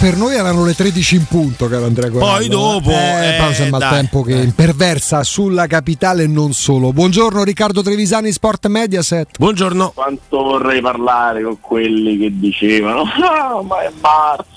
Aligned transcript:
Per 0.00 0.16
noi 0.16 0.34
erano 0.34 0.64
le 0.64 0.74
13 0.74 1.16
in 1.16 1.26
punto, 1.26 1.68
caro 1.68 1.84
Andrea 1.84 2.10
Corrado. 2.10 2.32
Poi 2.32 2.48
dopo, 2.48 2.90
eh, 2.90 3.34
eh, 3.34 3.36
pausa 3.38 3.64
al 3.64 3.68
dai. 3.68 3.80
maltempo 3.80 4.22
che 4.22 4.32
imperversa 4.32 5.22
sulla 5.22 5.66
capitale 5.66 6.22
e 6.22 6.26
non 6.26 6.54
solo. 6.54 6.94
Buongiorno 6.94 7.44
Riccardo 7.44 7.82
Trevisani, 7.82 8.32
Sport 8.32 8.68
Mediaset. 8.68 9.36
Buongiorno. 9.38 9.92
Quanto 9.94 10.42
vorrei 10.42 10.80
parlare 10.80 11.42
con 11.42 11.60
quelli 11.60 12.16
che 12.16 12.30
dicevano 12.32 13.02
ah 13.20 13.62
ma 13.62 13.82
è 13.82 13.90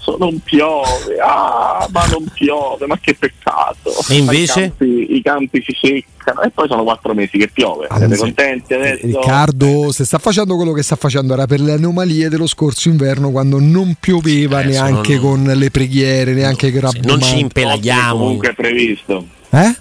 marzo, 0.03 0.17
non 0.19 0.39
piove, 0.43 1.17
ah 1.21 1.87
ma 1.91 2.05
non 2.07 2.25
piove, 2.33 2.85
ma 2.85 2.97
che 2.99 3.15
peccato. 3.15 3.91
E 4.09 4.15
invece? 4.17 4.59
I 4.59 4.67
campi, 4.69 5.15
i 5.15 5.21
campi 5.21 5.63
si 5.65 5.77
seccano 5.79 6.41
e 6.41 6.49
poi 6.51 6.67
sono 6.67 6.83
quattro 6.83 7.13
mesi 7.13 7.37
che 7.37 7.47
piove. 7.47 7.87
Allora, 7.89 8.07
Siete 8.07 8.17
contenti 8.21 8.73
adesso? 8.73 9.05
Riccardo, 9.05 9.91
se 9.91 10.05
sta 10.05 10.17
facendo 10.19 10.55
quello 10.55 10.73
che 10.73 10.83
sta 10.83 10.95
facendo 10.95 11.33
era 11.33 11.45
per 11.45 11.59
le 11.61 11.73
anomalie 11.73 12.29
dello 12.29 12.47
scorso 12.47 12.89
inverno 12.89 13.31
quando 13.31 13.59
non 13.59 13.95
pioveva 13.99 14.61
Eh, 14.61 14.65
neanche 14.65 15.15
sono- 15.15 15.27
con 15.29 15.43
le 15.55 15.71
preghiere, 15.71 16.33
neanche 16.33 16.71
con 16.71 16.89
Sì, 16.89 16.99
non 17.03 17.21
ci 17.21 17.33
Che 17.33 17.39
impelaghiamo. 17.39 18.17
comunque 18.19 18.49
è 18.49 18.53
previsto. 18.53 19.25
Eh? 19.49 19.75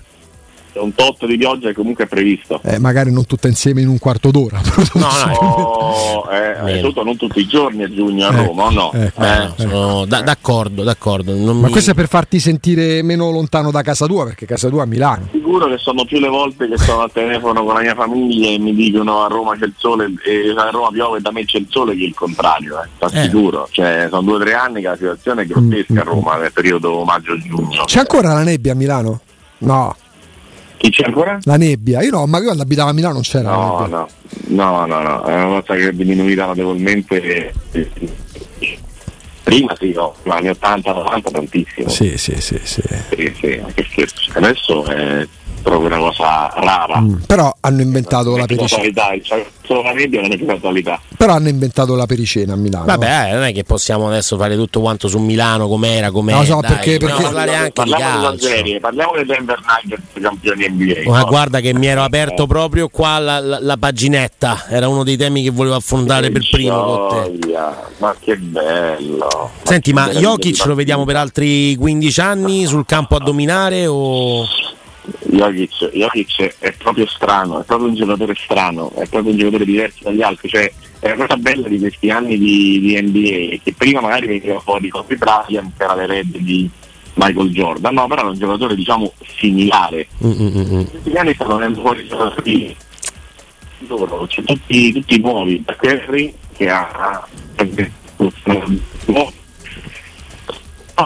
C'è 0.73 0.79
un 0.81 0.95
tot 0.95 1.27
di 1.27 1.37
pioggia 1.37 1.69
che 1.69 1.75
comunque 1.75 2.05
è 2.05 2.07
previsto. 2.07 2.61
Eh, 2.65 2.79
magari 2.79 3.13
non 3.13 3.27
tutta 3.27 3.47
insieme 3.49 3.83
in 3.83 3.89
un 3.89 3.99
quarto 3.99 4.31
d'ora. 4.31 4.61
No, 4.95 5.09
no, 5.27 6.31
eh, 6.31 6.81
tutto, 6.81 7.03
non 7.03 7.17
tutti 7.17 7.41
i 7.41 7.47
giorni 7.47 7.83
a 7.83 7.93
giugno 7.93 8.27
a 8.29 8.33
Eh, 8.33 8.45
Roma, 8.47 8.71
no? 8.71 8.93
eh, 8.93 9.13
eh, 9.19 9.49
sono 9.57 10.05
da- 10.07 10.21
d'accordo, 10.23 10.83
d'accordo. 10.83 11.35
Non 11.35 11.59
Ma 11.61 11.67
mi- 11.67 11.73
questo 11.73 11.91
è 11.91 11.95
per 11.95 12.09
farti 12.09 12.39
sentire 12.41 13.03
meno 13.03 13.31
lontano 13.31 13.71
da 13.71 13.83
casa 13.83 14.07
tua, 14.07 14.25
perché 14.25 14.47
casa 14.47 14.69
tua 14.69 14.81
è 14.81 14.83
a 14.85 14.87
Milano. 14.87 15.29
Sicuro 15.33 15.67
che 15.69 15.79
sono 15.79 16.05
più 16.05 16.19
le 16.21 16.29
volte 16.29 16.69
che 16.69 16.79
sono 16.79 17.01
al 17.03 17.13
telefono 17.13 17.65
con 17.65 17.75
la 17.75 17.81
mia 17.81 17.95
famiglia 17.95 18.49
e 18.51 18.59
mi 18.59 18.75
dicono 18.75 19.23
a 19.25 19.29
Roma 19.29 19.57
c'è 19.59 19.65
il 19.67 19.75
sole 19.77 20.07
e 20.25 20.55
a 20.57 20.71
Roma 20.71 20.91
piove 20.91 21.19
e 21.19 21.21
da 21.21 21.31
me 21.33 21.45
c'è 21.45 21.59
il 21.59 21.67
sole 21.69 21.95
che 21.97 22.05
il 22.05 22.15
contrario, 22.15 22.83
eh, 22.83 23.07
Eh. 23.07 23.23
sicuro. 23.23 23.69
Cioè, 23.71 24.07
sono 24.11 24.23
due 24.23 24.35
o 24.37 24.39
tre 24.41 24.55
anni 24.55 24.81
che 24.81 24.89
la 24.89 24.97
situazione 24.97 25.43
è 25.43 25.47
grottesca 25.47 26.01
a 26.01 26.05
Roma 26.05 26.37
nel 26.37 26.53
periodo 26.53 27.03
maggio-giugno. 27.05 27.85
C'è 27.85 27.99
ancora 28.01 28.33
la 28.33 28.43
nebbia 28.43 28.73
a 28.73 28.77
Milano? 28.77 29.21
No, 29.59 29.95
Chi 30.83 30.91
c'è 30.91 31.05
ancora? 31.05 31.39
la 31.45 31.57
nebbia. 31.57 32.03
Io 32.03 32.11
no, 32.11 32.27
ma 32.27 32.39
io 32.39 32.45
quando 32.47 32.65
abitavo 32.65 32.91
a 32.91 32.93
Milano 32.93 33.13
non 33.15 33.23
c'era 33.23 33.53
No, 33.53 33.87
no, 33.87 34.09
no, 34.49 34.87
no, 34.87 35.01
no, 35.01 35.23
è 35.23 35.33
una 35.33 35.61
cosa 35.61 35.77
che 35.77 35.89
è 35.91 35.93
diminuita 35.93 36.47
notevolmente. 36.47 37.55
Prima 39.45 39.77
sì, 39.79 39.93
no, 39.93 40.17
ma 40.25 40.37
anni 40.37 40.49
80-90 40.49 41.31
tantissimo. 41.31 41.89
Sì, 41.89 42.19
sì, 42.19 42.35
sì, 42.41 42.59
sì. 42.65 42.83
Sì, 43.11 43.33
sì. 43.39 43.63
Adesso 44.33 44.85
è 44.87 45.29
proprio 45.63 45.87
una 45.87 45.99
cosa 45.99 46.53
rara. 46.57 47.01
Mm, 47.01 47.15
Però 47.27 47.53
hanno 47.61 47.81
inventato 47.81 48.37
la 48.37 48.45
pericena. 48.47 48.83
cioè, 49.23 49.47
solo 49.65 49.83
la 49.83 49.93
media 49.95 50.21
non 50.21 50.33
è 50.33 50.37
più 50.37 50.47
casualità. 50.47 51.01
Però 51.17 51.33
hanno 51.35 51.49
inventato 51.49 51.95
la 51.95 52.07
pericena 52.07 52.53
a 52.53 52.57
Milano. 52.57 52.85
Vabbè, 52.85 53.29
eh, 53.31 53.33
non 53.35 53.43
è 53.45 53.53
che 53.53 53.65
possiamo 53.65 54.09
adesso 54.09 54.37
fare 54.37 54.57
tutto 54.57 54.81
quanto 54.81 55.09
su 55.09 55.19
Milano 55.19 55.69
com'era, 55.69 56.11
com'è. 56.11 56.33
No, 56.33 56.45
so, 56.45 56.59
dai, 56.61 56.71
perché- 56.73 56.99
perché- 56.99 57.23
parlare 57.23 57.55
anche 57.55 57.83
di 57.85 57.91
parliamo 57.91 58.19
di 58.19 58.25
calcio. 58.25 58.47
serie, 58.47 58.81
parliamo 58.81 59.13
dei 59.15 59.25
Denver 59.25 59.59
Nuggets 59.61 60.03
campioni 60.21 60.69
NBA. 60.69 61.11
Ma 61.11 61.21
no? 61.21 61.27
guarda 61.27 61.61
che 61.61 61.73
mi 61.75 61.87
ero 61.87 62.03
Eh. 62.03 62.07
aperto 62.07 62.47
proprio 62.47 62.89
qua 62.89 63.19
la, 63.19 63.41
la- 63.41 63.59
la 63.61 63.77
paginetta, 63.77 64.65
era 64.69 64.89
uno 64.89 65.05
dei 65.05 65.17
temi 65.17 65.43
che 65.43 65.51
volevo 65.51 65.77
affrontare 65.77 66.31
per 66.31 66.43
primo 66.51 66.83
con 66.85 67.09
te. 67.25 67.39
Gioia, 67.39 67.91
Ma 67.99 68.15
che 68.19 68.37
bello. 68.37 69.51
Senti, 69.63 69.93
ma 69.93 70.09
che 70.09 70.19
Jokic 70.19 70.65
lo 70.67 70.75
vediamo 70.75 71.05
per 71.05 71.17
altri 71.17 71.77
15 71.77 72.21
anni 72.21 72.67
sul 72.67 72.85
campo 72.87 73.17
a 73.17 73.19
dominare 73.21 73.87
o... 73.87 74.45
Jokic, 75.33 75.91
Jokic 75.93 76.57
è 76.59 76.73
proprio 76.73 77.07
strano, 77.07 77.61
è 77.61 77.65
proprio 77.65 77.89
un 77.89 77.95
giocatore 77.95 78.35
strano, 78.37 78.93
è 78.95 79.07
proprio 79.09 79.33
un 79.33 79.39
giocatore 79.39 79.65
diverso 79.65 80.05
dagli 80.05 80.23
altri, 80.23 80.49
cioè 80.49 80.73
è 81.01 81.09
la 81.09 81.17
cosa 81.17 81.37
bella 81.37 81.69
di 81.69 81.79
questi 81.79 82.11
anni 82.11 82.39
di, 82.39 82.81
di 82.81 83.01
NBA, 83.01 83.61
che 83.63 83.75
prima 83.77 84.01
magari 84.01 84.27
veniva 84.27 84.61
fuori 84.61 84.89
Kobe 84.89 85.17
Bryant, 85.17 85.81
era 85.81 85.95
l'erede 85.95 86.39
di 86.39 86.69
Michael 87.15 87.51
Jordan, 87.51 87.95
no, 87.95 88.07
però 88.07 88.21
era 88.21 88.31
un 88.31 88.39
giocatore 88.39 88.75
diciamo 88.75 89.13
similare. 89.39 90.07
Mm, 90.25 90.31
mm, 90.31 90.47
mm, 90.47 90.75
mm. 90.75 90.83
questi 90.85 91.13
anni 91.15 91.35
stanno 91.35 91.57
venendo 91.57 91.81
fuori 91.81 92.07
giocatori 92.07 92.77
loro, 93.87 94.29
cioè, 94.29 94.45
tutti, 94.45 94.93
tutti 94.93 95.19
nuovi, 95.19 95.65
Curry 95.65 96.35
che 96.55 96.69
ha 96.69 97.27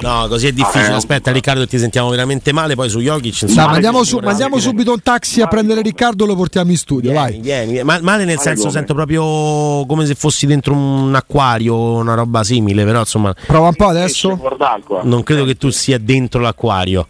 No, 0.01 0.27
così 0.29 0.49
è 0.49 0.53
difficile. 0.53 0.87
Ah, 0.87 0.91
eh. 0.91 0.95
Aspetta, 0.95 1.31
Riccardo, 1.33 1.67
ti 1.67 1.79
sentiamo 1.79 2.09
veramente 2.11 2.53
male. 2.53 2.75
Poi 2.75 2.89
su 2.89 2.99
Jokic. 3.01 3.43
Insomma, 3.43 3.69
mandiamo, 3.69 3.99
male 3.99 4.09
su- 4.09 4.19
mandiamo 4.19 4.59
subito 4.59 4.93
un 4.93 5.01
taxi 5.03 5.41
a 5.41 5.47
prendere 5.47 5.81
Riccardo 5.81 6.25
e 6.25 6.27
lo 6.27 6.35
portiamo 6.37 6.71
in 6.71 6.77
studio, 6.77 7.11
Vieni, 7.13 7.31
vai. 7.31 7.41
vieni, 7.41 7.71
vieni. 7.73 7.85
Ma- 7.85 8.01
male 8.03 8.25
nel 8.25 8.39
senso, 8.39 8.63
come? 8.63 8.73
sento 8.73 8.95
proprio 8.95 9.87
come 9.87 10.05
se 10.07 10.15
fossi 10.15 10.47
dentro 10.47 10.75
un 10.75 11.15
acquario, 11.15 11.75
una 11.77 12.15
roba 12.15 12.43
simile. 12.45 12.85
Però 12.85 12.99
insomma, 12.99 13.35
Prova 13.47 13.69
un 13.69 13.75
po' 13.75 13.87
adesso. 13.89 14.39
non 15.05 15.23
credo 15.23 15.45
che 15.45 15.57
tu 15.57 15.71
sia 15.71 15.99
dentro 15.99 16.41
l'acquario. 16.41 17.07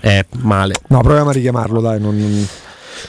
Eh, 0.00 0.26
male. 0.42 0.74
No, 0.88 1.00
proviamo 1.00 1.30
a 1.30 1.32
richiamarlo, 1.32 1.80
dai. 1.80 2.00
non- 2.00 2.16
non- 2.16 2.46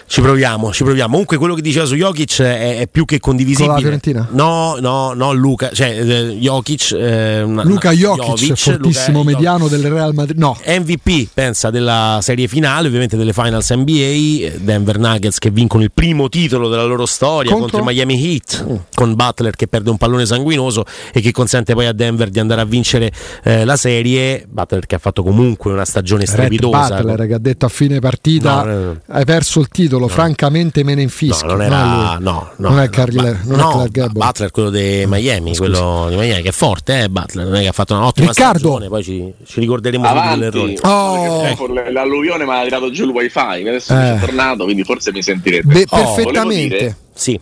Ci 0.05 0.21
proviamo, 0.21 0.71
ci 0.71 0.83
proviamo. 0.83 1.09
Comunque 1.11 1.37
quello 1.37 1.55
che 1.55 1.61
diceva 1.61 1.85
su 1.85 1.95
Jokic 1.95 2.41
è, 2.41 2.79
è 2.79 2.87
più 2.87 3.05
che 3.05 3.19
condivisibile. 3.19 3.67
Con 3.67 3.75
la 3.75 3.81
Fiorentina? 3.81 4.27
No, 4.31 4.77
no, 4.79 5.13
no, 5.13 5.33
Luca, 5.33 5.69
cioè 5.71 5.99
eh, 5.99 6.37
Jokic. 6.39 6.91
eh, 6.91 7.43
Luca 7.45 7.91
Jokic, 7.91 8.55
fortissimo 8.55 9.19
Luka 9.19 9.31
mediano 9.31 9.67
del 9.67 9.89
Real 9.89 10.13
Madrid. 10.13 10.37
No, 10.37 10.57
MVP 10.65 11.29
pensa 11.33 11.69
della 11.69 12.19
serie 12.21 12.47
finale, 12.47 12.87
ovviamente 12.87 13.17
delle 13.17 13.33
finals 13.33 13.69
NBA, 13.71 14.57
Denver 14.59 14.97
Nuggets 14.99 15.39
che 15.39 15.49
vincono 15.49 15.83
il 15.83 15.91
primo 15.91 16.29
titolo 16.29 16.69
della 16.69 16.85
loro 16.85 17.05
storia 17.05 17.51
Contro? 17.51 17.77
contro, 17.77 17.91
i 17.91 17.93
Miami 17.95 18.33
Heat, 18.33 18.85
con 18.93 19.15
Butler 19.15 19.55
che 19.55 19.67
perde 19.67 19.89
un 19.89 19.97
pallone 19.97 20.25
sanguinoso 20.25 20.85
e 21.13 21.21
che 21.21 21.31
consente 21.31 21.73
poi 21.73 21.85
a 21.85 21.93
Denver 21.93 22.29
di 22.29 22.39
andare 22.39 22.61
a 22.61 22.65
vincere 22.65 23.11
eh, 23.43 23.65
la 23.65 23.75
serie. 23.75 24.45
Butler 24.47 24.85
che 24.85 24.95
ha 24.95 24.99
fatto 24.99 25.23
comunque 25.23 25.71
una 25.71 25.85
stagione 25.85 26.25
Red 26.25 26.33
strepitosa. 26.33 26.97
Butler 26.97 27.27
che 27.27 27.33
ha 27.33 27.39
detto 27.39 27.65
a 27.65 27.69
fine 27.69 27.99
partita 27.99 28.63
No, 28.63 28.73
no, 28.73 28.83
no. 28.83 29.01
hai 29.07 29.25
perso 29.25 29.59
il 29.59 29.67
titolo, 29.81 30.07
francamente 30.07 30.83
me 30.83 30.95
ne 30.95 31.03
infischio. 31.03 31.47
No, 31.47 31.55
non 31.55 31.67
No, 31.67 31.75
era. 31.75 31.83
No, 31.85 32.17
no, 32.19 32.51
non 32.69 32.79
è 32.79 32.83
no, 32.85 32.89
Carriler, 32.89 33.39
non 33.45 33.59
è 33.59 33.61
no, 33.61 33.69
Clark 33.69 33.91
Gable. 33.91 34.25
Butler, 34.25 34.51
quello 34.51 34.69
di 34.71 35.03
Miami, 35.07 35.55
quello 35.55 36.07
di 36.09 36.15
Miami 36.15 36.41
che 36.41 36.49
è 36.49 36.51
forte, 36.51 37.03
eh, 37.03 37.09
Butler. 37.09 37.45
Non 37.45 37.55
è 37.55 37.61
che 37.61 37.67
ha 37.67 37.71
fatto 37.71 37.95
un'ottima 37.95 38.29
Riccardo! 38.29 38.57
stagione, 38.59 38.87
poi 38.87 39.03
ci, 39.03 39.33
ci 39.45 39.59
ricorderemo 39.59 40.05
subito 40.07 40.29
dell'errore. 40.29 40.75
Oh. 40.81 41.91
L'alluvione 41.91 42.45
mi 42.45 42.51
ha 42.51 42.63
tirato 42.63 42.89
giù 42.91 43.03
il 43.05 43.09
wifi, 43.11 43.39
adesso 43.39 43.93
Eh. 43.93 43.97
mi 43.97 44.17
è 44.17 44.19
tornato, 44.19 44.63
quindi 44.63 44.83
forse 44.83 45.11
mi 45.11 45.21
sentirete. 45.21 45.67
Beh, 45.67 45.85
Oh, 45.89 46.13
perfettamente. 46.15 46.77
dire- 46.77 46.97
Sì. 47.13 47.39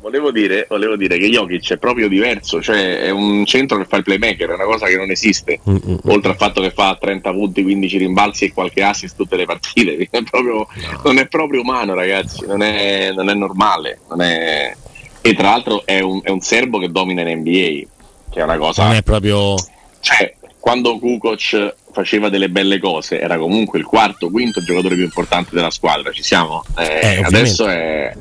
Volevo 0.00 0.30
dire, 0.30 0.66
volevo 0.68 0.96
dire 0.96 1.18
che 1.18 1.28
Jokic 1.28 1.72
è 1.72 1.76
proprio 1.76 2.08
diverso, 2.08 2.62
cioè 2.62 3.00
è 3.00 3.10
un 3.10 3.44
centro 3.44 3.76
che 3.78 3.84
fa 3.84 3.96
il 3.96 4.04
playmaker, 4.04 4.48
è 4.50 4.54
una 4.54 4.64
cosa 4.64 4.86
che 4.86 4.96
non 4.96 5.10
esiste. 5.10 5.60
Mm, 5.68 5.74
mm, 5.74 5.90
mm. 5.92 5.96
Oltre 6.10 6.30
al 6.30 6.36
fatto 6.36 6.60
che 6.62 6.70
fa 6.70 6.96
30 6.98 7.32
punti, 7.32 7.62
15 7.62 7.98
rimbalzi 7.98 8.44
e 8.46 8.52
qualche 8.52 8.82
assist 8.82 9.16
tutte 9.16 9.36
le 9.36 9.44
partite, 9.44 9.96
è 10.10 10.22
proprio- 10.22 10.66
non 11.04 11.18
è 11.18 11.26
proprio 11.26 11.60
umano, 11.62 11.94
ragazzi, 11.94 12.46
non 12.46 12.62
è, 12.62 13.12
non 13.12 13.28
è 13.28 13.34
normale. 13.34 13.98
non 14.08 14.22
è- 14.22 14.74
E 15.20 15.34
tra 15.34 15.50
l'altro 15.50 15.82
è 15.84 16.00
un, 16.00 16.20
è 16.22 16.30
un 16.30 16.40
serbo 16.40 16.78
che 16.78 16.90
domina 16.90 17.20
in 17.28 17.38
NBA, 17.40 17.88
che 18.30 18.40
è 18.40 18.42
una 18.42 18.56
cosa. 18.56 18.84
Non 18.84 18.94
è 18.94 19.02
proprio. 19.02 19.56
Cioè, 20.00 20.34
quando 20.60 20.98
Kukoc 20.98 21.74
faceva 21.92 22.28
delle 22.28 22.48
belle 22.48 22.78
cose, 22.78 23.18
era 23.20 23.36
comunque 23.36 23.78
il 23.80 23.84
quarto, 23.84 24.30
quinto 24.30 24.62
giocatore 24.62 24.94
più 24.94 25.04
importante 25.04 25.50
della 25.54 25.70
squadra. 25.70 26.12
Ci 26.12 26.22
siamo? 26.22 26.62
Eh, 26.78 27.16
Eh, 27.16 27.22
adesso 27.22 27.66
è. 27.66 28.14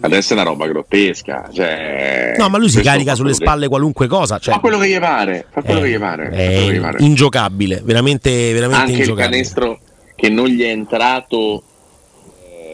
Adesso 0.00 0.34
è 0.34 0.36
una 0.36 0.44
roba 0.44 0.66
grottesca. 0.66 1.48
Cioè, 1.52 2.34
No, 2.36 2.48
ma 2.48 2.58
lui 2.58 2.68
si 2.68 2.80
carica 2.82 3.14
sulle 3.14 3.30
che- 3.30 3.36
spalle 3.36 3.68
qualunque 3.68 4.06
cosa. 4.06 4.38
Cioè, 4.38 4.54
Fa 4.54 4.60
quello 4.60 4.78
che 4.78 4.88
gli 4.88 4.98
pare. 4.98 5.46
Fa 5.50 5.62
quello 5.62 5.80
è- 5.80 5.82
che 5.84 5.90
gli 5.90 5.98
pare. 5.98 6.28
è 6.30 6.70
gli 6.70 6.80
pare. 6.80 6.98
ingiocabile, 7.02 7.80
veramente, 7.84 8.52
veramente 8.52 8.76
Anche 8.82 8.92
il 8.92 8.98
ingiocabile. 8.98 9.30
canestro 9.30 9.78
che 10.14 10.28
non 10.28 10.46
gli 10.48 10.62
è 10.62 10.68
entrato 10.68 11.62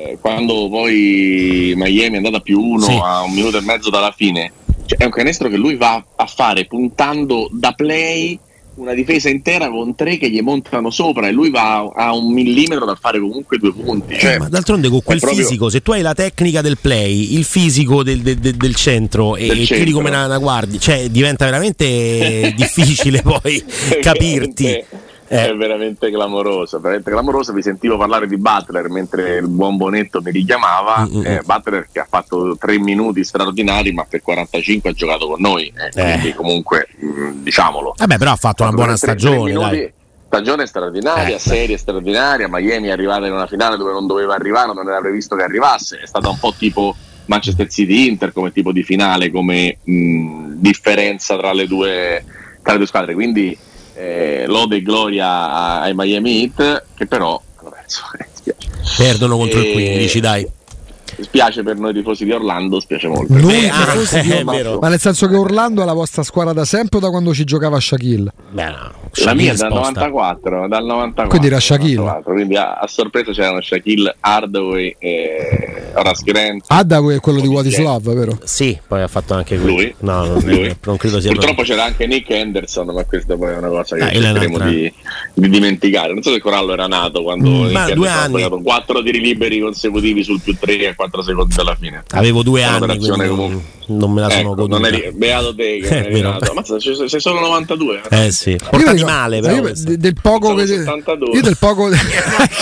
eh, 0.05 0.19
quando 0.21 0.69
poi 0.69 1.73
Miami 1.77 2.15
è 2.15 2.17
andata 2.17 2.41
più 2.41 2.61
uno 2.61 2.81
Sì. 2.83 2.99
a 3.01 3.23
un 3.23 3.33
minuto 3.33 3.59
e 3.59 3.61
mezzo 3.63 3.89
dalla 3.89 4.13
fine. 4.17 4.53
Cioè, 4.85 4.99
è 4.99 5.05
un 5.05 5.11
canestro 5.13 5.49
che 5.49 5.57
lui 5.57 5.77
va 5.77 6.03
a 6.17 6.27
fare 6.27 6.67
puntando 6.67 7.49
da 7.53 7.73
play 7.73 8.37
una 8.75 8.95
difesa 8.95 9.29
intera 9.29 9.69
con 9.69 9.95
tre 9.95 10.17
che 10.17 10.31
gli 10.31 10.41
montano 10.41 10.91
sopra 10.91 11.29
e 11.29 11.33
lui 11.33 11.51
va 11.51 11.91
a 11.95 12.15
un 12.15 12.33
millimetro 12.33 12.85
da 12.85 12.95
fare 12.95 13.21
comunque 13.21 13.59
due 13.59 13.73
punti. 13.73 14.19
Cioè, 14.19 14.39
ma 14.39 14.49
d'altronde 14.49 14.89
con 14.89 15.03
quel 15.03 15.19
proprio... 15.19 15.43
fisico, 15.43 15.69
se 15.69 15.83
tu 15.83 15.93
hai 15.93 16.03
la 16.03 16.15
tecnica 16.15 16.61
del 16.63 16.79
play, 16.81 17.35
il 17.35 17.45
fisico 17.45 18.03
del, 18.03 18.21
del, 18.21 18.39
del, 18.39 18.55
del 18.55 18.75
centro 18.75 19.37
e, 19.37 19.49
e 19.49 19.67
tiri 19.67 19.91
come 19.91 20.09
una, 20.09 20.27
una 20.27 20.39
guardia, 20.39 20.79
cioè 20.79 21.09
diventa 21.11 21.45
veramente 21.45 22.53
difficile 22.57 23.23
poi 23.23 23.63
capirti 24.01 24.85
eh. 25.33 25.49
è 25.49 25.57
veramente 25.57 26.11
clamoroso, 26.11 26.79
veramente 26.79 27.11
clamoroso. 27.11 27.55
Vi 27.55 27.63
sentivo 27.63 27.97
parlare 27.97 28.27
di 28.27 28.37
Butler 28.37 28.91
mentre 28.91 29.37
il 29.37 29.49
buon 29.49 29.79
Bonetto 29.79 30.21
mi 30.21 30.31
richiamava. 30.31 31.09
Mm-hmm. 31.09 31.25
Eh, 31.25 31.43
Butler 31.43 31.89
che 31.91 32.01
ha 32.01 32.07
fatto 32.09 32.55
tre 32.59 32.79
minuti 32.79 33.25
straordinari, 33.25 33.93
ma 33.93 34.05
per 34.05 34.21
45 34.21 34.91
ha 34.91 34.93
giocato 34.93 35.27
con 35.29 35.41
noi. 35.41 35.73
Eh, 35.75 35.87
eh. 35.95 36.11
Quindi 36.13 36.35
comunque 36.35 36.87
mh, 36.99 37.07
mm, 37.07 37.43
diciamolo. 37.43 37.95
Vabbè, 37.97 38.19
però 38.19 38.33
ha 38.33 38.37
fatto, 38.37 38.63
una 38.63 38.73
buona 38.73 38.97
stagione. 38.97 39.53
Minuti, 39.53 39.93
stagione 40.27 40.67
straordinaria, 40.67 41.37
eh. 41.37 41.39
serie 41.39 41.79
straordinaria. 41.79 42.47
Miami 42.51 42.89
è 42.89 42.93
arrivata 42.93 43.27
in 43.27 43.33
una 43.33 43.47
finale 43.47 43.79
dove 43.79 43.93
non 43.93 44.07
doveva 44.07 44.35
arrivare, 44.35 44.75
non 44.75 44.87
era 44.87 45.01
previsto 45.01 45.35
che 45.35 45.45
arrivasse. 45.45 46.01
È 46.03 46.07
stata 46.07 46.29
un 46.29 46.39
po' 46.39 46.53
tipo 46.57 46.95
Manchester 47.25 47.69
City 47.71 48.09
Inter 48.09 48.33
come 48.33 48.53
tipo 48.53 48.71
di 48.71 48.83
finale, 48.83 49.31
come 49.31 49.79
mh, 49.83 50.57
differenza 50.57 51.39
tra 51.39 51.55
le 51.55 51.67
due, 51.67 52.23
tra 52.63 52.73
le 52.73 52.79
due 52.79 52.87
squadre. 52.87 53.15
Quindi 53.15 53.57
eh, 53.95 54.45
lode 54.47 54.77
e 54.77 54.83
gloria 54.83 55.81
ai 55.81 55.93
Miami 55.95 56.43
Heat 56.43 56.85
che 56.95 57.07
però 57.07 57.41
perso. 57.71 58.03
Perdono 58.97 59.37
contro 59.37 59.61
e... 59.61 59.69
il 59.69 59.73
15, 59.73 60.21
dai 60.21 60.49
spiace 61.21 61.63
per 61.63 61.77
noi 61.79 61.93
tifosi 61.93 62.25
di 62.25 62.33
Orlando, 62.33 62.81
spiace 62.81 63.09
molto. 63.09 63.33
Noi 63.35 63.61
tifosi 63.71 64.21
di 64.21 64.33
Orlando. 64.33 64.79
Ma 64.81 64.89
nel 64.89 64.99
senso 64.99 65.29
che 65.29 65.37
Orlando 65.37 65.83
è 65.83 65.85
la 65.85 65.93
vostra 65.93 66.23
squadra 66.23 66.53
da 66.53 66.65
sempre 66.65 66.99
o 66.99 67.01
da 67.01 67.11
quando 67.11 67.35
ci 67.35 67.45
giocava 67.45 67.79
Shaquille? 67.79 68.33
Beh, 68.51 68.65
no. 68.65 68.93
La 69.25 69.35
mia 69.35 69.53
è 69.53 69.57
dal 69.57 69.73
94, 69.73 70.69
dal 70.69 70.85
94. 70.85 71.29
Quindi 71.29 71.47
era 71.47 71.61
Shaquille. 71.61 72.21
quindi 72.25 72.57
a, 72.57 72.75
a, 72.75 72.87
sorpresa 72.87 73.33
c'erano 73.33 73.61
Shaquille, 73.61 74.17
Hardaway 74.21 74.97
e 74.99 75.82
Grant. 76.23 76.65
Hardaway 76.69 77.17
è 77.17 77.21
quello 77.21 77.41
di 77.41 77.47
What 77.47 77.67
is 77.67 77.79
Love, 77.79 78.15
vero? 78.15 78.39
Sì, 78.45 78.79
poi 78.87 79.03
ha 79.03 79.09
fatto 79.09 79.35
anche 79.35 79.57
lui. 79.57 79.95
No, 80.01 80.27
non, 80.27 80.41
lui. 80.45 80.77
non 80.85 80.97
credo 80.97 81.21
sia 81.21 81.31
Purtroppo 81.31 81.61
lui. 81.61 81.71
c'era 81.71 81.85
anche 81.85 82.07
Nick 82.07 82.31
Henderson, 82.31 82.87
ma 82.87 83.05
questa 83.05 83.37
poi 83.37 83.53
è 83.53 83.57
una 83.57 83.69
cosa 83.69 83.97
che 83.97 84.03
ah, 84.03 84.11
cercheremo 84.11 84.59
di, 84.59 84.93
di, 85.35 85.49
dimenticare. 85.49 86.13
Non 86.13 86.23
so 86.23 86.33
se 86.33 86.41
Corallo 86.41 86.73
era 86.73 86.87
nato 86.87 87.23
quando 87.23 87.49
mm, 87.49 87.93
due 87.93 88.09
anni. 88.09 88.43
ha 88.43 88.49
quattro 88.49 89.03
tiri 89.03 89.21
liberi 89.21 89.61
consecutivi 89.61 90.23
sul 90.23 90.41
più 90.41 90.57
3 90.59 90.89
e 90.89 90.95
4 90.95 91.23
secondi 91.23 91.55
dalla 91.55 91.77
fine. 91.77 92.03
Avevo 92.11 92.43
due 92.43 92.63
anni, 92.65 92.99
quindi 92.99 93.61
non 93.87 94.13
me 94.13 94.21
la 94.21 94.29
sono 94.29 94.41
ecco, 94.41 94.55
goduta. 94.55 94.79
Non 94.79 94.87
eri, 94.87 95.13
beato 95.13 95.55
te 95.55 95.81
che 95.81 95.89
è 96.07 96.13
vero. 96.13 96.39
Ammazza, 96.39 96.79
sei 96.79 97.21
solo 97.21 97.41
92. 97.41 98.03
Eh, 98.09 98.27
eh 98.27 98.33
sì, 98.33 98.57
portati 98.57 99.05
male 99.05 99.41
però. 99.41 99.55
Io, 99.55 99.73
del 99.75 100.15
poco 100.21 100.55
che 100.55 100.63
io 100.65 101.43
del 101.43 101.57
poco 101.59 101.89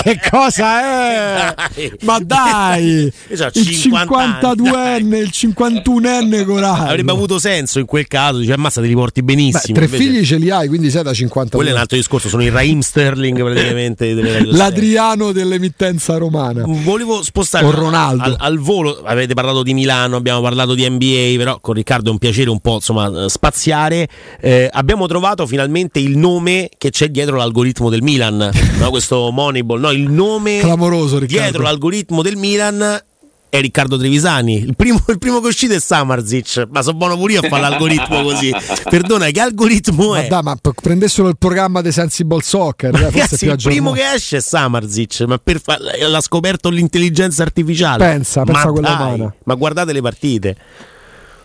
che 0.03 0.19
cosa 0.31 0.81
è? 0.81 1.55
Ma 2.00 2.19
dai! 2.21 3.12
il 3.28 3.38
52enne, 3.38 5.17
il 5.17 5.31
51enne 5.32 6.44
Corallo. 6.46 6.88
Avrebbe 6.88 7.12
avuto 7.12 7.38
senso 7.38 7.78
in 7.78 7.87
quel 7.87 8.06
caso, 8.06 8.38
dice 8.38 8.52
ammazza 8.52 8.81
te 8.81 8.87
li 8.87 8.94
porti 8.94 9.22
benissimo. 9.22 9.78
Beh, 9.78 9.87
tre 9.87 9.96
Invece... 9.96 10.02
figli 10.02 10.25
ce 10.25 10.37
li 10.37 10.50
hai, 10.50 10.69
quindi 10.69 10.90
sei 10.90 11.02
da 11.02 11.12
52. 11.12 11.58
Quello 11.58 11.70
è 11.70 11.75
un 11.75 11.81
altro 11.81 11.96
discorso, 11.96 12.28
sono 12.28 12.43
il 12.43 12.52
Raheem 12.52 12.81
Sterling 12.81 13.43
praticamente 13.43 14.14
L'Adriano 14.44 15.32
dell'emittenza 15.32 16.17
romana. 16.17 16.64
Volevo 16.67 17.22
spostare 17.22 17.64
con 17.64 17.75
Ronaldo 17.75 18.22
al, 18.22 18.37
al 18.38 18.58
volo, 18.58 19.02
avete 19.05 19.34
parlato 19.34 19.62
di 19.62 19.75
Milano, 19.75 20.17
abbiamo 20.17 20.40
parlato 20.40 20.75
di 20.75 20.88
NBA 20.88 21.00
NBA, 21.00 21.37
però 21.37 21.61
con 21.61 21.75
Riccardo 21.75 22.11
è 22.11 22.12
un 22.12 22.19
piacere 22.19 22.50
un 22.50 22.61
po' 22.61 22.75
insomma, 22.75 23.28
spaziare. 23.28 24.08
Eh, 24.40 24.69
abbiamo 24.70 25.06
trovato 25.06 25.46
finalmente 25.46 25.99
il 25.99 26.17
nome 26.17 26.69
che 26.76 26.90
c'è 26.90 27.08
dietro 27.08 27.37
l'algoritmo 27.37 27.88
del 27.88 28.02
Milan, 28.02 28.50
no? 28.78 28.90
questo 28.90 29.31
Moneyball, 29.31 29.81
no? 29.81 29.90
il 29.90 30.11
nome 30.11 30.58
Clamoroso, 30.61 31.19
dietro 31.20 31.62
l'algoritmo 31.62 32.22
del 32.22 32.37
Milan 32.37 33.02
è 33.50 33.61
Riccardo 33.61 33.99
Trevisani. 33.99 34.62
Il 34.62 34.76
primo, 34.76 35.02
il 35.08 35.19
primo 35.19 35.41
che 35.41 35.49
uscite 35.49 35.75
è 35.75 35.81
Samarzic. 35.81 36.69
Ma 36.70 36.82
sono 36.82 36.97
buono 36.97 37.17
pure 37.17 37.35
io 37.35 37.41
a 37.41 37.49
fare 37.49 37.61
l'algoritmo 37.61 38.23
così. 38.23 38.55
Perdona, 38.88 39.26
che 39.26 39.41
algoritmo 39.41 40.14
è? 40.14 40.23
Ma, 40.23 40.29
da, 40.29 40.43
ma 40.43 40.56
prendessero 40.81 41.29
il 41.29 41.37
programma 41.37 41.81
dei 41.82 41.93
Sensible 41.93 42.41
Soccer. 42.43 42.94
Ragazzi, 42.94 43.47
il 43.47 43.58
primo 43.62 43.91
che 43.93 44.12
esce 44.14 44.38
è 44.38 44.41
Samarzic. 44.41 45.23
Ma 45.23 45.38
per 45.38 45.61
fa- 45.61 45.79
l'ha 45.79 46.20
scoperto 46.20 46.70
l'intelligenza 46.70 47.43
artificiale. 47.43 48.05
Pensa, 48.05 48.44
pensa 48.44 48.67
ma 48.67 48.73
quella 48.73 48.97
mano. 48.97 49.35
Ma 49.44 49.55
guardate 49.55 49.93
le 49.93 50.00
partite. 50.00 50.56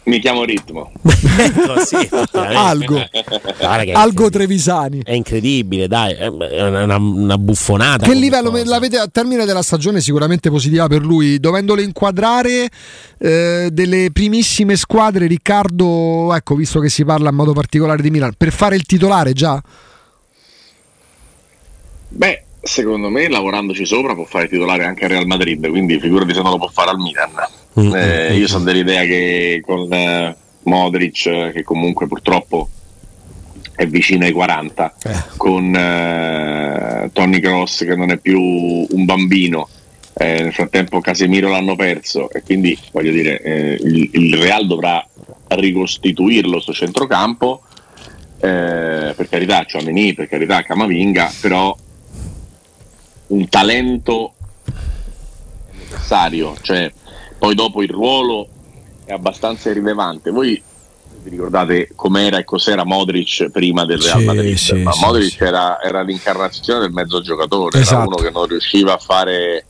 Mi 0.05 0.19
chiamo 0.19 0.43
Ritmo. 0.43 0.91
ecco, 1.01 1.83
sì, 1.83 1.95
Algo. 2.33 3.03
Algo 3.93 4.29
Trevisani. 4.29 5.01
È 5.03 5.13
incredibile, 5.13 5.87
dai, 5.87 6.13
è 6.13 6.27
una, 6.27 6.97
una 6.97 7.37
buffonata. 7.39 8.05
Che 8.05 8.13
livello 8.13 8.51
l'avete 8.65 8.97
a 8.97 9.07
termine 9.07 9.45
della 9.45 9.63
stagione 9.63 10.01
sicuramente 10.01 10.51
positiva 10.51 10.87
per 10.87 11.03
lui, 11.03 11.39
dovendole 11.39 11.81
inquadrare 11.81 12.69
eh, 13.17 13.69
delle 13.71 14.09
primissime 14.13 14.75
squadre, 14.75 15.25
Riccardo, 15.25 16.33
ecco, 16.35 16.53
visto 16.53 16.79
che 16.79 16.89
si 16.89 17.03
parla 17.03 17.29
in 17.29 17.35
modo 17.35 17.53
particolare 17.53 18.03
di 18.03 18.11
Milan, 18.11 18.33
per 18.37 18.51
fare 18.51 18.75
il 18.75 18.83
titolare 18.83 19.33
già? 19.33 19.59
Beh, 22.09 22.43
secondo 22.65 23.09
me 23.09 23.29
lavorandoci 23.29 23.85
sopra 23.85 24.15
può 24.15 24.25
fare 24.25 24.47
titolare 24.47 24.85
anche 24.85 25.03
al 25.03 25.11
Real 25.11 25.27
Madrid, 25.27 25.69
quindi 25.69 25.99
figurati 25.99 26.33
se 26.33 26.41
non 26.41 26.51
lo 26.51 26.57
può 26.57 26.69
fare 26.69 26.89
al 26.89 26.97
Milan. 26.97 27.31
Mm, 27.79 27.93
eh, 27.93 28.33
io 28.35 28.47
sono 28.47 28.63
dell'idea 28.63 29.03
che 29.03 29.61
con 29.63 29.91
eh, 29.93 30.35
Modric, 30.63 31.51
che 31.51 31.63
comunque 31.63 32.07
purtroppo 32.07 32.67
è 33.75 33.85
vicino 33.85 34.25
ai 34.25 34.31
40, 34.31 34.95
eh. 35.03 35.23
con 35.37 35.75
eh, 35.75 37.09
Tony 37.13 37.39
Cross 37.39 37.85
che 37.85 37.95
non 37.95 38.09
è 38.09 38.17
più 38.17 38.41
un 38.41 39.05
bambino, 39.05 39.69
eh, 40.15 40.41
nel 40.41 40.53
frattempo 40.53 41.01
Casemiro 41.01 41.49
l'hanno 41.49 41.75
perso 41.75 42.31
e 42.31 42.41
quindi 42.41 42.75
voglio 42.91 43.11
dire 43.11 43.41
eh, 43.41 43.77
il, 43.79 44.09
il, 44.11 44.37
Real 44.37 44.65
dovrà 44.65 45.05
ricostituirlo 45.49 46.59
sto 46.59 46.73
centrocampo. 46.73 47.61
per 48.39 49.27
carità, 49.29 49.63
Ciamini, 49.65 50.13
per 50.13 50.27
carità, 50.27 50.61
Camavinga, 50.61 51.31
però 51.41 51.75
un 53.27 53.49
talento 53.49 54.33
necessario, 55.71 56.55
cioè 56.61 56.91
poi 57.37 57.55
dopo 57.55 57.81
il 57.81 57.89
ruolo 57.89 58.47
è 59.05 59.13
abbastanza 59.13 59.69
irrilevante. 59.69 60.31
Voi 60.31 60.61
vi 61.23 61.29
ricordate 61.29 61.89
com'era 61.95 62.37
e 62.37 62.43
cos'era 62.43 62.85
Modric 62.85 63.49
prima 63.49 63.85
del 63.85 63.99
Real 63.99 64.23
Madrid? 64.23 64.55
Sì, 64.55 64.73
Ma 64.75 64.91
sì, 64.91 65.05
Modric 65.05 65.31
sì. 65.31 65.43
Era, 65.43 65.81
era, 65.81 66.01
l'incarnazione 66.01 66.81
del 66.81 66.91
mezzo 66.91 67.21
giocatore, 67.21 67.79
esatto. 67.79 67.95
era 67.95 68.07
uno 68.07 68.15
che 68.17 68.29
non 68.29 68.45
riusciva 68.45 68.93
a 68.93 68.97
fare 68.97 69.65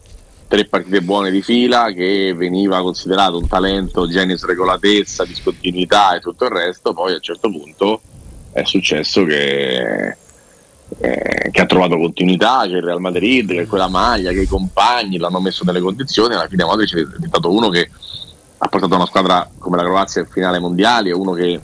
tre 0.48 0.66
partite 0.66 1.02
buone 1.02 1.32
di 1.32 1.42
fila, 1.42 1.92
che 1.92 2.34
veniva 2.36 2.82
considerato 2.82 3.38
un 3.38 3.48
talento, 3.48 4.08
genio, 4.08 4.38
regolatezza, 4.42 5.26
discontinuità 5.26 6.16
e 6.16 6.20
tutto 6.20 6.46
il 6.46 6.52
resto, 6.52 6.94
poi 6.94 7.14
a 7.14 7.16
un 7.16 7.22
certo 7.22 7.50
punto 7.50 8.02
è 8.52 8.64
successo 8.64 9.24
che 9.26 10.16
eh, 11.00 11.50
che 11.52 11.62
ha 11.62 11.66
trovato 11.66 11.98
continuità, 11.98 12.62
che 12.68 12.76
il 12.76 12.84
Real 12.84 13.02
Madrid, 13.02 13.50
che 13.50 13.66
quella 13.66 13.88
maglia, 13.88 14.32
che 14.32 14.42
i 14.42 14.48
compagni 14.48 15.18
l'hanno 15.18 15.42
messo 15.42 15.64
nelle 15.64 15.82
condizioni, 15.82 16.36
alla 16.36 16.48
fine 16.48 16.64
Modric 16.64 16.96
è 16.96 17.04
diventato 17.04 17.52
uno 17.52 17.70
che 17.70 17.90
ha 18.58 18.68
portato 18.68 18.96
una 18.96 19.06
squadra 19.06 19.50
come 19.58 19.78
la 19.78 19.84
Croazia 19.84 20.22
in 20.22 20.28
finale 20.28 20.60
mondiale, 20.60 21.12
uno 21.12 21.34
che 21.34 21.60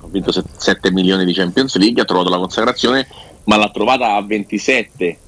ha 0.00 0.06
vinto 0.08 0.32
7 0.32 0.90
milioni 0.90 1.24
di 1.24 1.32
Champions 1.32 1.76
League, 1.76 2.02
ha 2.02 2.06
trovato 2.06 2.30
la 2.30 2.38
consacrazione, 2.38 3.06
ma 3.44 3.56
l'ha 3.56 3.70
trovata 3.70 4.14
a 4.14 4.22
27, 4.22 5.18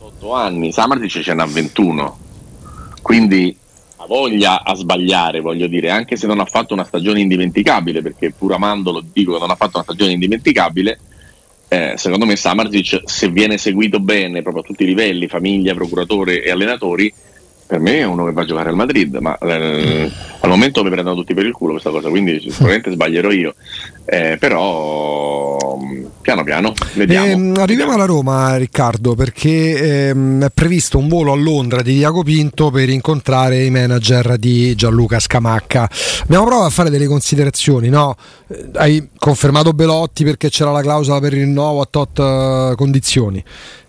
8 0.00 0.32
anni, 0.34 0.72
Samartic 0.72 1.22
ce 1.22 1.34
n'ha 1.34 1.46
21, 1.46 2.18
quindi 3.00 3.56
ha 3.96 4.06
voglia 4.06 4.62
a 4.64 4.74
sbagliare, 4.74 5.40
voglio 5.40 5.66
dire, 5.66 5.90
anche 5.90 6.16
se 6.16 6.26
non 6.26 6.40
ha 6.40 6.44
fatto 6.44 6.74
una 6.74 6.84
stagione 6.84 7.20
indimenticabile, 7.20 8.02
perché 8.02 8.32
pur 8.32 8.52
amandolo 8.52 9.02
dico 9.12 9.32
che 9.32 9.38
non 9.38 9.50
ha 9.50 9.56
fatto 9.56 9.76
una 9.76 9.84
stagione 9.84 10.12
indimenticabile, 10.12 10.98
eh, 11.74 11.96
secondo 11.96 12.24
me 12.24 12.36
Samarzic 12.36 13.02
se 13.04 13.28
viene 13.28 13.58
seguito 13.58 13.98
bene 13.98 14.42
proprio 14.42 14.62
a 14.62 14.66
tutti 14.66 14.84
i 14.84 14.86
livelli, 14.86 15.26
famiglia, 15.26 15.74
procuratore 15.74 16.42
e 16.42 16.50
allenatori, 16.50 17.12
per 17.66 17.80
me 17.80 17.98
è 17.98 18.04
uno 18.04 18.24
che 18.24 18.32
va 18.32 18.42
a 18.42 18.44
giocare 18.44 18.68
al 18.68 18.76
Madrid, 18.76 19.16
ma 19.16 19.36
eh, 19.38 20.10
al 20.40 20.48
momento 20.48 20.82
mi 20.82 20.90
prendono 20.90 21.16
tutti 21.16 21.34
per 21.34 21.46
il 21.46 21.52
culo 21.52 21.72
questa 21.72 21.90
cosa, 21.90 22.08
quindi 22.08 22.40
sicuramente 22.50 22.90
sbaglierò 22.90 23.30
io. 23.30 23.54
Eh, 24.06 24.36
però 24.38 25.56
piano 26.20 26.44
piano 26.44 26.74
vediamo. 26.94 27.26
Ehm, 27.26 27.54
arriviamo 27.58 27.92
alla 27.92 28.04
Roma, 28.04 28.56
Riccardo, 28.56 29.14
perché 29.14 30.08
ehm, 30.08 30.44
è 30.44 30.50
previsto 30.52 30.98
un 30.98 31.08
volo 31.08 31.32
a 31.32 31.36
Londra 31.36 31.82
di 31.82 31.94
Diaco 31.94 32.22
Pinto 32.22 32.70
per 32.70 32.88
incontrare 32.90 33.64
i 33.64 33.70
manager 33.70 34.36
di 34.36 34.74
Gianluca 34.74 35.18
Scamacca. 35.18 35.88
Abbiamo 36.22 36.44
provato 36.44 36.66
a 36.66 36.70
fare 36.70 36.90
delle 36.90 37.06
considerazioni, 37.06 37.88
no? 37.88 38.14
Eh, 38.46 38.70
hai 38.74 39.08
confermato 39.16 39.72
Belotti 39.72 40.24
perché 40.24 40.50
c'era 40.50 40.70
la 40.70 40.82
clausola 40.82 41.20
per 41.20 41.32
il 41.32 41.44
rinnovo 41.44 41.80
a 41.80 41.86
tot 41.90 42.18
uh, 42.18 42.74
condizioni. 42.76 43.42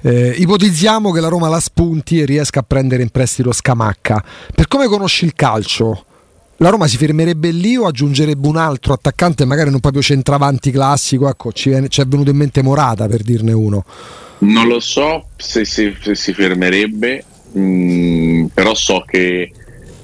Eh, 0.05 0.35
ipotizziamo 0.37 1.11
che 1.11 1.19
la 1.19 1.29
Roma 1.29 1.49
la 1.49 1.59
spunti 1.59 2.19
e 2.19 2.25
riesca 2.25 2.59
a 2.59 2.63
prendere 2.63 3.01
in 3.01 3.09
prestito 3.09 3.51
Scamacca. 3.51 4.23
Per 4.53 4.67
come 4.67 4.85
conosci 4.85 5.25
il 5.25 5.33
calcio, 5.33 6.05
la 6.57 6.69
Roma 6.69 6.85
si 6.85 6.95
fermerebbe 6.95 7.49
lì 7.49 7.75
o 7.75 7.87
aggiungerebbe 7.87 8.47
un 8.47 8.57
altro 8.57 8.93
attaccante, 8.93 9.45
magari 9.45 9.71
non 9.71 9.79
proprio 9.79 10.03
centravanti 10.03 10.69
classico? 10.69 11.27
Ecco, 11.27 11.51
ci, 11.53 11.69
viene, 11.69 11.87
ci 11.87 12.01
è 12.01 12.05
venuto 12.05 12.29
in 12.29 12.37
mente 12.37 12.61
Morata 12.61 13.07
per 13.07 13.23
dirne 13.23 13.51
uno. 13.51 13.83
Non 14.39 14.67
lo 14.67 14.79
so 14.79 15.29
se, 15.37 15.65
se, 15.65 15.97
se 15.99 16.13
si 16.13 16.33
fermerebbe, 16.33 17.25
mh, 17.53 17.59
mm, 17.59 18.45
però 18.53 18.75
so 18.75 19.03
che 19.07 19.51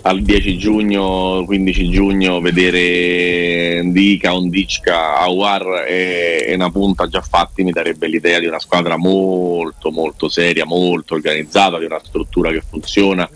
al 0.03 0.21
10 0.21 0.57
giugno, 0.57 1.43
15 1.45 1.89
giugno 1.89 2.39
vedere 2.39 3.83
Ndika, 3.83 4.33
Ondicca, 4.33 5.19
Awar 5.19 5.85
e, 5.87 6.51
una 6.55 6.71
punta 6.71 7.07
già 7.07 7.21
fatti 7.21 7.63
mi 7.63 7.71
darebbe 7.71 8.07
l'idea 8.07 8.39
di 8.39 8.47
una 8.47 8.59
squadra 8.59 8.97
molto 8.97 9.91
molto 9.91 10.27
seria, 10.27 10.65
molto 10.65 11.13
organizzata, 11.13 11.77
di 11.77 11.85
una 11.85 12.01
struttura 12.03 12.51
che 12.51 12.63
funziona 12.67 13.29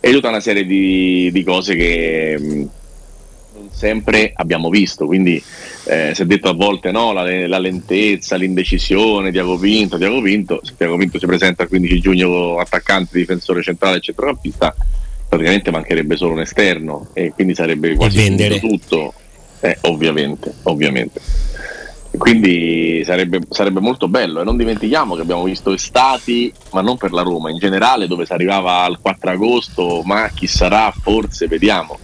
e 0.00 0.10
tutta 0.10 0.28
una 0.28 0.40
serie 0.40 0.66
di, 0.66 1.30
di 1.32 1.44
cose 1.44 1.76
che 1.76 2.36
mh, 2.38 2.68
non 3.54 3.68
sempre 3.70 4.32
abbiamo 4.34 4.68
visto, 4.68 5.06
quindi 5.06 5.42
eh, 5.84 6.12
si 6.14 6.22
è 6.22 6.26
detto 6.26 6.48
a 6.48 6.54
volte 6.54 6.90
no, 6.90 7.12
la, 7.12 7.46
la 7.46 7.58
lentezza, 7.58 8.36
l'indecisione, 8.36 9.30
Diago 9.30 9.56
Pinto, 9.56 9.96
Diago 9.96 10.20
Pinto, 10.20 10.60
se 10.62 10.74
Diago 10.76 10.96
Pinto 10.96 11.18
si 11.18 11.26
presenta 11.26 11.62
il 11.62 11.68
15 11.70 12.00
giugno 12.00 12.58
attaccante, 12.58 13.18
difensore 13.18 13.62
centrale 13.62 13.96
e 13.96 14.00
centrocampista 14.00 14.74
praticamente 15.32 15.70
mancherebbe 15.70 16.14
solo 16.14 16.34
un 16.34 16.40
esterno 16.40 17.06
e 17.14 17.32
quindi 17.32 17.54
sarebbe 17.54 17.94
quasi 17.94 18.60
tutto, 18.60 19.14
eh, 19.60 19.78
ovviamente, 19.82 20.52
ovviamente. 20.64 21.20
Quindi 22.18 23.02
sarebbe, 23.02 23.40
sarebbe, 23.48 23.80
molto 23.80 24.08
bello 24.08 24.42
e 24.42 24.44
non 24.44 24.58
dimentichiamo 24.58 25.14
che 25.14 25.22
abbiamo 25.22 25.44
visto 25.44 25.72
estati, 25.72 26.52
ma 26.72 26.82
non 26.82 26.98
per 26.98 27.12
la 27.12 27.22
Roma, 27.22 27.48
in 27.48 27.56
generale 27.56 28.06
dove 28.06 28.26
si 28.26 28.34
arrivava 28.34 28.82
al 28.82 28.98
4 29.00 29.30
agosto, 29.30 30.02
ma 30.04 30.28
chi 30.34 30.46
sarà, 30.46 30.92
forse, 30.92 31.46
vediamo. 31.46 31.98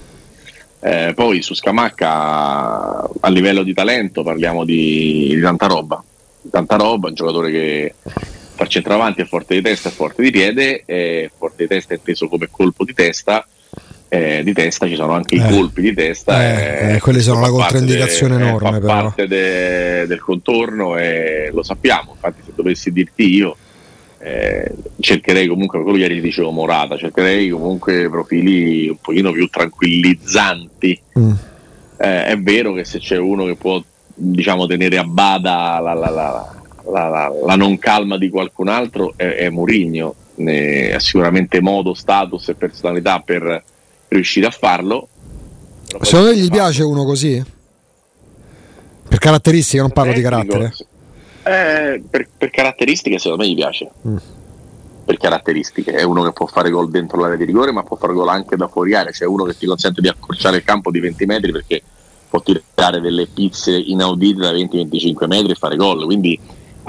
Eh, 0.81 1.13
poi 1.15 1.43
su 1.43 1.53
Scamacca 1.53 3.11
a 3.21 3.29
livello 3.29 3.63
di 3.63 3.75
talento 3.75 4.23
parliamo 4.23 4.65
di, 4.65 5.33
di 5.35 5.41
tanta 5.43 5.67
roba, 5.67 6.03
tanta 6.51 6.77
roba, 6.77 7.09
un 7.09 7.15
giocatore 7.15 7.51
che 7.51 7.95
fa 8.59 8.67
centravanti 8.67 9.23
è 9.23 9.25
forte 9.25 9.55
di 9.55 9.63
testa, 9.63 9.89
è 9.89 9.93
forte 9.93 10.21
di 10.21 10.33
piede, 10.33 10.83
è 10.85 11.31
forte 11.39 11.63
di 11.63 11.69
testa 11.69 11.95
inteso 11.95 12.27
come 12.27 12.49
colpo 12.51 12.85
di 12.85 12.93
testa. 12.93 13.47
Eh, 14.11 14.41
di 14.43 14.55
testa 14.55 14.87
ci 14.87 14.95
sono 14.95 15.13
anche 15.13 15.35
eh. 15.35 15.39
i 15.39 15.51
colpi 15.51 15.83
di 15.83 15.93
testa 15.93 16.43
eh, 16.43 16.95
eh, 16.95 16.99
quelle 16.99 17.21
sono 17.21 17.41
la 17.43 17.51
controindicazione 17.51 18.39
de, 18.39 18.43
enorme 18.43 18.81
fa 18.81 18.87
parte 18.87 19.27
de, 19.27 20.07
del 20.07 20.19
contorno 20.19 20.97
e 20.97 21.51
lo 21.53 21.63
sappiamo 21.63 22.13
infatti 22.15 22.41
se 22.43 22.53
dovessi 22.55 22.91
dirti 22.91 23.35
io 23.35 23.55
eh, 24.19 24.73
cercherei 24.99 25.47
comunque 25.47 25.83
quello 25.83 25.99
ieri 25.99 26.23
dicevo 26.23 26.53
Morata 26.53 26.97
cercherei 26.97 27.51
comunque 27.51 28.09
profili 28.09 28.89
un 28.89 28.97
pochino 28.97 29.31
più 29.31 29.47
tranquillizzanti 29.49 31.01
mm. 31.19 31.33
Eh, 32.01 32.25
è 32.27 32.39
vero 32.39 32.73
che 32.73 32.85
se 32.85 33.01
c'è 33.01 33.19
uno 33.19 33.45
che 33.45 33.57
può 33.57 33.83
diciamo 34.15 34.67
tenere 34.67 34.97
a 34.97 35.05
bada 35.05 35.81
la, 35.81 35.93
la, 35.93 36.09
la 36.09 36.58
la, 36.91 37.09
la, 37.09 37.33
la, 37.45 37.57
non 37.57 37.79
calma 37.79 38.17
di 38.17 38.31
qualcun 38.31 38.69
altro 38.69 39.15
è, 39.17 39.25
è 39.25 39.51
Mourinho, 39.51 40.15
ha 40.95 40.99
sicuramente 40.99 41.61
modo, 41.61 41.95
status 41.95 42.49
e 42.49 42.55
personalità 42.55 43.21
per 43.21 43.63
riuscire 44.09 44.47
a 44.47 44.51
farlo. 44.51 45.09
Secondo 46.01 46.31
te 46.31 46.37
gli 46.37 46.51
piace 46.51 46.83
uno 46.83 47.05
così? 47.05 47.43
Per 49.09 49.19
caratteristiche, 49.19 49.81
non 49.81 49.91
parlo 49.91 50.13
Tecnico, 50.13 50.29
di 50.29 50.35
carattere. 50.35 50.75
Eh, 51.45 52.03
per, 52.11 52.29
per, 52.37 52.51
caratteristiche 52.51 53.19
secondo 53.19 53.43
me 53.43 53.51
gli 53.51 53.55
piace. 53.55 53.91
Mm. 54.07 54.17
Per 55.07 55.17
caratteristiche, 55.17 55.93
è 55.93 56.03
uno 56.03 56.23
che 56.23 56.33
può 56.33 56.47
fare 56.47 56.69
gol 56.69 56.91
dentro 56.91 57.19
l'area 57.19 57.37
di 57.37 57.45
rigore, 57.45 57.73
ma 57.73 57.83
può 57.83 57.97
fare 57.97 58.13
gol 58.13 58.29
anche 58.29 58.57
da 58.57 58.69
fuori 58.69 58.95
area. 58.95 59.11
C'è 59.11 59.25
uno 59.25 59.45
che 59.45 59.57
ti 59.57 59.65
consente 59.65 60.03
di 60.03 60.09
accorciare 60.09 60.59
il 60.59 60.65
campo 60.65 60.91
di 60.91 61.01
20 61.01 61.25
metri 61.25 61.53
perché 61.53 61.83
può 62.29 62.43
tirare 62.43 63.01
delle 63.01 63.27
pizze 63.27 63.75
inaudite 63.75 64.41
da 64.41 64.53
20-25 64.53 65.27
metri 65.27 65.53
e 65.53 65.55
fare 65.55 65.77
gol. 65.77 66.05
Quindi 66.05 66.39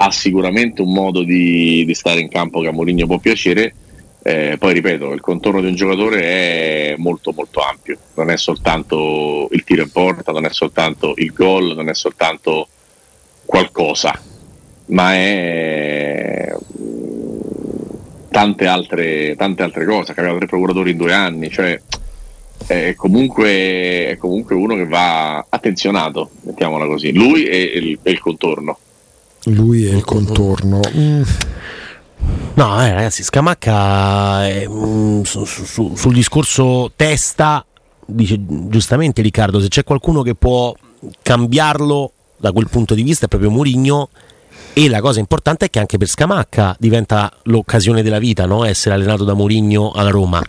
ha 0.02 0.12
sicuramente 0.12 0.82
un 0.82 0.94
modo 0.94 1.24
di, 1.24 1.84
di 1.86 1.94
stare 1.94 2.22
in 2.22 2.30
campo 2.30 2.62
che 2.62 2.70
a 2.70 2.72
Mourinho 2.72 3.06
può 3.06 3.18
piacere. 3.18 3.74
Eh, 4.22 4.56
poi 4.58 4.74
ripeto, 4.74 5.12
il 5.12 5.20
contorno 5.20 5.60
di 5.60 5.68
un 5.68 5.76
giocatore 5.76 6.22
è 6.22 6.96
molto 6.98 7.32
molto 7.34 7.62
ampio, 7.62 7.98
non 8.16 8.30
è 8.30 8.38
soltanto 8.38 9.48
il 9.52 9.64
tiro 9.64 9.82
in 9.82 9.92
porta, 9.92 10.32
non 10.32 10.46
è 10.46 10.50
soltanto 10.52 11.14
il 11.18 11.32
gol, 11.34 11.76
non 11.76 11.90
è 11.90 11.94
soltanto 11.94 12.68
qualcosa, 13.46 14.22
ma 14.88 15.14
è 15.14 16.54
mm, 16.82 17.40
tante 18.30 18.68
altre, 18.68 19.36
tante 19.36 19.64
altre 19.64 19.86
cose. 19.86 20.12
Ha 20.12 20.16
cambiato 20.16 20.40
tre 20.40 20.48
procuratori 20.48 20.92
in 20.92 20.98
due 20.98 21.14
anni, 21.14 21.50
cioè 21.50 21.80
è 22.68 22.94
comunque, 22.96 24.08
è 24.08 24.18
comunque 24.18 24.56
uno 24.56 24.76
che 24.76 24.86
va 24.86 25.46
attenzionato, 25.50 26.30
mettiamola 26.42 26.86
così, 26.86 27.14
lui 27.14 27.46
e 27.46 27.58
il, 27.58 28.00
e 28.02 28.12
il 28.12 28.20
contorno. 28.20 28.78
Lui 29.46 29.86
e 29.86 29.96
il 29.96 30.04
contorno. 30.04 30.80
Mm. 30.96 31.22
No, 32.56 32.84
eh, 32.84 32.94
ragazzi, 32.94 33.24
Scamacca 33.24 34.48
è, 34.48 34.68
mm, 34.68 35.22
su, 35.22 35.46
su, 35.46 35.94
sul 35.96 36.14
discorso 36.14 36.92
testa 36.96 37.64
dice 38.12 38.40
giustamente 38.68 39.22
Riccardo, 39.22 39.60
se 39.60 39.68
c'è 39.68 39.84
qualcuno 39.84 40.22
che 40.22 40.36
può 40.36 40.74
cambiarlo 41.22 42.12
da 42.38 42.52
quel 42.52 42.68
punto 42.70 42.94
di 42.94 43.04
vista 43.04 43.26
è 43.26 43.28
proprio 43.28 43.52
Murigno 43.52 44.10
e 44.74 44.90
la 44.90 45.02
cosa 45.02 45.20
importante 45.20 45.66
è 45.66 45.70
che 45.70 45.80
anche 45.80 45.98
per 45.98 46.08
Scamacca 46.08 46.76
diventa 46.80 47.32
l'occasione 47.44 48.02
della 48.02 48.20
vita, 48.20 48.46
no? 48.46 48.64
essere 48.66 48.96
allenato 48.96 49.24
da 49.24 49.34
Murigno 49.34 49.92
alla 49.92 50.10
Roma 50.10 50.42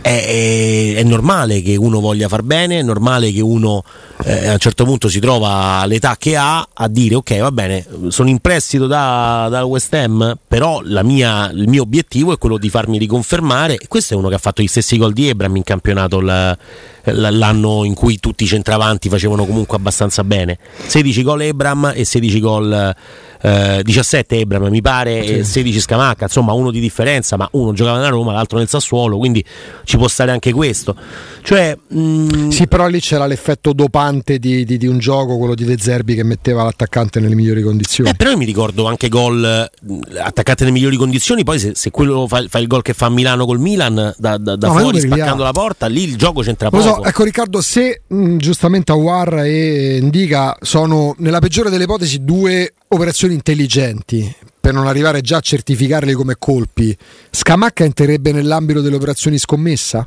è, 0.00 0.94
è, 0.96 1.02
normale 1.04 1.62
che 1.62 1.76
uno 1.76 2.00
voglia 2.00 2.28
far 2.28 2.42
bene, 2.42 2.80
è 2.80 2.82
normale 2.82 3.32
che 3.32 3.40
uno 3.40 3.84
eh, 4.24 4.48
a 4.48 4.52
un 4.52 4.58
certo 4.58 4.84
punto 4.84 5.08
si 5.08 5.20
trova 5.20 5.80
all'età 5.80 6.16
che 6.18 6.36
ha 6.36 6.66
a 6.72 6.88
dire 6.88 7.14
ok 7.16 7.38
va 7.40 7.52
bene, 7.52 7.84
sono 8.08 8.28
in 8.28 8.38
prestito 8.38 8.86
da, 8.86 9.48
da 9.50 9.64
West 9.64 9.92
Ham, 9.94 10.38
però 10.46 10.82
mia, 11.02 11.50
il 11.50 11.68
mio 11.68 11.82
obiettivo 11.82 12.32
è 12.32 12.38
quello 12.38 12.58
di 12.58 12.68
farmi 12.68 12.98
riconfermare. 12.98 13.78
Questo 13.88 14.14
è 14.14 14.16
uno 14.16 14.28
che 14.28 14.34
ha 14.34 14.38
fatto 14.38 14.62
gli 14.62 14.66
stessi 14.66 14.96
gol 14.96 15.12
di 15.12 15.28
Ebram 15.28 15.56
in 15.56 15.62
campionato 15.62 16.20
l, 16.20 16.56
l'anno 17.04 17.84
in 17.84 17.94
cui 17.94 18.18
tutti 18.18 18.44
i 18.44 18.46
centravanti 18.46 19.08
facevano 19.08 19.44
comunque 19.44 19.76
abbastanza 19.76 20.24
bene. 20.24 20.58
16 20.86 21.22
gol 21.22 21.42
Ebram 21.42 21.92
e 21.94 22.04
16 22.04 22.40
gol 22.40 22.94
eh, 23.42 23.80
17 23.82 24.38
Ebram 24.38 24.68
mi 24.68 24.80
pare 24.80 25.24
sì. 25.24 25.38
e 25.38 25.44
16 25.44 25.80
Scamacca, 25.80 26.24
insomma 26.24 26.52
uno 26.52 26.70
di 26.70 26.80
differenza, 26.80 27.36
ma 27.36 27.48
uno 27.52 27.72
giocava 27.72 27.96
nella 27.96 28.10
Roma, 28.10 28.32
l'altro 28.32 28.58
nel 28.58 28.68
Sassuolo, 28.68 29.18
quindi 29.18 29.44
ci 29.84 29.96
può 29.96 30.06
stare 30.06 30.30
anche 30.30 30.52
questo. 30.52 30.94
Cioè, 31.42 31.76
mh... 31.88 32.48
Sì, 32.48 32.68
però 32.68 32.86
lì 32.86 33.00
c'era 33.00 33.26
l'effetto 33.26 33.72
dopante 33.72 34.11
di, 34.22 34.64
di, 34.64 34.76
di, 34.78 34.86
un 34.86 34.98
gioco, 34.98 35.38
quello 35.38 35.54
di 35.54 35.64
De 35.64 35.76
Zerbi 35.78 36.14
che 36.14 36.22
metteva 36.22 36.62
l'attaccante 36.62 37.20
nelle 37.20 37.34
migliori 37.34 37.62
condizioni. 37.62 38.10
Eh, 38.10 38.14
però 38.14 38.30
io 38.30 38.36
mi 38.36 38.44
ricordo 38.44 38.86
anche 38.86 39.08
gol 39.08 39.44
attaccante 39.44 40.64
nelle 40.64 40.76
migliori 40.76 40.96
condizioni, 40.96 41.44
poi 41.44 41.58
se, 41.58 41.72
se 41.74 41.90
quello 41.90 42.26
fa, 42.26 42.44
fa, 42.48 42.58
il 42.58 42.66
gol 42.66 42.82
che 42.82 42.92
fa 42.92 43.06
a 43.06 43.10
Milano 43.10 43.46
col 43.46 43.58
Milan 43.58 44.14
da, 44.16 44.38
da, 44.38 44.56
da 44.56 44.66
no, 44.68 44.78
fuori 44.78 45.00
spaccando 45.00 45.42
la 45.42 45.52
porta, 45.52 45.86
lì 45.86 46.04
il 46.04 46.16
gioco 46.16 46.40
c'entra 46.40 46.70
poco. 46.70 46.82
So, 46.82 47.04
ecco 47.04 47.24
Riccardo, 47.24 47.60
se 47.60 48.02
mh, 48.06 48.36
giustamente 48.36 48.92
Awar 48.92 49.44
e 49.44 50.00
Ndica 50.02 50.56
sono 50.60 51.14
nella 51.18 51.38
peggiore 51.38 51.70
delle 51.70 51.84
ipotesi 51.84 52.24
due 52.24 52.74
operazioni 52.88 53.34
intelligenti 53.34 54.34
per 54.60 54.72
non 54.72 54.86
arrivare 54.86 55.22
già 55.22 55.38
a 55.38 55.40
certificarli 55.40 56.12
come 56.12 56.36
colpi, 56.38 56.96
Scamacca 57.30 57.82
entrerebbe 57.82 58.30
nell'ambito 58.30 58.80
delle 58.80 58.94
operazioni 58.94 59.36
scommessa? 59.36 60.06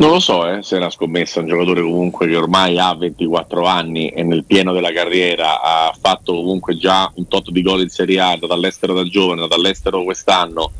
Non 0.00 0.12
lo 0.12 0.18
so 0.18 0.48
eh, 0.48 0.62
se 0.62 0.76
è 0.76 0.78
una 0.78 0.88
scommessa 0.88 1.40
un 1.40 1.46
giocatore 1.46 1.82
comunque 1.82 2.26
che 2.26 2.34
ormai 2.34 2.78
ha 2.78 2.94
24 2.94 3.66
anni 3.66 4.08
e 4.08 4.22
nel 4.22 4.44
pieno 4.44 4.72
della 4.72 4.92
carriera 4.92 5.60
ha 5.60 5.94
fatto 6.00 6.32
comunque 6.32 6.74
già 6.78 7.12
un 7.16 7.28
tot 7.28 7.50
di 7.50 7.60
gol 7.60 7.82
in 7.82 7.90
Serie 7.90 8.18
A, 8.18 8.38
dall'estero 8.38 8.94
da 8.94 9.04
giovane, 9.04 9.46
dall'estero 9.46 10.02
quest'anno. 10.02 10.72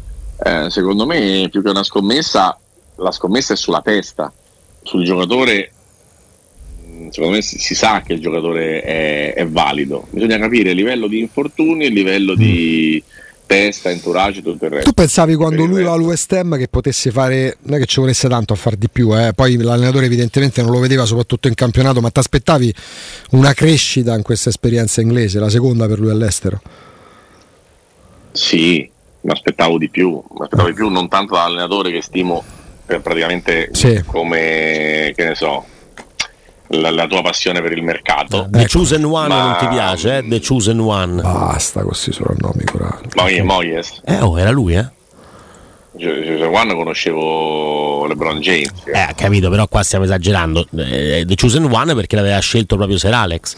Eh, 0.43 0.71
secondo 0.71 1.05
me 1.05 1.49
più 1.51 1.63
che 1.63 1.69
una 1.69 1.83
scommessa, 1.83 2.59
la 2.97 3.11
scommessa 3.11 3.53
è 3.53 3.57
sulla 3.57 3.83
testa, 3.83 4.33
sul 4.83 5.05
giocatore 5.05 5.73
secondo 7.11 7.35
me 7.35 7.43
si, 7.43 7.59
si, 7.59 7.75
sa 7.75 8.01
che 8.01 8.15
il 8.15 8.21
giocatore 8.21 8.81
è, 8.81 9.35
è, 9.35 9.47
valido. 9.47 10.07
Bisogna 10.09 10.39
capire 10.39 10.71
il 10.71 10.77
livello 10.77 11.07
di 11.07 11.19
infortuni 11.19 11.85
e 11.85 11.89
il 11.89 11.93
livello 11.93 12.33
mm. 12.33 12.37
Testa, 13.51 13.91
entourage 13.91 14.43
tutto 14.43 14.67
il 14.67 14.71
resto. 14.71 14.91
Tu 14.91 14.95
pensavi 14.95 15.35
quando 15.35 15.65
lui 15.65 15.83
va 15.83 15.93
all'West 15.93 16.33
Ham 16.35 16.57
che 16.57 16.69
potesse 16.69 17.11
fare, 17.11 17.57
non 17.63 17.75
è 17.75 17.81
che 17.81 17.87
ci 17.87 17.99
volesse 17.99 18.29
tanto 18.29 18.53
a 18.53 18.57
far 18.57 18.77
di 18.77 18.89
più, 18.89 19.13
eh? 19.19 19.33
poi 19.35 19.57
l'allenatore 19.57 20.07
evidentemente 20.07 20.63
non 20.63 20.71
lo 20.71 20.79
vedeva 20.79 21.05
soprattutto 21.05 21.49
in 21.49 21.55
campionato, 21.55 22.01
ma 22.01 22.11
ti 22.11 22.21
aspettavi 22.21 22.73
una 23.31 23.53
crescita 23.53 24.15
in 24.15 24.23
questa 24.23 24.51
esperienza 24.51 25.01
inglese, 25.01 25.41
la 25.41 25.49
seconda 25.49 25.89
per 25.89 25.99
lui 25.99 26.11
all'estero? 26.11 26.61
Sì, 28.31 28.89
mi 29.23 29.31
aspettavo 29.33 29.79
di 29.79 29.91
più, 29.91 30.11
mi 30.11 30.43
aspettavo 30.43 30.69
di 30.69 30.75
più 30.75 30.89
non 30.89 31.09
tanto 31.09 31.35
dall'allenatore 31.35 31.91
che 31.91 32.03
stimo 32.03 32.45
praticamente 32.87 33.71
sì. 33.73 34.01
come, 34.07 35.13
che 35.17 35.25
ne 35.25 35.35
so, 35.35 35.65
la, 36.71 36.91
la, 36.91 37.07
tua 37.07 37.23
passione 37.23 37.61
per 37.61 37.73
il 37.73 37.83
mercato. 37.83 38.47
The 38.49 38.61
ecco. 38.61 38.79
Chosen 38.79 39.05
One 39.05 39.29
ma... 39.29 39.43
non 39.43 39.57
ti 39.59 39.67
piace, 39.69 40.19
eh? 40.19 40.29
The 40.29 40.41
Chosen 40.41 40.81
One. 40.81 41.21
Basta 41.23 41.81
con 41.81 41.89
questi 41.89 42.13
soprannomi 42.13 42.65
corali. 42.65 43.09
Moyes, 43.15 43.45
Moyes. 43.45 44.01
Eh, 44.05 44.21
oh, 44.21 44.39
era 44.39 44.51
lui, 44.51 44.75
eh? 44.75 44.99
One 45.93 46.75
conoscevo 46.75 48.07
LeBron 48.07 48.41
James. 48.41 48.73
Eh, 48.87 49.13
capito, 49.15 49.51
però 49.51 49.67
qua 49.67 49.83
stiamo 49.83 50.05
esagerando. 50.05 50.67
The 50.71 51.35
Chosen 51.39 51.65
One 51.65 51.95
perché 51.95 52.17
l'aveva 52.17 52.39
scelto 52.39 52.77
proprio 52.77 52.97
Sir 52.97 53.13
Alex. 53.13 53.57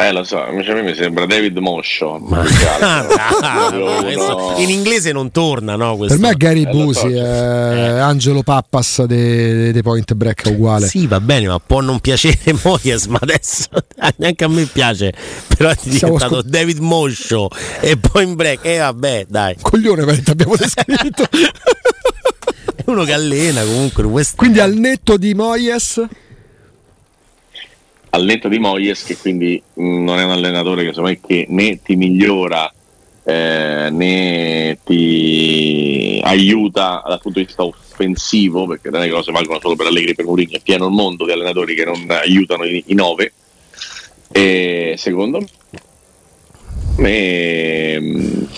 Eh, 0.00 0.12
lo 0.12 0.24
so, 0.24 0.42
invece 0.48 0.70
a 0.70 0.74
me 0.76 0.82
mi 0.82 0.94
sembra 0.94 1.26
David 1.26 1.58
Moscio. 1.58 2.18
Ma... 2.18 2.42
In 4.56 4.70
inglese 4.70 5.12
non 5.12 5.30
torna, 5.30 5.76
no? 5.76 5.98
Questo. 5.98 6.16
Per 6.16 6.26
me 6.26 6.32
è 6.32 6.36
Gary 6.36 6.62
eh, 6.62 6.70
Busi, 6.70 7.00
so, 7.00 7.08
eh. 7.08 7.98
Angelo 7.98 8.42
Pappas 8.42 9.04
dei 9.04 9.72
de 9.72 9.82
Point 9.82 10.14
Break 10.14 10.44
uguale. 10.46 10.86
Sì, 10.86 11.06
va 11.06 11.20
bene, 11.20 11.48
ma 11.48 11.58
può 11.58 11.82
non 11.82 12.00
piacere 12.00 12.56
Moyes, 12.64 13.04
ma 13.06 13.18
adesso 13.20 13.68
neanche 14.16 14.44
a 14.44 14.48
me 14.48 14.64
piace. 14.64 15.12
Però 15.54 15.68
è 15.68 15.76
diventato 15.82 16.18
scop- 16.18 16.46
David 16.46 16.78
Moscio 16.78 17.50
e 17.80 17.98
Point 17.98 18.36
Break. 18.36 18.64
E 18.64 18.76
eh, 18.76 18.78
vabbè, 18.78 19.26
dai. 19.28 19.54
Coglione, 19.60 20.00
abbiamo 20.24 20.56
descritto. 20.56 21.24
è 22.74 22.84
uno 22.86 23.04
che 23.04 23.12
allena 23.12 23.62
comunque. 23.64 24.24
Quindi 24.34 24.60
al 24.60 24.72
netto 24.72 25.18
di 25.18 25.34
Moyes 25.34 26.02
al 28.10 28.24
netto 28.24 28.48
di 28.48 28.58
Moyes 28.58 29.04
che 29.04 29.16
quindi 29.16 29.62
mh, 29.74 30.02
non 30.02 30.18
è 30.18 30.24
un 30.24 30.30
allenatore 30.30 30.82
che, 30.82 30.88
insomma, 30.88 31.12
che 31.14 31.46
né 31.48 31.80
ti 31.82 31.96
migliora 31.96 32.72
eh, 33.24 33.88
né 33.90 34.78
ti 34.84 36.20
aiuta 36.24 37.02
dal 37.06 37.20
punto 37.20 37.38
di 37.38 37.44
vista 37.44 37.64
offensivo 37.64 38.66
perché 38.66 38.90
non 38.90 39.02
è 39.02 39.06
che 39.06 39.12
cose 39.12 39.30
valgono 39.30 39.60
solo 39.60 39.76
per 39.76 39.86
Allegri 39.86 40.10
e 40.10 40.14
per 40.14 40.24
Mourinho 40.24 40.56
è 40.56 40.60
pieno 40.60 40.86
il 40.86 40.92
mondo 40.92 41.24
di 41.24 41.32
allenatori 41.32 41.74
che 41.74 41.84
non 41.84 42.06
aiutano 42.08 42.64
i, 42.64 42.82
i 42.86 42.94
nove. 42.94 43.32
E 44.32 44.94
secondo 44.96 45.40
me 46.96 48.48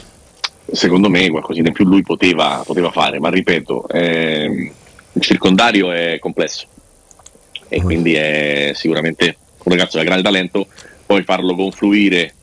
secondo 0.73 1.11
me 1.11 1.28
qualcosina 1.30 1.68
in 1.68 1.75
più 1.75 1.85
lui 1.85 2.02
poteva, 2.02 2.62
poteva 2.64 2.90
fare 2.90 3.21
ma 3.21 3.28
ripeto 3.28 3.87
eh, 3.88 4.73
il 5.12 5.21
circondario 5.21 5.92
è 5.92 6.18
complesso. 6.18 6.66
E 7.68 7.80
quindi 7.82 8.14
è 8.14 8.73
sicuramente 8.75 9.37
un 9.64 9.73
ragazzo 9.73 9.99
da 9.99 10.04
grande 10.04 10.23
talento, 10.23 10.66
poi 11.07 11.23
farlo 11.25 11.54
confluire 11.54 12.35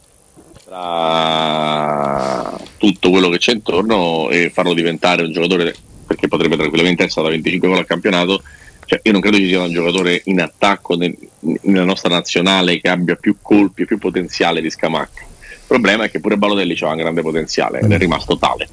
tra 0.65 2.57
tutto 2.77 3.09
quello 3.09 3.29
che 3.29 3.39
c'è 3.39 3.53
intorno 3.53 4.29
e 4.29 4.51
farlo 4.53 4.73
diventare 4.73 5.23
un 5.23 5.31
giocatore 5.31 5.75
perché 6.05 6.27
potrebbe 6.27 6.55
tranquillamente 6.55 7.03
essere 7.03 7.23
da 7.23 7.29
25 7.29 7.67
gol 7.67 7.77
al 7.77 7.85
campionato. 7.85 8.41
Cioè, 8.85 9.01
io 9.03 9.11
non 9.11 9.21
credo 9.21 9.37
ci 9.37 9.47
sia 9.47 9.61
un 9.61 9.71
giocatore 9.71 10.21
in 10.25 10.41
attacco 10.41 10.95
nel, 10.95 11.15
nella 11.61 11.85
nostra 11.85 12.09
nazionale 12.09 12.81
che 12.81 12.89
abbia 12.89 13.15
più 13.15 13.37
colpi 13.41 13.83
e 13.83 13.85
più 13.85 13.99
potenziale 13.99 14.61
di 14.61 14.69
Scamacca. 14.71 15.21
Il 15.21 15.65
problema 15.67 16.05
è 16.05 16.09
che 16.09 16.19
pure 16.19 16.37
Balotelli 16.37 16.75
ha 16.79 16.87
un 16.87 16.97
grande 16.97 17.21
potenziale 17.21 17.79
ed 17.79 17.91
è 17.91 17.97
rimasto 17.99 18.37
tale. 18.37 18.67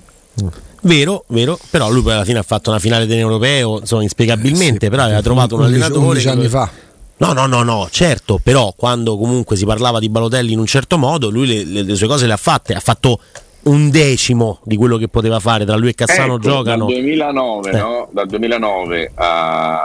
Vero, 0.83 1.25
vero, 1.29 1.59
però 1.71 1.91
lui 1.91 2.01
poi 2.01 2.13
alla 2.13 2.25
fine 2.25 2.39
ha 2.39 2.43
fatto 2.43 2.71
una 2.71 2.79
finale 2.79 3.07
dell'Europeo, 3.07 3.81
insomma, 3.81 4.03
inspiegabilmente, 4.03 4.87
eh 4.87 4.89
sì, 4.89 4.91
però 4.91 5.03
aveva 5.03 5.21
trovato 5.21 5.57
un 5.57 5.65
allenatore 5.65 6.07
11 6.07 6.29
anni 6.29 6.49
fa 6.49 6.71
No, 7.19 7.33
no, 7.33 7.47
no, 7.47 7.63
no, 7.63 7.89
certo, 7.91 8.39
però 8.43 8.75
quando 8.77 9.17
comunque 9.17 9.57
si 9.57 9.65
parlava 9.65 9.99
di 9.99 10.11
Balotelli 10.11 10.53
in 10.53 10.59
un 10.59 10.67
certo 10.67 10.99
modo, 10.99 11.31
lui 11.31 11.47
le, 11.47 11.65
le, 11.65 11.83
le 11.83 11.95
sue 11.95 12.07
cose 12.07 12.27
le 12.27 12.35
ha 12.35 12.39
fatte, 12.39 12.75
ha 12.75 12.81
fatto 12.81 13.21
un 13.67 13.91
decimo 13.91 14.61
di 14.65 14.77
quello 14.77 14.99
che 14.99 15.09
poteva 15.09 15.41
fare 15.41 15.65
tra 15.65 15.77
lui 15.77 15.91
e 15.91 15.95
Cassano 15.95 16.35
ecco, 16.35 16.49
giocano. 16.49 16.85
Dal 16.85 16.95
2009, 16.95 17.71
eh. 17.71 17.77
no? 17.77 18.09
dal 18.13 18.27
2009 18.27 19.13
a... 19.15 19.81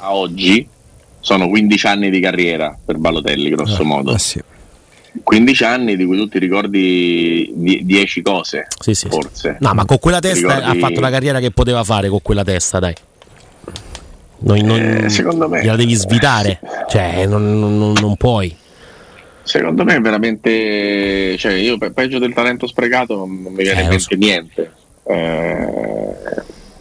a, 0.00 0.14
oggi 0.14 0.68
sono 1.20 1.48
15 1.48 1.86
anni 1.86 2.10
di 2.10 2.20
carriera 2.20 2.76
per 2.84 2.98
Balotelli, 2.98 3.50
grosso 3.50 3.82
eh, 3.82 3.84
modo. 3.84 4.14
Eh 4.14 4.18
sì. 4.18 4.42
15 5.22 5.64
anni 5.64 5.96
di 5.96 6.04
cui 6.04 6.16
tu 6.16 6.26
ti 6.26 6.38
ricordi 6.38 7.52
10 7.54 8.22
cose, 8.22 8.66
sì, 8.80 8.94
sì, 8.94 9.08
forse. 9.08 9.58
No, 9.60 9.74
ma 9.74 9.84
con 9.84 9.98
quella 9.98 10.20
testa 10.20 10.58
ricordi... 10.58 10.78
ha 10.78 10.80
fatto 10.80 11.00
la 11.00 11.10
carriera 11.10 11.38
che 11.38 11.50
poteva 11.50 11.84
fare 11.84 12.08
con 12.08 12.20
quella 12.22 12.42
testa, 12.42 12.78
dai. 12.78 12.94
Non, 14.42 14.58
non, 14.58 15.04
eh, 15.04 15.08
secondo 15.08 15.48
me 15.48 15.64
la 15.64 15.76
devi 15.76 15.94
svitare, 15.94 16.60
eh, 16.62 16.68
cioè 16.88 17.26
non, 17.26 17.58
non, 17.58 17.92
non, 17.92 18.16
puoi. 18.16 18.54
Secondo 19.42 19.84
me 19.84 19.96
è 19.96 20.00
veramente, 20.00 21.36
cioè 21.38 21.52
io 21.54 21.78
peggio 21.92 22.18
del 22.18 22.32
talento 22.32 22.66
sprecato 22.66 23.16
non, 23.16 23.30
mi 23.30 23.62
viene 23.62 23.80
eh, 23.80 23.82
in 23.82 23.88
mente 23.88 24.04
so. 24.04 24.16
niente. 24.16 24.72
Eh, 25.04 26.14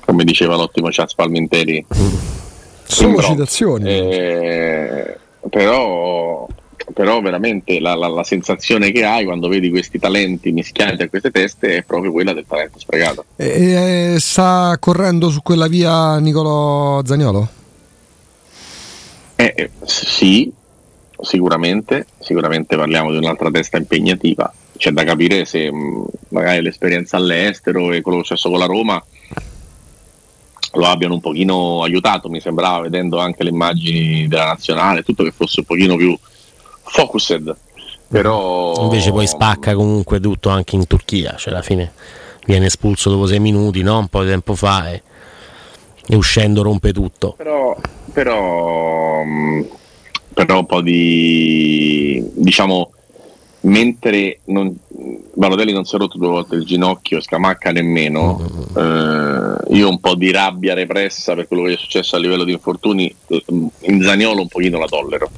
come 0.05 0.23
diceva 0.23 0.55
l'ottimo 0.55 0.87
Chaz 0.91 1.15
Palminteri. 1.15 1.85
Solo 2.83 3.21
citazioni. 3.21 3.89
Eh, 3.89 5.17
però, 5.50 6.47
però 6.94 7.22
veramente 7.22 7.79
la, 7.79 7.96
la, 7.96 8.07
la, 8.07 8.24
sensazione 8.24 8.91
che 8.91 9.03
hai 9.03 9.25
quando 9.25 9.48
vedi 9.48 9.70
questi 9.70 10.00
talenti 10.00 10.51
mischiati 10.51 11.03
a 11.03 11.09
queste 11.09 11.31
teste 11.31 11.77
è 11.77 11.83
proprio 11.83 12.11
quella 12.11 12.33
del 12.33 12.46
talento 12.48 12.79
sprecato. 12.79 13.25
E, 13.35 14.13
e 14.13 14.20
sta 14.20 14.75
correndo 14.79 15.29
su 15.29 15.41
quella 15.41 15.67
via 15.67 16.17
Nicolo 16.20 17.01
Zagnolo? 17.05 17.50
Eh, 19.35 19.53
eh, 19.55 19.70
sì, 19.83 20.51
sicuramente, 21.20 22.05
sicuramente 22.20 22.75
parliamo 22.75 23.11
di 23.11 23.17
un'altra 23.17 23.50
testa 23.50 23.77
impegnativa. 23.77 24.53
C'è 24.77 24.91
da 24.91 25.03
capire 25.03 25.46
se 25.46 25.72
mh, 25.72 26.05
magari 26.29 26.61
l'esperienza 26.61 27.17
all'estero 27.17 27.91
e 27.91 28.01
quello 28.01 28.17
che 28.20 28.24
è 28.24 28.27
successo 28.27 28.50
con 28.50 28.59
la 28.59 28.65
Roma 28.65 29.03
lo 30.74 30.85
abbiano 30.85 31.15
un 31.15 31.20
pochino 31.20 31.83
aiutato, 31.83 32.29
mi 32.29 32.39
sembrava, 32.39 32.81
vedendo 32.81 33.20
anche 33.20 33.44
le 33.44 33.50
immagini 33.50 34.27
della 34.27 34.46
nazionale, 34.46 35.03
tutto 35.03 35.24
che 35.24 35.31
fosse 35.31 35.59
un 35.59 35.65
pochino 35.65 35.96
più 35.96 36.17
focused. 36.91 37.55
Però... 38.07 38.75
Invece 38.83 39.11
poi 39.11 39.25
spacca 39.25 39.73
comunque 39.73 40.19
tutto 40.19 40.49
anche 40.49 40.75
in 40.75 40.85
Turchia, 40.85 41.35
cioè 41.37 41.53
alla 41.53 41.61
fine 41.61 41.93
viene 42.45 42.65
espulso 42.65 43.09
dopo 43.09 43.25
sei 43.25 43.39
minuti, 43.39 43.81
no? 43.81 43.99
un 43.99 44.07
po' 44.07 44.23
di 44.23 44.29
tempo 44.29 44.53
fa 44.55 44.91
e, 44.91 45.01
e 46.07 46.15
uscendo 46.15 46.61
rompe 46.61 46.91
tutto. 46.91 47.35
Però, 47.37 47.77
però, 48.11 49.23
però 50.33 50.59
un 50.59 50.65
po' 50.65 50.81
di 50.81 52.21
diciamo 52.33 52.91
mentre 53.61 54.39
non, 54.45 54.75
Balotelli 55.33 55.71
non 55.71 55.85
si 55.85 55.95
è 55.95 55.99
rotto 55.99 56.17
due 56.17 56.27
volte 56.27 56.55
il 56.55 56.65
ginocchio, 56.65 57.21
Scamacca 57.21 57.71
nemmeno, 57.71 58.39
mm. 58.41 58.77
eh, 58.77 59.75
io 59.75 59.87
un 59.87 59.99
po' 59.99 60.15
di 60.15 60.31
rabbia 60.31 60.73
repressa 60.73 61.33
per 61.35 61.47
quello 61.47 61.63
che 61.63 61.73
è 61.73 61.77
successo 61.77 62.15
a 62.15 62.19
livello 62.19 62.43
di 62.43 62.51
infortuni, 62.51 63.13
in 63.27 64.01
Zaniolo 64.01 64.41
un 64.41 64.47
pochino 64.47 64.79
la 64.79 64.87
tollero. 64.87 65.29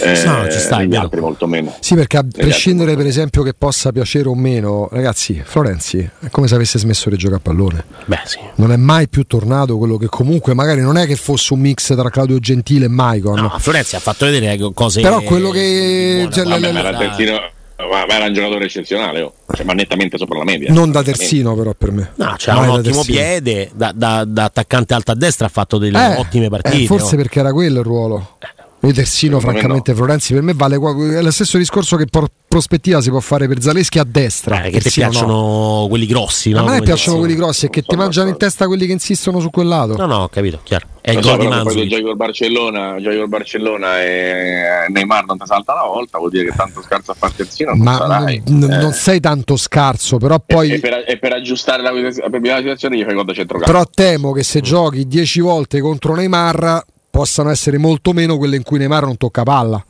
Eh, 0.00 0.24
no, 0.24 0.50
ci 0.50 0.58
sta, 0.58 0.78
negli 0.78 0.94
altri 0.94 1.20
molto 1.20 1.46
meno. 1.46 1.74
Sì, 1.80 1.94
perché 1.94 2.16
a 2.18 2.22
negli 2.22 2.32
prescindere 2.32 2.96
per 2.96 3.06
esempio 3.06 3.42
che 3.42 3.54
possa 3.54 3.92
piacere 3.92 4.28
o 4.28 4.34
meno, 4.34 4.88
ragazzi, 4.90 5.40
Florenzi 5.44 5.98
è 5.98 6.28
come 6.30 6.48
se 6.48 6.54
avesse 6.54 6.78
smesso 6.78 7.08
di 7.10 7.16
giocare 7.16 7.38
a 7.38 7.42
pallone. 7.42 7.84
Beh, 8.04 8.20
sì. 8.24 8.38
Non 8.56 8.72
è 8.72 8.76
mai 8.76 9.08
più 9.08 9.24
tornato 9.24 9.78
quello 9.78 9.96
che 9.96 10.06
comunque 10.06 10.54
magari 10.54 10.80
non 10.80 10.96
è 10.96 11.06
che 11.06 11.16
fosse 11.16 11.54
un 11.54 11.60
mix 11.60 11.94
tra 11.94 12.10
Claudio 12.10 12.38
Gentile 12.38 12.86
e 12.86 12.88
Maicon. 12.88 13.40
No, 13.40 13.54
Florenzi 13.58 13.96
ha 13.96 14.00
fatto 14.00 14.26
vedere 14.26 14.58
cose 14.74 15.00
Però 15.00 15.20
quello 15.22 15.50
che 15.50 16.28
cioè, 16.30 16.44
Vabbè, 16.44 16.72
le, 16.72 16.82
le, 16.82 16.96
terzino, 16.96 17.32
ma 17.78 18.06
era 18.06 18.24
un 18.24 18.32
giocatore 18.32 18.64
eccezionale, 18.64 19.20
oh. 19.20 19.34
cioè, 19.54 19.64
ma 19.64 19.72
nettamente 19.74 20.16
sopra 20.16 20.38
la 20.38 20.44
media. 20.44 20.72
Non 20.72 20.90
da 20.90 21.02
terzino, 21.02 21.54
però 21.54 21.74
per 21.74 21.92
me. 21.92 22.12
No, 22.14 22.34
c'ha 22.38 22.54
Mai 22.54 22.68
un 22.68 22.74
ottimo 22.76 23.02
piede, 23.04 23.70
da, 23.74 23.92
da, 23.94 24.24
da, 24.24 24.44
attaccante 24.44 24.94
alta 24.94 25.12
a 25.12 25.14
destra 25.14 25.46
ha 25.46 25.50
fatto 25.50 25.76
delle 25.78 26.14
eh, 26.14 26.18
ottime 26.18 26.48
partite. 26.48 26.82
Eh, 26.82 26.86
forse 26.86 27.14
oh. 27.14 27.18
perché 27.18 27.40
era 27.40 27.52
quello 27.52 27.80
il 27.80 27.84
ruolo. 27.84 28.36
Eh. 28.38 28.55
Io 28.80 28.92
terzino, 28.92 29.40
francamente, 29.40 29.92
no. 29.92 29.96
Florenzi 29.96 30.34
per 30.34 30.42
me 30.42 30.52
vale 30.54 30.76
è 30.76 31.22
lo 31.22 31.30
stesso 31.30 31.58
discorso 31.58 31.96
che 31.96 32.06
por 32.06 32.28
prospettiva 32.46 33.02
si 33.02 33.10
può 33.10 33.20
fare 33.20 33.48
per 33.48 33.60
Zaleschi 33.60 33.98
a 33.98 34.04
destra. 34.04 34.62
Eh, 34.62 34.70
che 34.70 34.80
ti 34.80 34.90
piacciono 34.90 35.80
no. 35.80 35.86
quelli 35.88 36.06
grossi, 36.06 36.50
no? 36.50 36.64
A 36.64 36.70
me 36.70 36.80
piacciono 36.80 37.18
quelli 37.18 37.34
grossi 37.34 37.66
e 37.66 37.70
che 37.70 37.82
ti 37.82 37.96
mangiano 37.96 38.28
in 38.28 38.36
testa 38.36 38.66
quelli 38.66 38.86
che 38.86 38.92
insistono 38.92 39.40
su 39.40 39.50
quel 39.50 39.66
lato. 39.66 39.96
No, 39.96 40.06
no, 40.06 40.22
ho 40.22 40.28
capito, 40.28 40.60
chiaro. 40.62 40.86
È 41.00 41.12
il 41.12 41.20
gol 41.20 41.38
di 41.38 41.46
Manzi. 41.46 41.86
Giochi 41.86 42.02
col 42.02 42.16
Barcellona, 42.16 42.96
giochi 43.00 43.16
col 43.16 43.28
Barcellona 43.28 44.02
e 44.02 44.86
Neymar 44.88 45.26
non 45.26 45.38
ti 45.38 45.46
salta 45.46 45.74
una 45.74 45.84
volta, 45.84 46.18
vuol 46.18 46.30
dire 46.30 46.46
che 46.46 46.56
tanto 46.56 46.82
scarso 46.82 47.12
a 47.12 47.14
fare 47.14 47.32
terzino 47.36 47.74
non 47.74 47.80
Ma 47.80 47.96
sarai. 47.96 48.42
N- 48.46 48.62
eh. 48.62 48.78
non 48.78 48.92
sei 48.92 49.20
tanto 49.20 49.56
scarso, 49.56 50.16
però 50.16 50.42
poi... 50.44 50.70
E, 50.70 50.74
e, 50.74 50.80
per, 50.80 51.04
e 51.06 51.18
per, 51.18 51.32
aggiustare 51.32 51.82
la, 51.82 51.90
per 51.90 52.40
la 52.40 52.56
situazione 52.56 52.96
gli 52.96 53.04
fai 53.04 53.14
conto 53.14 53.34
centrocampo. 53.34 53.70
Però 53.70 53.84
temo 53.92 54.32
che 54.32 54.42
se 54.42 54.60
giochi 54.60 55.06
10 55.06 55.40
volte 55.40 55.80
contro 55.80 56.14
Neymar 56.14 56.84
possano 57.16 57.48
essere 57.48 57.78
molto 57.78 58.12
meno 58.12 58.36
quelle 58.36 58.56
in 58.56 58.62
cui 58.62 58.76
Neymar 58.76 59.04
non 59.04 59.16
tocca 59.16 59.42
palla. 59.42 59.82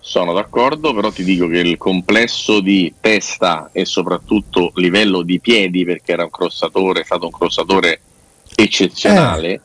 Sono 0.00 0.32
d'accordo, 0.32 0.94
però 0.94 1.10
ti 1.10 1.22
dico 1.22 1.46
che 1.46 1.58
il 1.58 1.76
complesso 1.76 2.60
di 2.60 2.90
testa 3.00 3.68
e 3.70 3.84
soprattutto 3.84 4.72
livello 4.76 5.20
di 5.20 5.40
piedi, 5.40 5.84
perché 5.84 6.12
era 6.12 6.24
un 6.24 6.30
crossatore, 6.30 7.02
è 7.02 7.04
stato 7.04 7.26
un 7.26 7.32
crossatore 7.32 8.00
eccezionale. 8.54 9.60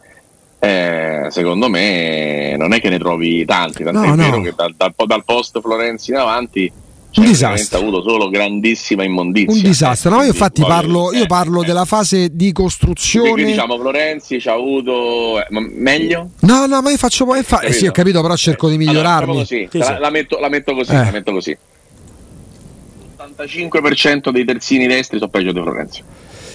Eh. 0.60 1.26
Eh, 1.26 1.32
secondo 1.32 1.70
me 1.70 2.58
non 2.58 2.74
è 2.74 2.82
che 2.82 2.90
ne 2.90 2.98
trovi 2.98 3.46
tanti, 3.46 3.82
tant'è 3.82 4.08
no, 4.08 4.16
vero 4.16 4.38
no. 4.38 4.44
che 4.44 4.54
dal, 4.54 4.74
dal, 4.76 4.94
dal 5.06 5.24
post 5.24 5.62
Florenzi 5.62 6.12
in 6.12 6.18
avanti 6.18 6.70
un 7.16 7.26
disastro. 7.26 7.78
ha 7.78 7.82
avuto 7.82 8.02
solo 8.08 8.30
grandissima 8.30 9.04
immondizia. 9.04 9.54
Un 9.54 9.62
disastro. 9.62 10.12
No, 10.12 10.22
io 10.22 10.28
infatti 10.28 10.62
parlo, 10.62 11.12
io 11.14 11.26
parlo 11.26 11.64
della 11.64 11.86
fase 11.86 12.30
di 12.32 12.52
costruzione. 12.52 13.32
Quindi, 13.32 13.52
diciamo 13.52 13.78
Florenzi 13.80 14.40
ci 14.40 14.48
ha 14.48 14.54
avuto 14.54 15.40
eh, 15.40 15.48
meglio? 15.50 16.30
No, 16.42 16.66
no, 16.68 16.82
ma 16.82 16.92
io 16.92 16.98
faccio 16.98 17.26
poi. 17.26 17.42
Fa... 17.44 17.62
Eh, 17.62 17.74
sì, 17.74 17.88
ho 17.88 17.92
capito, 17.92 18.22
però 18.22 18.36
cerco 18.36 18.70
di 18.70 18.78
migliorarmi. 18.78 19.32
Allora, 19.32 19.46
sì, 19.46 19.68
sì. 19.72 19.78
La, 19.80 19.98
la, 19.98 20.10
metto, 20.10 20.38
la, 20.40 20.50
metto, 20.50 20.74
così. 20.74 20.92
Eh. 20.92 20.96
La 20.96 21.12
metto 21.12 21.32
così. 21.32 21.58
95% 23.18 24.30
dei 24.30 24.46
terzini 24.46 24.88
destri 24.88 25.18
sono 25.18 25.30
peggio 25.30 25.52
di 25.52 25.60
Florenzi. 25.60 26.04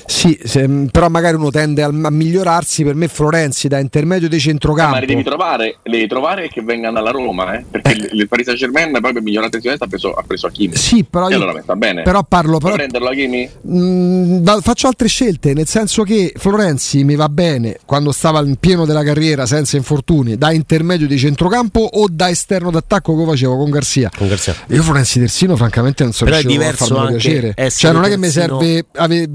Sì, 0.06 0.38
se, 0.42 0.68
però 0.90 1.08
magari 1.08 1.36
uno 1.36 1.50
tende 1.50 1.82
a, 1.82 1.86
a, 1.86 2.10
migliorarsi. 2.10 2.84
Per 2.84 2.94
me 2.94 3.08
Florenzi 3.08 3.68
da 3.68 3.78
intermedio 3.78 4.28
dei 4.28 4.40
centrocampo. 4.40 4.94
Ma 4.94 5.00
li 5.00 5.06
devi 5.06 5.22
trovare, 5.22 5.76
li 5.82 5.92
devi 5.92 6.06
trovare 6.06 6.48
che 6.48 6.62
vengano 6.62 6.98
alla 6.98 7.10
Roma, 7.10 7.54
eh? 7.54 7.64
perché 7.68 7.92
eh. 7.92 8.08
il 8.12 8.28
Paris 8.28 8.46
Saint 8.46 8.60
Germain 8.60 8.92
poi 9.00 9.12
per 9.12 9.22
migliorare 9.22 9.58
la 9.62 9.76
ha 9.78 9.86
preso, 9.86 10.12
ha 10.12 10.22
preso 10.26 10.46
Hakimi. 10.46 10.76
Sì, 10.76 11.04
però 11.04 11.28
e 11.28 11.36
io, 11.36 11.42
allora 11.42 11.60
sta 11.62 11.76
bene. 11.76 12.02
Però 12.02 12.22
parlo 12.22 12.58
però, 12.58 12.74
prenderlo 12.74 13.08
Hakimi? 13.08 13.48
Mh, 13.62 13.78
mm, 13.78 14.46
faccio 14.60 14.86
altre 14.86 15.08
scelte, 15.08 15.54
nel 15.54 15.66
senso 15.66 16.02
che 16.02 16.32
Florenzi 16.36 17.04
mi 17.04 17.14
va 17.14 17.28
bene 17.28 17.78
quando 17.84 18.12
stava 18.12 18.40
in 18.40 18.56
pieno 18.56 18.84
della 18.84 19.02
carriera 19.02 19.46
senza 19.46 19.76
infortuni, 19.76 20.36
da 20.36 20.52
intermedio 20.52 21.06
di 21.06 21.18
centrocampo 21.18 21.80
o 21.80 22.06
da 22.10 22.28
esterno 22.28 22.70
d'attacco 22.70 23.14
come 23.14 23.26
facevo 23.32 23.56
con 23.56 23.70
Garzia. 23.70 24.10
Con 24.16 24.28
Garzia. 24.28 24.54
Io 24.68 24.82
Florenzi 24.82 25.18
Terzino 25.18 25.56
francamente 25.56 26.02
non 26.02 26.12
so 26.12 26.24
riuscito 26.24 26.62
a 26.62 26.72
farmi 26.72 27.06
piacere. 27.08 27.54
Cioè 27.70 27.92
non 27.92 28.04
è 28.04 28.08
che 28.08 28.16
mi 28.16 28.28
serve 28.28 28.86
ave, 28.92 29.28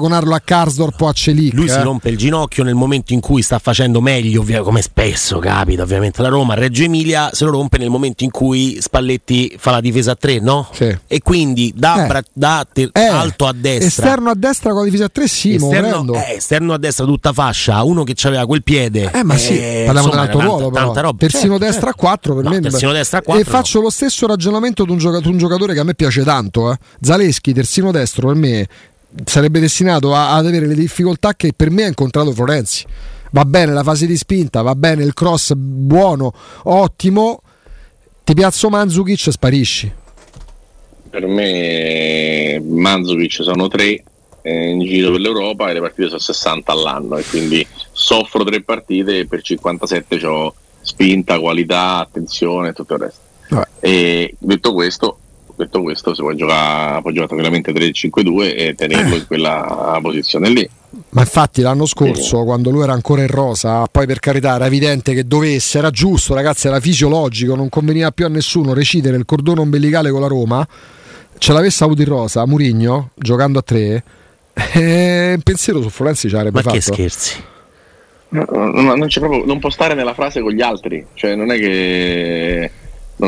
paragonarlo 0.00 0.34
a 0.34 0.40
Karsdorp 0.40 1.00
o 1.02 1.08
a 1.08 1.12
Celic. 1.12 1.52
Lui 1.52 1.66
eh? 1.66 1.68
si 1.68 1.80
rompe 1.80 2.08
il 2.08 2.16
ginocchio 2.16 2.64
nel 2.64 2.74
momento 2.74 3.12
in 3.12 3.20
cui 3.20 3.42
sta 3.42 3.58
facendo 3.58 4.00
meglio, 4.00 4.44
come 4.62 4.80
spesso 4.82 5.38
capita 5.38 5.82
ovviamente 5.82 6.22
la 6.22 6.28
Roma. 6.28 6.54
Reggio 6.54 6.82
Emilia 6.84 7.30
se 7.32 7.44
lo 7.44 7.50
rompe 7.50 7.76
nel 7.78 7.90
momento 7.90 8.24
in 8.24 8.30
cui 8.30 8.78
Spalletti 8.80 9.54
fa 9.58 9.70
la 9.72 9.80
difesa 9.80 10.12
a 10.12 10.14
tre, 10.16 10.40
no? 10.40 10.68
Sì. 10.72 10.96
E 11.06 11.20
quindi 11.20 11.72
da, 11.76 12.04
Eh. 12.04 12.06
bra- 12.06 12.22
da 12.32 12.66
ter- 12.70 12.90
Eh, 12.92 13.04
alto 13.04 13.46
a 13.46 13.52
destra. 13.52 13.86
Esterno 13.86 14.30
a 14.30 14.34
destra 14.34 14.70
con 14.70 14.78
la 14.80 14.84
difesa 14.86 15.04
a 15.04 15.08
3 15.08 15.28
sì, 15.28 15.54
Esterno, 15.54 16.14
eh, 16.14 16.34
esterno 16.36 16.72
a 16.72 16.78
destra 16.78 17.04
tutta 17.04 17.32
fascia, 17.32 17.82
uno 17.82 18.02
che 18.04 18.14
aveva 18.22 18.46
quel 18.46 18.62
piede. 18.62 19.10
Eh, 19.12 19.22
ma 19.22 19.36
sì, 19.36 19.58
eh, 19.58 19.82
parliamo 19.86 20.06
insomma, 20.08 20.10
dell'altro 20.26 20.38
tanta- 20.38 20.44
ruolo, 20.54 20.70
però. 20.70 20.84
tanta 20.86 21.00
roba. 21.02 21.18
Terzino 21.18 21.42
Certo, 21.42 21.58
destra 21.58 21.80
a 21.80 21.84
certo. 21.92 22.00
4 22.00 22.34
per 22.34 22.44
No, 22.44 22.50
me. 22.50 22.60
terzino 22.60 22.92
destra 22.92 23.18
a 23.18 23.22
4. 23.22 23.42
E 23.42 23.46
faccio 23.46 23.80
lo 23.80 23.90
stesso 23.90 24.26
ragionamento 24.26 24.84
di 24.84 24.90
un, 24.92 24.98
gioca- 24.98 25.20
un 25.28 25.36
giocatore 25.38 25.74
che 25.74 25.80
a 25.80 25.84
me 25.84 25.94
piace 25.94 26.22
tanto. 26.24 26.72
Eh. 26.72 26.76
Zaleschi, 27.00 27.52
terzino 27.52 27.90
destro, 27.90 28.28
per 28.28 28.36
me 28.36 28.66
sarebbe 29.24 29.60
destinato 29.60 30.14
a- 30.14 30.34
ad 30.34 30.46
avere 30.46 30.66
le 30.66 30.74
difficoltà 30.74 31.34
che 31.34 31.52
per 31.54 31.70
me 31.70 31.84
ha 31.84 31.88
incontrato 31.88 32.32
Florenzi. 32.32 32.84
Va 33.32 33.44
bene 33.44 33.72
la 33.72 33.82
fase 33.82 34.06
di 34.06 34.16
spinta, 34.16 34.62
va 34.62 34.74
bene 34.74 35.04
il 35.04 35.14
cross 35.14 35.52
buono, 35.54 36.32
ottimo. 36.64 37.42
Ti 38.24 38.34
piazzo 38.34 38.68
Manzukic, 38.68 39.30
sparisci. 39.30 39.92
Per 41.10 41.26
me 41.26 42.60
Manzovic 42.60 43.42
sono 43.42 43.66
tre 43.68 44.02
eh, 44.42 44.70
in 44.70 44.80
giro 44.80 45.10
per 45.10 45.20
l'Europa 45.20 45.68
e 45.68 45.74
le 45.74 45.80
partite 45.80 46.06
sono 46.08 46.20
60 46.20 46.72
all'anno 46.72 47.16
e 47.16 47.24
quindi 47.24 47.66
soffro 47.92 48.44
tre 48.44 48.62
partite 48.62 49.18
e 49.18 49.26
per 49.26 49.42
57 49.42 50.24
ho 50.26 50.54
spinta, 50.80 51.38
qualità, 51.38 51.98
attenzione 51.98 52.68
e 52.68 52.72
tutto 52.72 52.94
il 52.94 53.00
resto. 53.00 53.20
E 53.80 54.34
detto 54.38 54.72
questo, 54.72 55.18
detto 55.64 55.82
questo 55.82 56.14
si 56.14 56.20
può 56.20 56.32
giocare, 56.32 57.00
può 57.00 57.10
giocare 57.10 57.40
tranquillamente 57.40 57.72
3-5-2 57.72 58.56
e 58.56 58.74
tenerlo 58.76 59.14
in 59.16 59.26
quella 59.26 59.98
posizione 60.02 60.48
lì. 60.48 60.68
Ma 61.10 61.20
infatti 61.20 61.62
l'anno 61.62 61.86
scorso, 61.86 62.44
quando 62.44 62.70
lui 62.70 62.82
era 62.82 62.92
ancora 62.92 63.22
in 63.22 63.28
rosa, 63.28 63.86
poi 63.86 64.06
per 64.06 64.18
carità 64.18 64.56
era 64.56 64.66
evidente 64.66 65.14
che 65.14 65.26
dovesse, 65.26 65.78
era 65.78 65.90
giusto, 65.90 66.34
ragazzi, 66.34 66.66
era 66.66 66.80
fisiologico, 66.80 67.54
non 67.54 67.68
conveniva 67.68 68.10
più 68.10 68.26
a 68.26 68.28
nessuno 68.28 68.74
recidere 68.74 69.16
il 69.16 69.24
cordone 69.24 69.60
ombelicale 69.60 70.10
con 70.10 70.20
la 70.20 70.26
Roma. 70.26 70.66
Ce 71.38 71.52
l'avesse 71.52 71.84
avuto 71.84 72.02
in 72.02 72.08
rosa, 72.08 72.44
Murigno, 72.44 73.10
giocando 73.14 73.60
a 73.60 73.62
tre, 73.62 74.02
eh, 74.74 75.32
un 75.34 75.42
pensiero 75.42 75.80
su 75.80 75.88
Florenzi 75.88 76.28
ci 76.28 76.34
avrebbe 76.34 76.62
Ma 76.62 76.62
fatto. 76.62 76.74
che 76.74 76.80
scherzi. 76.80 77.42
No, 78.30 78.44
no, 78.48 78.94
non, 78.94 79.06
c'è 79.06 79.18
proprio, 79.18 79.44
non 79.44 79.58
può 79.58 79.70
stare 79.70 79.94
nella 79.94 80.14
frase 80.14 80.40
con 80.40 80.52
gli 80.52 80.60
altri, 80.60 81.04
cioè 81.14 81.34
non 81.34 81.50
è 81.50 81.58
che 81.58 82.70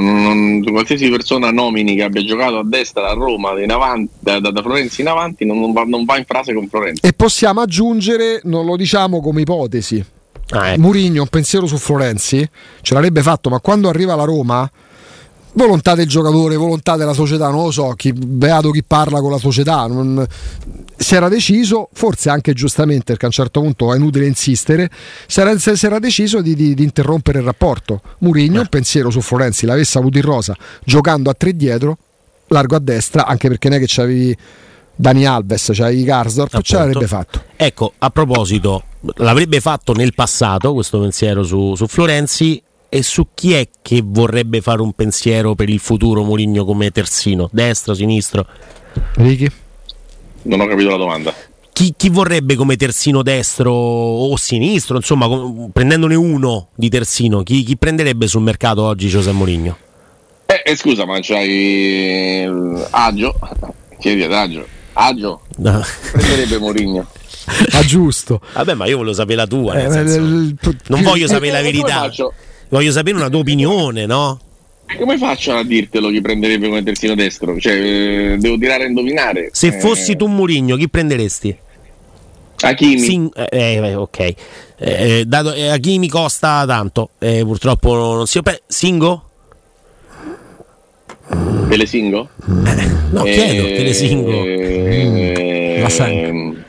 non, 0.01 0.23
non- 0.23 0.63
qualsiasi 0.73 1.09
persona 1.11 1.51
nomini 1.51 1.95
che 1.97 2.03
abbia 2.05 2.23
giocato 2.25 2.59
a 2.59 2.65
destra 2.65 3.09
a 3.11 3.13
Roma 3.15 3.61
in 3.63 3.71
avanti, 3.71 4.13
da, 4.19 4.41
da- 4.41 4.51
da 4.51 4.63
Florenzi 4.63 5.01
in 5.03 5.09
avanti 5.09 5.45
non, 5.45 5.59
non 5.61 5.73
va, 5.73 5.83
non 5.85 6.05
va 6.05 6.17
in 6.19 6.25
frase 6.25 6.53
con 6.55 6.67
Florenzi. 6.69 7.01
E 7.07 7.13
possiamo 7.13 7.61
aggiungere, 7.61 8.41
non 8.45 8.65
lo 8.65 8.77
diciamo 8.77 9.21
come 9.21 9.43
ipotesi, 9.43 10.05
Ah, 10.51 10.73
ecco. 10.73 10.81
Murigno 10.83 11.23
un 11.23 11.29
pensiero 11.29 11.67
su 11.67 11.77
Florenzi 11.79 12.47
ce 12.83 12.95
l'avrebbe 12.95 13.23
fatto, 13.23 13.49
ma 13.49 13.59
quando 13.61 13.89
arriva 13.89 14.15
la 14.15 14.25
Roma, 14.25 14.71
volontà 15.55 15.95
del 15.95 16.07
giocatore, 16.07 16.57
volontà 16.57 16.97
della 16.97 17.15
società, 17.15 17.49
non 17.51 17.65
lo 17.65 17.71
so, 17.71 17.93
chi, 17.97 18.13
beato 18.13 18.71
chi 18.71 18.83
parla 18.83 19.21
con 19.21 19.31
la 19.31 19.39
società, 19.39 19.87
non- 19.87 20.27
si 21.03 21.15
era 21.15 21.29
deciso, 21.29 21.89
forse 21.93 22.31
anche 22.31 22.53
giustamente, 22.53 23.05
perché 23.05 23.25
a 23.25 23.29
un 23.29 23.35
certo 23.35 23.61
punto 23.61 23.93
è 23.93 23.97
inutile 23.97 24.27
insistere, 24.27 24.91
si 25.27 25.41
era, 25.41 25.59
si 25.59 25.87
era 25.87 25.99
deciso 25.99 26.41
di, 26.41 26.55
di- 26.55 26.75
di 26.75 26.83
interrompere 26.83 27.41
il 27.41 27.45
rapporto. 27.45 28.01
Murigno, 28.19 28.61
un 28.61 28.69
pensiero 28.69 29.11
su 29.11 29.21
Florenzi, 29.21 29.67
l'avesse 29.67 29.99
avuto 29.99 30.19
in 30.19 30.25
rosa, 30.25 30.57
giocando 30.85 31.31
a 31.31 31.35
tre 31.35 31.55
dietro, 31.57 31.99
largo 32.49 32.77
a 32.77 32.81
destra, 32.81 33.27
anche 33.27 33.49
perché 33.49 33.69
non 33.69 33.79
è 33.79 33.81
che 33.81 33.87
c'avevi 33.89 34.37
Dani 34.95 35.27
Alves, 35.27 35.71
c'avevi 35.73 36.05
Karsdorp, 36.05 36.61
ce 36.63 36.77
l'avrebbe 36.77 37.07
fatto. 37.07 37.43
Ecco, 37.57 37.93
a 37.99 38.11
proposito, 38.11 38.85
l'avrebbe 39.17 39.61
fatto 39.61 39.93
nel 39.93 40.15
passato 40.15 40.73
questo 40.75 41.01
pensiero 41.01 41.43
su, 41.43 41.75
su 41.75 41.87
Florenzi 41.87 42.63
e 42.89 43.03
su 43.03 43.29
chi 43.35 43.55
è 43.55 43.69
che 43.81 44.03
vorrebbe 44.05 44.61
fare 44.61 44.83
un 44.83 44.93
pensiero 44.93 45.55
per 45.55 45.71
il 45.71 45.79
futuro 45.79 46.23
Mourinho 46.23 46.65
come 46.65 46.91
terzino, 46.91 47.49
destro, 47.51 47.95
sinistro? 47.95 48.47
Ricky? 49.15 49.51
Non 50.43 50.61
ho 50.61 50.67
capito 50.67 50.91
la 50.91 50.97
domanda. 50.97 51.35
Chi, 51.73 51.95
chi 51.97 52.11
vorrebbe 52.11 52.55
come 52.55 52.77
terzino 52.77 53.23
destro 53.23 53.73
o 53.73 54.37
sinistro, 54.37 54.97
insomma, 54.97 55.27
com- 55.27 55.71
prendendone 55.73 56.15
uno 56.15 56.69
di 56.75 56.89
terzino, 56.91 57.43
chi, 57.43 57.63
chi 57.63 57.77
prenderebbe 57.77 58.27
sul 58.27 58.43
mercato 58.43 58.83
oggi 58.83 59.09
José 59.09 59.33
Mourinho? 59.33 59.77
Eh, 60.47 60.63
eh, 60.71 60.77
scusa, 60.77 61.07
ma 61.07 61.19
c'hai 61.21 61.49
eh, 61.49 62.87
Agio? 62.91 63.35
Chiedi 63.99 64.23
ad 64.23 64.33
Agio. 64.33 64.67
Agio 64.95 65.41
No. 65.57 65.83
prenderebbe 66.13 66.59
Mourinho. 66.59 67.07
Ah, 67.73 67.83
giusto. 67.83 68.41
Vabbè, 68.53 68.75
ma 68.75 68.87
io 68.87 68.99
volevo 68.99 69.15
sapere 69.15 69.35
la 69.37 69.47
tua. 69.49 69.75
nel 69.75 69.87
Eh, 69.87 69.91
senso, 69.91 70.17
il- 70.19 70.25
il- 70.25 70.57
non 70.87 71.01
più- 71.01 71.09
voglio 71.09 71.27
sapere 71.27 71.51
la 71.51 71.59
Eh, 71.59 71.63
verità, 71.63 72.09
voglio 72.69 72.93
sapere 72.93 73.17
una 73.17 73.29
tua 73.29 73.41
opinione, 73.41 74.07
no? 74.07 74.39
Come 74.99 75.17
faccio 75.19 75.55
a 75.55 75.65
dirtelo 75.65 76.11
chi 76.11 76.21
prenderebbe 76.21 76.69
come 76.69 76.83
terzino 76.83 77.15
destro? 77.15 77.59
Cioè, 77.59 77.73
eh, 77.73 78.37
devo 78.39 78.57
tirare 78.59 78.85
a 78.85 78.87
indovinare. 78.87 79.49
Se 79.53 79.69
Eh, 79.69 79.73
fossi 79.81 80.17
tu 80.17 80.27
Mourinho, 80.27 80.77
chi 80.77 80.89
prenderesti? 80.89 81.57
Hakimi. 82.65 82.99
Sin- 82.99 83.31
eh, 83.35 83.75
eh, 83.77 83.95
ok. 83.95 84.35
Eh, 84.79 85.25
dato, 85.27 85.53
eh, 85.53 85.69
Hakimi 85.69 86.09
costa 86.09 86.65
tanto, 86.67 87.11
eh, 87.19 87.43
purtroppo 87.45 87.95
non 87.95 88.27
si 88.27 88.39
opera. 88.39 88.57
Singo? 88.67 89.25
Telesingo? 91.69 92.29
No, 93.11 93.23
chiedo, 93.25 93.63
te 93.65 93.83
le 93.83 93.95
singo. 93.95 94.45
Eh, 94.45 95.79
la 95.81 95.89
sanca. 95.89 96.13
ehm, 96.13 96.65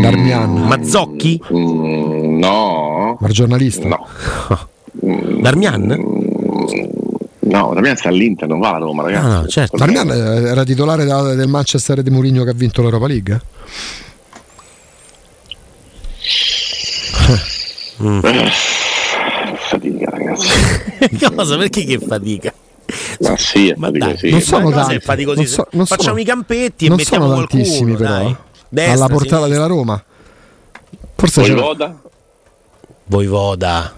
Darmian, 0.00 0.52
Mazzocchi? 0.66 1.40
mm, 1.52 2.38
no. 2.38 3.16
ma 3.20 3.28
giornalista. 3.28 3.86
No. 3.88 4.06
Darmian? 5.00 5.86
No, 7.40 7.72
Darmian 7.74 7.96
sta 7.96 8.08
all'Inter, 8.08 8.48
non 8.48 8.58
va 8.60 8.70
alla 8.70 8.78
Roma, 8.86 9.02
ragazzi. 9.02 9.26
Ah, 9.26 9.40
no, 9.40 9.46
certo. 9.48 9.76
Darmian 9.76 10.08
era 10.10 10.64
titolare 10.64 11.04
da- 11.04 11.34
del 11.34 11.48
Manchester 11.48 12.02
di 12.02 12.10
Mourinho 12.10 12.44
che 12.44 12.50
ha 12.50 12.54
vinto 12.54 12.82
l'Europa 12.82 13.06
League. 13.06 13.40
Eh, 17.96 18.50
fatica, 19.70 20.10
ragazzi. 20.10 20.48
Cosa? 21.34 21.56
Perché 21.56 21.84
che 21.84 21.98
fatica? 22.00 22.52
Ma 23.20 23.36
sì, 23.36 23.68
è 23.68 23.74
Ma 23.76 23.86
fatica, 23.86 24.06
dai, 24.06 24.18
sì. 24.18 24.30
non 24.30 24.40
sono 24.40 24.70
tanti, 24.70 24.94
è 24.94 25.00
faticosissimo? 25.00 25.66
non 25.70 25.70
so- 25.70 25.76
non 25.76 25.86
sono- 25.86 26.00
Facciamo 26.00 26.18
i 26.18 26.24
campetti 26.24 26.86
e 26.86 26.88
non 26.88 26.96
mettiamo 26.96 27.24
sono 27.26 27.36
qualcuno. 27.36 27.62
tantissimi 27.62 27.94
però 27.96 28.08
dai. 28.10 28.26
eh. 28.30 28.36
Destra, 28.68 28.92
alla 28.94 29.06
portata 29.06 29.44
sinistra. 29.44 29.48
della 29.48 29.66
Roma. 29.66 30.04
Forse 31.14 31.42
c'è 31.42 31.54
Voivoda? 33.06 33.94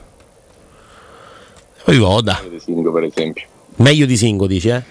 Voivoda. 1.86 2.40
Voivoda. 2.40 2.40
Telesingo, 2.42 2.92
per 2.92 3.04
esempio. 3.04 3.46
Meglio 3.76 4.06
di 4.06 4.16
Singo, 4.16 4.46
dici, 4.46 4.68
eh? 4.68 4.82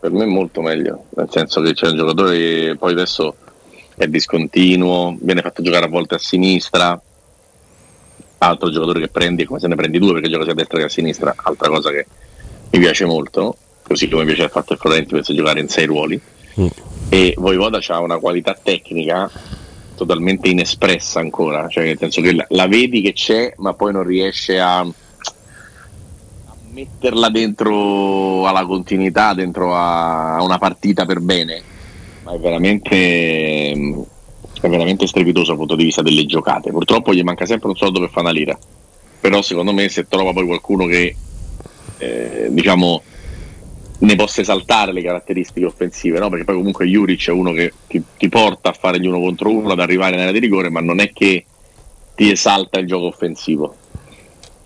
Per 0.00 0.10
me 0.10 0.24
è 0.24 0.26
molto 0.26 0.60
meglio, 0.60 1.04
nel 1.16 1.28
senso 1.30 1.60
che 1.60 1.74
c'è 1.74 1.88
un 1.88 1.96
giocatore 1.96 2.36
che 2.36 2.76
poi 2.78 2.92
adesso 2.92 3.34
è 3.96 4.06
discontinuo, 4.06 5.16
viene 5.20 5.42
fatto 5.42 5.62
giocare 5.62 5.84
a 5.84 5.88
volte 5.88 6.14
a 6.14 6.18
sinistra, 6.18 6.98
altro 8.38 8.70
giocatore 8.70 9.00
che 9.00 9.08
prendi 9.08 9.44
come 9.44 9.60
se 9.60 9.68
ne 9.68 9.74
prendi 9.74 9.98
due 9.98 10.14
perché 10.14 10.30
gioca 10.30 10.44
sia 10.44 10.52
a 10.52 10.56
destra 10.56 10.78
che 10.78 10.84
a 10.84 10.88
sinistra, 10.88 11.34
altra 11.36 11.68
cosa 11.68 11.90
che 11.90 12.06
mi 12.70 12.78
piace 12.78 13.04
molto, 13.04 13.56
così 13.82 14.08
come 14.08 14.22
mi 14.22 14.28
piace 14.28 14.44
il 14.44 14.50
fatto 14.50 14.74
che 14.74 14.80
Florenti 14.80 15.12
pensa 15.12 15.34
giocare 15.34 15.60
in 15.60 15.68
sei 15.68 15.84
ruoli. 15.84 16.20
Mm. 16.58 16.66
E 17.10 17.34
Voivoda 17.36 17.78
ha 17.86 18.00
una 18.00 18.18
qualità 18.18 18.58
tecnica 18.60 19.30
totalmente 19.94 20.48
inespressa 20.48 21.20
ancora, 21.20 21.68
cioè 21.68 21.84
nel 21.84 21.98
senso 21.98 22.22
che 22.22 22.32
la, 22.32 22.46
la 22.48 22.66
vedi 22.66 23.02
che 23.02 23.12
c'è 23.12 23.52
ma 23.58 23.74
poi 23.74 23.92
non 23.92 24.04
riesce 24.04 24.58
a 24.58 24.86
metterla 26.72 27.28
dentro 27.30 28.46
alla 28.46 28.64
continuità, 28.64 29.34
dentro 29.34 29.74
a, 29.74 30.42
una 30.42 30.58
partita 30.58 31.04
per 31.04 31.20
bene, 31.20 31.62
ma 32.22 32.32
è 32.34 32.38
veramente, 32.38 33.72
è 33.72 34.68
veramente 34.68 35.06
strepitoso 35.06 35.48
dal 35.48 35.56
punto 35.56 35.76
di 35.76 35.84
vista 35.84 36.02
delle 36.02 36.26
giocate. 36.26 36.70
Purtroppo 36.70 37.12
gli 37.12 37.22
manca 37.22 37.46
sempre 37.46 37.68
un 37.68 37.76
soldo 37.76 38.00
per 38.00 38.10
fare 38.10 38.26
una 38.28 38.36
lira, 38.36 38.58
però 39.20 39.42
secondo 39.42 39.72
me 39.72 39.88
se 39.88 40.06
trova 40.08 40.32
poi 40.32 40.46
qualcuno 40.46 40.86
che 40.86 41.14
eh, 41.98 42.48
diciamo 42.50 43.02
ne 44.00 44.16
possa 44.16 44.40
esaltare 44.40 44.92
le 44.92 45.02
caratteristiche 45.02 45.66
offensive, 45.66 46.18
no? 46.18 46.30
perché 46.30 46.44
poi 46.44 46.56
comunque 46.56 46.86
Juric 46.86 47.28
è 47.28 47.32
uno 47.32 47.52
che 47.52 47.72
ti, 47.86 48.02
ti, 48.16 48.28
porta 48.30 48.70
a 48.70 48.72
fare 48.72 48.98
gli 48.98 49.06
uno 49.06 49.20
contro 49.20 49.50
uno, 49.50 49.72
ad 49.72 49.80
arrivare 49.80 50.12
nell'area 50.12 50.32
di 50.32 50.38
rigore, 50.38 50.70
ma 50.70 50.80
non 50.80 51.00
è 51.00 51.12
che 51.12 51.44
ti 52.14 52.30
esalta 52.30 52.78
il 52.78 52.86
gioco 52.86 53.06
offensivo. 53.06 53.76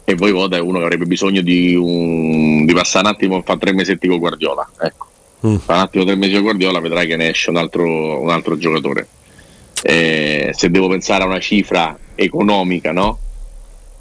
E 0.05 0.15
Voivoda 0.15 0.57
è 0.57 0.61
uno 0.61 0.79
che 0.79 0.85
avrebbe 0.85 1.07
bisogno 1.07 1.41
di, 1.41 1.75
un, 1.75 2.67
di 2.67 2.75
passare 2.75 3.07
un 3.07 3.15
attimo, 3.15 3.43
fa 3.43 3.57
tre 3.57 3.73
mesetti 3.73 4.07
con 4.07 4.19
Guardiola. 4.19 4.69
Ecco. 4.81 5.07
Mm. 5.47 5.57
Fa 5.57 5.75
un 5.75 5.81
attimo 5.81 6.05
tre 6.05 6.15
mesi 6.15 6.33
con 6.35 6.43
Guardiola, 6.43 6.81
vedrai 6.81 7.07
che 7.07 7.17
ne 7.17 7.31
esce 7.31 7.51
un 7.51 7.57
altro, 7.57 8.21
un 8.21 8.31
altro 8.31 8.57
giocatore. 8.57 9.09
Eh, 9.83 10.53
se 10.55 10.71
devo 10.71 10.89
pensare 10.89 11.23
a 11.23 11.27
una 11.27 11.41
cifra 11.41 11.97
economica, 12.15 12.93
no? 12.93 13.19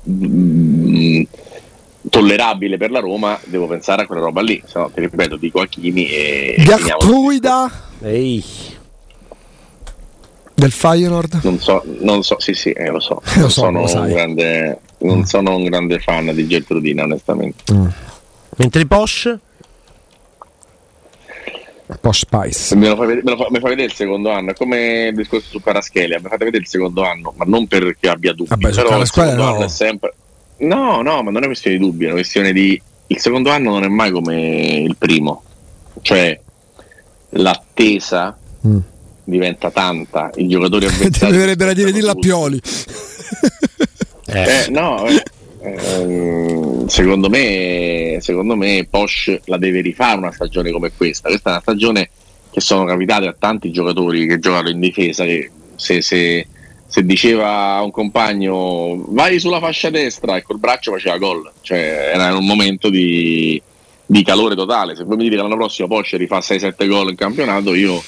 Mm, 0.09 1.23
tollerabile 2.09 2.77
per 2.77 2.91
la 2.91 2.99
Roma, 2.99 3.39
devo 3.45 3.67
pensare 3.67 4.03
a 4.03 4.05
quella 4.05 4.21
roba 4.21 4.41
lì. 4.41 4.61
Se 4.65 4.79
no, 4.79 4.91
ti 4.93 4.99
ripeto, 5.01 5.37
dico 5.37 5.59
a 5.61 5.67
Chini 5.67 6.07
e. 6.07 6.55
Gartruida 6.65 7.71
Ehi. 8.01 8.43
Del 10.55 10.71
Feyenoord? 10.71 11.39
Non 11.43 11.59
so, 11.59 11.83
non 11.99 12.23
so, 12.23 12.39
sì, 12.39 12.53
sì, 12.53 12.71
eh, 12.71 12.89
lo 12.89 12.99
so. 12.99 13.21
lo 13.37 13.49
so 13.49 13.61
sono 13.61 13.81
un 13.81 14.07
grande, 14.07 14.79
non 15.03 15.19
mm. 15.19 15.23
sono 15.23 15.55
un 15.55 15.63
grande 15.65 15.99
fan 15.99 16.33
di 16.33 16.47
Gertrudina, 16.47 17.03
onestamente. 17.03 17.73
Mm. 17.73 17.87
Mentre 18.57 18.81
i 18.81 18.85
Porsche? 18.85 19.39
Posh 21.99 22.19
Spice. 22.19 22.75
Me 22.75 22.89
lo, 22.89 22.95
fai, 22.95 23.07
me, 23.07 23.21
lo 23.23 23.37
fa, 23.37 23.47
me 23.49 23.59
fai 23.59 23.69
vedere 23.69 23.87
il 23.87 23.93
secondo 23.93 24.31
anno, 24.31 24.51
è 24.51 24.53
come 24.55 25.07
il 25.09 25.15
discorso 25.15 25.47
su 25.49 25.61
Paraschelia, 25.61 26.19
mi 26.19 26.27
fate 26.27 26.45
vedere 26.45 26.63
il 26.63 26.67
secondo 26.67 27.03
anno, 27.03 27.33
ma 27.35 27.45
non 27.45 27.67
perché 27.67 28.09
abbia 28.09 28.33
dubbi, 28.33 28.49
Vabbè, 28.49 28.73
però 28.73 28.99
il 28.99 29.05
secondo 29.05 29.35
no. 29.35 29.53
anno 29.53 29.65
è 29.65 29.69
sempre 29.69 30.13
No, 30.63 31.01
no, 31.01 31.23
ma 31.23 31.31
non 31.31 31.35
è 31.35 31.37
una 31.37 31.47
questione 31.47 31.77
di 31.77 31.83
dubbi, 31.83 32.03
è 32.03 32.07
una 32.07 32.15
questione 32.15 32.53
di 32.53 32.81
il 33.07 33.19
secondo 33.19 33.49
anno 33.51 33.71
non 33.71 33.83
è 33.83 33.87
mai 33.87 34.11
come 34.11 34.83
il 34.87 34.95
primo. 34.97 35.43
Cioè 36.01 36.39
l'attesa 37.29 38.37
mm. 38.67 38.77
diventa 39.23 39.71
tanta, 39.71 40.31
i 40.35 40.47
giocatori 40.47 40.85
avversari. 40.87 41.31
Dovrebbero 41.31 41.73
dire 41.73 41.91
di 41.91 41.99
Lappioli. 41.99 42.57
eh. 42.57 43.71
Eh, 44.33 44.65
no, 44.69 45.05
eh, 45.07 45.23
ehm, 45.61 46.87
secondo 46.87 47.29
me, 47.29 48.17
secondo 48.19 48.55
me 48.55 48.87
Porsche 48.89 49.41
la 49.45 49.57
deve 49.57 49.81
rifare 49.81 50.17
una 50.17 50.31
stagione 50.31 50.71
come 50.71 50.91
questa. 50.95 51.29
Questa 51.29 51.49
è 51.49 51.53
una 51.53 51.61
stagione 51.61 52.09
che 52.51 52.61
sono 52.61 52.85
capitate 52.85 53.27
a 53.27 53.35
tanti 53.37 53.71
giocatori 53.71 54.27
che 54.27 54.39
giocano 54.39 54.69
in 54.69 54.79
difesa 54.79 55.23
che 55.23 55.49
se, 55.75 56.01
se 56.01 56.47
se 56.93 57.03
diceva 57.03 57.73
a 57.73 57.81
un 57.81 57.89
compagno 57.89 59.03
vai 59.07 59.39
sulla 59.39 59.59
fascia 59.59 59.89
destra 59.89 60.35
e 60.35 60.43
col 60.43 60.59
braccio 60.59 60.91
faceva 60.91 61.17
gol, 61.17 61.51
cioè 61.61 62.11
era 62.13 62.37
un 62.37 62.45
momento 62.45 62.91
di, 62.91 63.59
di 64.05 64.23
calore 64.23 64.53
totale. 64.53 64.95
Se 64.95 65.03
voi 65.03 65.17
mi 65.17 65.23
dite 65.23 65.37
che 65.37 65.41
l'anno 65.41 65.55
prossimo 65.55 65.87
Porsche 65.87 66.17
rifà 66.17 66.37
6-7 66.37 66.87
gol 66.87 67.09
in 67.09 67.15
campionato, 67.15 67.73
io, 67.73 67.99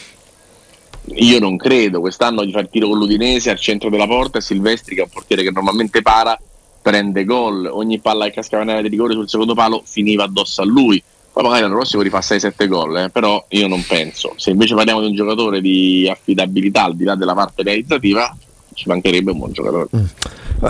io, 1.13 1.39
non 1.39 1.57
credo. 1.57 1.99
Quest'anno 1.99 2.43
gli 2.43 2.51
fa 2.51 2.59
il 2.59 2.69
tiro 2.69 2.87
con 2.87 2.97
l'Udinese 2.97 3.49
al 3.49 3.59
centro 3.59 3.89
della 3.89 4.07
porta 4.07 4.37
e 4.37 4.41
Silvestri, 4.41 4.95
che 4.95 5.01
è 5.01 5.03
un 5.05 5.11
portiere 5.11 5.43
che 5.43 5.51
normalmente 5.51 6.01
para, 6.01 6.39
prende 6.81 7.25
gol. 7.25 7.69
Ogni 7.71 7.99
palla 7.99 8.25
che 8.25 8.31
cascava 8.31 8.63
in 8.63 8.69
area 8.69 8.81
di 8.81 8.89
rigore 8.89 9.13
sul 9.13 9.29
secondo 9.29 9.53
palo 9.53 9.81
finiva 9.85 10.23
addosso 10.23 10.61
a 10.61 10.65
lui. 10.65 11.01
Poi 11.31 11.43
magari 11.43 11.63
l'anno 11.63 11.75
prossimo 11.75 12.01
rifà 12.01 12.19
6-7 12.19 12.67
gol, 12.67 12.97
eh? 12.97 13.09
però 13.09 13.43
io 13.49 13.67
non 13.67 13.83
penso. 13.85 14.33
Se 14.37 14.51
invece 14.51 14.73
parliamo 14.73 15.01
di 15.01 15.07
un 15.07 15.15
giocatore 15.15 15.59
di 15.59 16.07
affidabilità 16.09 16.85
al 16.85 16.95
di 16.95 17.03
là 17.03 17.15
della 17.15 17.33
parte 17.33 17.61
realizzativa, 17.61 18.33
ci 18.73 18.87
mancherebbe 18.87 19.31
un 19.31 19.37
buon 19.39 19.51
giocatore. 19.51 19.87
Mm. 19.95 20.05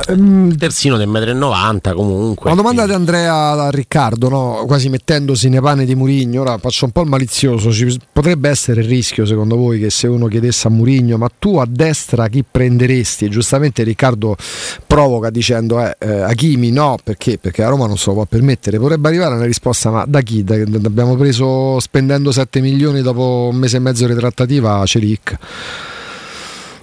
Um, 0.09 0.55
terzino 0.57 0.97
del 0.97 1.07
1,90 1.07 1.91
m 1.91 1.95
comunque. 1.95 2.51
Una 2.51 2.61
domanda 2.61 2.85
di 2.85 2.93
Andrea 2.93 3.51
a 3.51 3.69
Riccardo, 3.69 4.29
no? 4.29 4.63
quasi 4.65 4.89
mettendosi 4.89 5.47
nei 5.47 5.61
panni 5.61 5.85
di 5.85 5.95
Murigno, 5.95 6.41
ora 6.41 6.57
faccio 6.57 6.85
un 6.85 6.91
po' 6.91 7.01
il 7.01 7.09
malizioso, 7.09 7.71
ci 7.71 7.99
potrebbe 8.11 8.49
essere 8.49 8.81
il 8.81 8.87
rischio 8.87 9.25
secondo 9.25 9.55
voi 9.55 9.79
che 9.79 9.89
se 9.89 10.07
uno 10.07 10.27
chiedesse 10.27 10.67
a 10.67 10.71
Murigno 10.71 11.17
ma 11.17 11.29
tu 11.37 11.57
a 11.57 11.65
destra 11.69 12.27
chi 12.27 12.43
prenderesti? 12.49 13.25
E 13.25 13.29
giustamente 13.29 13.83
Riccardo 13.83 14.35
provoca 14.87 15.29
dicendo 15.29 15.79
eh, 15.79 15.95
eh, 15.99 16.21
Hakimi 16.21 16.71
no, 16.71 16.97
perché? 17.03 17.37
Perché 17.37 17.63
a 17.63 17.69
Roma 17.69 17.85
non 17.85 17.97
se 17.97 18.09
lo 18.09 18.15
può 18.15 18.25
permettere, 18.25 18.79
potrebbe 18.79 19.07
arrivare 19.07 19.35
una 19.35 19.45
risposta 19.45 19.91
ma 19.91 20.05
da 20.07 20.21
chi? 20.21 20.43
Da, 20.43 20.55
abbiamo 20.55 21.15
preso 21.15 21.79
spendendo 21.79 22.31
7 22.31 22.59
milioni 22.59 23.01
dopo 23.01 23.49
un 23.51 23.57
mese 23.57 23.77
e 23.77 23.79
mezzo 23.79 24.07
di 24.07 24.15
trattativa 24.15 24.83
Celic 24.85 25.37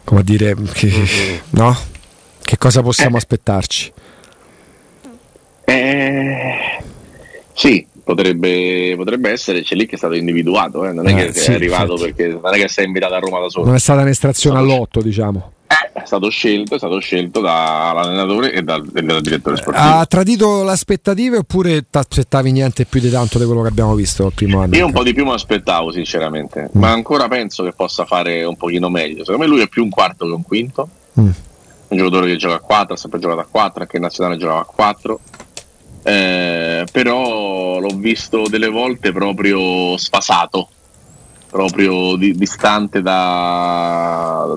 come 0.05 0.21
a 0.21 0.25
dire, 0.25 0.55
che, 0.73 0.89
mm-hmm. 0.89 1.39
no? 1.51 1.77
Che 2.43 2.59
cosa 2.59 2.83
possiamo 2.83 3.15
eh. 3.15 3.19
aspettarci? 3.19 3.93
Eh, 5.65 6.83
sì, 7.53 7.87
potrebbe, 8.03 8.95
potrebbe, 8.97 9.31
essere, 9.31 9.63
c'è 9.63 9.75
lì 9.75 9.87
che 9.87 9.95
è 9.95 9.99
stato 9.99 10.15
individuato, 10.15 10.85
eh? 10.85 10.93
non 10.93 11.07
è 11.07 11.13
eh, 11.13 11.27
che 11.27 11.33
sì, 11.33 11.51
è 11.51 11.55
arrivato 11.55 11.93
infatti. 11.93 12.13
perché 12.13 12.39
non 12.41 12.55
è 12.55 12.59
che 12.59 12.69
sei 12.69 12.87
invitato 12.87 13.15
a 13.15 13.19
Roma 13.19 13.41
da 13.41 13.49
solo. 13.49 13.67
Non 13.67 13.75
è 13.75 13.79
stata 13.79 14.03
un'estrazione 14.03 14.59
all'otto, 14.59 15.01
diciamo. 15.01 15.53
Eh, 15.67 16.01
è 16.01 16.03
stato 16.05 16.29
scelto, 16.29 16.75
è 16.75 16.79
stato 16.79 16.99
scelto 16.99 17.41
dall'allenatore 17.41 18.53
e 18.53 18.63
dal, 18.63 18.85
dal 18.85 19.21
direttore 19.23 19.57
sportivo. 19.57 19.87
Ha 19.87 20.05
tradito 20.07 20.65
le 20.65 20.71
aspettative 20.73 21.39
oppure 21.39 21.83
ti 21.89 21.99
aspettavi 21.99 22.53
niente 22.53 22.85
più 22.85 23.01
di 23.01 23.09
tanto 23.09 23.39
di 23.39 23.45
quello 23.45 23.63
che 23.63 23.69
abbiamo 23.69 23.95
visto 23.95 24.27
il 24.27 24.33
primo 24.35 24.61
anno? 24.61 24.77
Io 24.77 24.85
un 24.85 24.93
po' 24.93 25.03
di 25.03 25.15
più 25.15 25.25
mi 25.25 25.33
aspettavo 25.33 25.93
sinceramente, 25.93 26.71
mm. 26.77 26.81
ma 26.81 26.91
ancora 26.91 27.29
penso 27.29 27.63
che 27.63 27.73
possa 27.73 28.05
fare 28.05 28.45
un 28.45 28.57
pochino 28.57 28.91
meglio. 28.91 29.25
Secondo 29.25 29.45
me 29.45 29.47
lui 29.47 29.63
è 29.63 29.69
più 29.69 29.83
un 29.83 29.91
quarto 29.91 30.27
che 30.27 30.33
un 30.33 30.43
quinto. 30.43 30.89
Mm. 31.19 31.31
Un 31.93 31.99
giocatore 31.99 32.27
che 32.27 32.37
gioca 32.37 32.55
a 32.55 32.61
4, 32.61 32.95
ha 32.95 32.97
sempre 32.97 33.19
giocato 33.19 33.41
a 33.41 33.47
4, 33.51 33.83
anche 33.83 33.97
in 33.97 34.03
nazionale 34.03 34.39
giocava 34.39 34.61
a 34.61 34.65
4. 34.65 35.21
Eh, 36.05 36.87
però 36.91 37.79
l'ho 37.81 37.95
visto 37.97 38.45
delle 38.49 38.71
volte 38.71 39.13
proprio 39.13 39.99
sfasato, 39.99 40.69
proprio 41.51 42.17
di, 42.17 42.33
distante 42.33 43.03
da, 43.03 44.55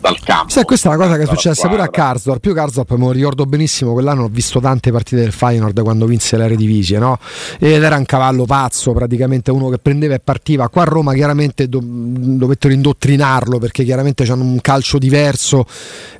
dal 0.00 0.18
campo. 0.20 0.50
Sì, 0.50 0.62
questa 0.64 0.90
è 0.90 0.94
una 0.94 1.04
cosa 1.04 1.16
che 1.16 1.22
è 1.24 1.26
successa 1.26 1.68
pure 1.68 1.82
a 1.82 1.88
Karsdorp. 1.88 2.40
Più 2.40 2.54
Karsdorp 2.54 2.90
me 2.92 3.04
lo 3.04 3.12
ricordo 3.12 3.44
benissimo, 3.44 3.92
quell'anno 3.92 4.24
ho 4.24 4.28
visto 4.28 4.60
tante 4.60 4.90
partite 4.90 5.20
del 5.20 5.32
Feyenoord 5.32 5.82
quando 5.82 6.06
vinse 6.06 6.36
l'Eredivisie, 6.36 6.98
no? 6.98 7.18
Ed 7.58 7.82
era 7.82 7.96
un 7.96 8.06
cavallo 8.06 8.44
pazzo, 8.46 8.92
praticamente 8.92 9.50
uno 9.50 9.68
che 9.68 9.78
prendeva 9.78 10.14
e 10.14 10.20
partiva. 10.20 10.68
Qua 10.68 10.82
a 10.82 10.86
Roma 10.86 11.12
chiaramente 11.14 11.68
do- 11.68 11.80
dovettero 11.82 12.72
indottrinarlo 12.72 13.58
perché 13.58 13.84
chiaramente 13.84 14.24
hanno 14.30 14.44
un 14.44 14.60
calcio 14.60 14.98
diverso. 14.98 15.66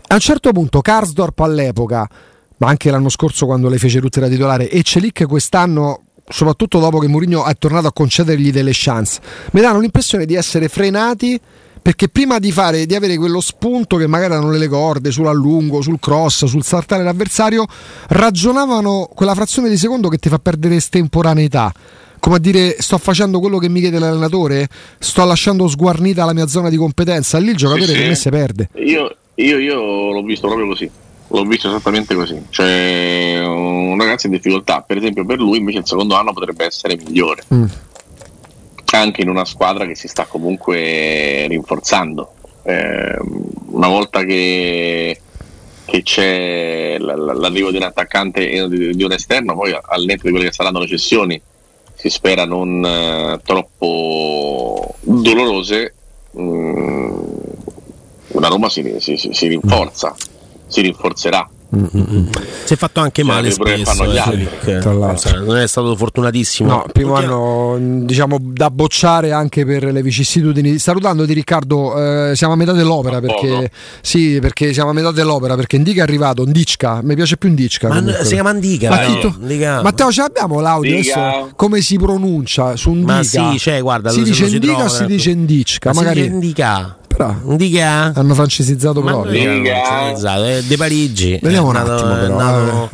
A 0.09 0.15
un 0.15 0.21
certo 0.21 0.53
punto 0.53 0.81
Karsdorp 0.81 1.39
all'epoca, 1.41 2.09
ma 2.59 2.69
anche 2.69 2.91
l'anno 2.91 3.09
scorso 3.09 3.47
quando 3.47 3.69
le 3.69 3.79
fece 3.79 4.01
tutte 4.01 4.21
da 4.21 4.29
titolare 4.29 4.69
e 4.69 4.83
Celic 4.83 5.27
quest'anno 5.27 6.03
soprattutto 6.33 6.79
dopo 6.79 7.01
che 7.01 7.09
Mourinho 7.09 7.45
è 7.45 7.55
tornato 7.59 7.89
a 7.89 7.93
concedergli 7.93 8.53
delle 8.53 8.71
chance, 8.73 9.21
mi 9.51 9.61
danno 9.61 9.81
l'impressione 9.81 10.27
di 10.27 10.37
essere 10.37 10.69
frenati 10.69 11.41
perché 11.83 12.09
prima 12.09 12.39
di, 12.39 12.53
fare, 12.53 12.87
di 12.87 12.95
avere 12.95 13.17
quello 13.17 13.41
spunto 13.41 13.97
che 13.97 14.07
magari 14.07 14.35
erano 14.35 14.51
le 14.51 14.69
corde 14.69 15.11
sull'allungo, 15.11 15.81
sul 15.81 15.99
cross, 15.99 16.45
sul 16.45 16.63
saltare 16.63 17.03
l'avversario, 17.03 17.67
ragionavano 18.09 19.09
quella 19.15 19.35
frazione 19.35 19.69
di 19.69 19.77
secondo 19.77 20.09
che 20.09 20.19
ti 20.19 20.29
fa 20.29 20.39
perdere 20.39 20.77
estemporaneità. 20.77 21.73
Come 22.19 22.37
a 22.37 22.39
dire, 22.39 22.77
sto 22.81 22.99
facendo 22.99 23.41
quello 23.41 23.59
che 23.59 23.69
mi 23.69 23.81
chiede 23.81 23.99
l'allenatore, 23.99 24.69
sto 24.99 25.25
lasciando 25.25 25.69
sguarnita 25.69 26.25
la 26.27 26.35
mia 26.35 26.47
zona 26.47 26.69
di 26.69 26.77
competenza. 26.77 27.39
Lì 27.39 27.51
il 27.51 27.57
giocatore 27.57 27.87
sì, 27.87 27.99
per 27.99 28.09
me 28.09 28.15
si 28.15 28.29
perde. 28.29 28.69
Io, 28.75 29.17
io, 29.37 29.59
io 29.59 30.11
l'ho 30.13 30.23
visto 30.23 30.47
proprio 30.47 30.67
così 30.67 30.91
l'ho 31.33 31.45
visto 31.45 31.69
esattamente 31.69 32.15
così. 32.15 32.43
Cioè, 32.49 33.41
un 33.47 33.97
ragazzo 33.97 34.27
in 34.27 34.33
difficoltà, 34.33 34.83
per 34.83 34.97
esempio, 34.97 35.25
per 35.25 35.39
lui 35.39 35.59
invece 35.59 35.79
il 35.79 35.87
secondo 35.87 36.17
anno 36.17 36.33
potrebbe 36.33 36.65
essere 36.65 36.97
migliore. 36.97 37.45
Mm 37.55 37.65
anche 39.01 39.23
in 39.23 39.29
una 39.29 39.45
squadra 39.45 39.87
che 39.87 39.95
si 39.95 40.09
sta 40.09 40.27
comunque 40.27 41.47
rinforzando. 41.49 42.35
Eh, 42.63 43.17
una 43.71 43.89
volta 43.89 44.23
che, 44.25 45.21
che 45.85 46.03
c'è 46.03 46.99
l'arrivo 46.99 47.71
di 47.71 47.77
un 47.77 47.83
attaccante 47.83 48.51
e 48.51 48.69
di, 48.69 49.03
un 49.03 49.13
esterno, 49.13 49.55
poi 49.55 49.73
al 49.73 50.05
netto 50.05 50.23
di 50.25 50.31
quelle 50.31 50.47
che 50.47 50.53
saranno 50.53 50.81
le 50.81 50.87
cessioni, 50.87 51.41
si 51.95 52.09
spera 52.09 52.45
non 52.45 52.85
eh, 52.85 53.41
troppo 53.45 54.95
dolorose, 55.01 55.95
mh, 56.31 56.43
mm, 56.43 57.21
la 58.39 58.49
Roma 58.49 58.69
si, 58.69 58.97
si, 58.99 59.17
si, 59.17 59.33
si 59.33 59.49
rinforza, 59.49 60.15
si 60.67 60.81
rinforzerà. 60.81 61.49
Si 61.73 62.75
è 62.75 62.77
fatto 62.77 62.99
anche 62.99 63.23
cioè, 63.23 63.33
male 63.33 63.51
spesso, 63.53 64.05
eh, 64.05 64.17
Celic, 64.17 64.81
cioè, 65.17 65.39
non 65.39 65.57
è 65.57 65.69
stato 65.69 65.95
fortunatissimo. 65.95 66.69
No, 66.69 66.87
primo 66.93 67.15
anno 67.15 67.77
diciamo 68.05 68.39
da 68.41 68.71
bocciare 68.71 69.31
anche 69.31 69.65
per 69.65 69.85
le 69.85 70.03
vicissitudini. 70.03 70.79
Salutando 70.79 71.25
di 71.25 71.33
Riccardo, 71.33 72.31
eh, 72.31 72.35
siamo 72.35 72.55
a 72.55 72.57
metà 72.57 72.73
dell'opera 72.73 73.21
perché 73.21 73.71
sì, 74.01 74.39
perché 74.41 74.73
siamo 74.73 74.91
a 74.91 74.93
metà 74.93 75.13
dell'opera 75.13 75.55
perché 75.55 75.77
Indica 75.77 76.01
è 76.01 76.03
arrivato, 76.03 76.45
Ndicca, 76.45 77.01
mi 77.05 77.15
piace 77.15 77.37
più 77.37 77.51
Ndicca. 77.51 77.89
Ma 77.89 78.25
si 78.25 78.35
chiama 78.35 78.51
Indica. 78.51 78.89
Ma 78.89 79.07
no, 79.07 79.37
Indica. 79.41 79.83
Matteo, 79.83 80.11
ce 80.11 80.23
l'abbiamo 80.23 80.59
l'audio 80.59 80.99
adesso 80.99 81.51
come 81.55 81.81
si 81.83 81.97
pronuncia 81.99 82.75
su 82.75 82.91
Indica? 82.91 83.13
Ma 83.13 83.23
sì, 83.23 83.59
cioè, 83.59 83.81
guarda, 83.81 84.11
si 84.11 84.23
dice 84.23 84.47
Indica 84.47 84.85
o 84.85 84.89
si 84.89 85.07
dice 85.07 85.35
Ndicca? 85.35 85.93
Magari 85.93 86.23
si 86.23 86.27
dice 86.27 86.35
Indica. 86.35 86.97
Però 87.21 87.57
Dica. 87.57 88.13
hanno 88.15 88.35
francesizzato 88.35 89.03
proprio. 89.03 89.31
Dica. 89.31 90.13
Eh, 90.47 90.63
De 90.63 90.77
Parigi. 90.77 91.39
Vediamo 91.43 91.69
un 91.69 91.77
attimo, 91.77 92.15
però. 92.15 92.37
Nato, 92.37 92.91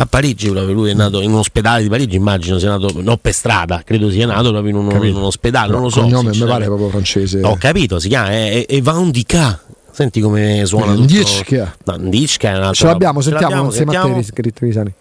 A 0.00 0.06
Parigi 0.06 0.48
proprio, 0.50 0.72
lui 0.74 0.90
è 0.90 0.94
nato 0.94 1.20
in 1.20 1.32
un 1.32 1.38
ospedale 1.38 1.82
di 1.82 1.88
Parigi, 1.88 2.14
immagino 2.14 2.58
sia 2.58 2.68
nato, 2.70 2.92
non 3.02 3.18
per 3.20 3.32
strada, 3.32 3.82
credo 3.84 4.10
sia 4.10 4.26
nato 4.26 4.50
proprio 4.50 4.70
in 4.70 4.76
un, 4.76 5.04
in 5.04 5.16
un 5.16 5.24
ospedale, 5.24 5.72
non 5.72 5.82
lo 5.82 5.88
so. 5.88 5.98
Il 6.04 6.12
cognome 6.12 6.30
mi 6.30 6.44
pare 6.44 6.66
proprio 6.66 6.88
francese. 6.88 7.40
Ho 7.42 7.56
capito, 7.58 7.98
si 7.98 8.06
chiama, 8.08 8.30
è, 8.30 8.64
è 8.66 8.80
Van 8.80 9.10
Dica. 9.10 9.60
Senti 9.90 10.20
come 10.20 10.62
suona 10.64 10.92
tutto. 10.94 11.02
Ndicka. 11.14 11.74
No, 11.86 11.96
Ndicka 11.96 12.48
è 12.48 12.52
un'altra 12.52 12.72
Ce 12.74 12.86
l'abbiamo, 12.86 13.20
Ce 13.20 13.30
sentiamo 13.30 13.48
l'abbiamo, 13.54 13.66
insieme 13.70 13.92
sentiamo. 13.92 14.18
a 14.18 14.52
te, 14.52 14.52
Risani. 14.66 14.92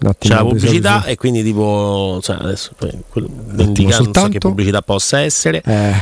Un 0.00 0.12
C'è 0.18 0.28
la 0.34 0.40
pubblicità 0.44 0.90
solito. 0.94 1.08
e 1.10 1.16
quindi 1.16 1.42
tipo, 1.44 2.18
cioè 2.20 2.36
adesso 2.40 2.72
quello- 3.08 3.28
non 3.52 3.74
so 3.76 3.90
soltanto. 3.92 4.28
che 4.30 4.38
pubblicità 4.38 4.82
possa 4.82 5.20
essere. 5.20 5.62
Eh, 5.64 5.92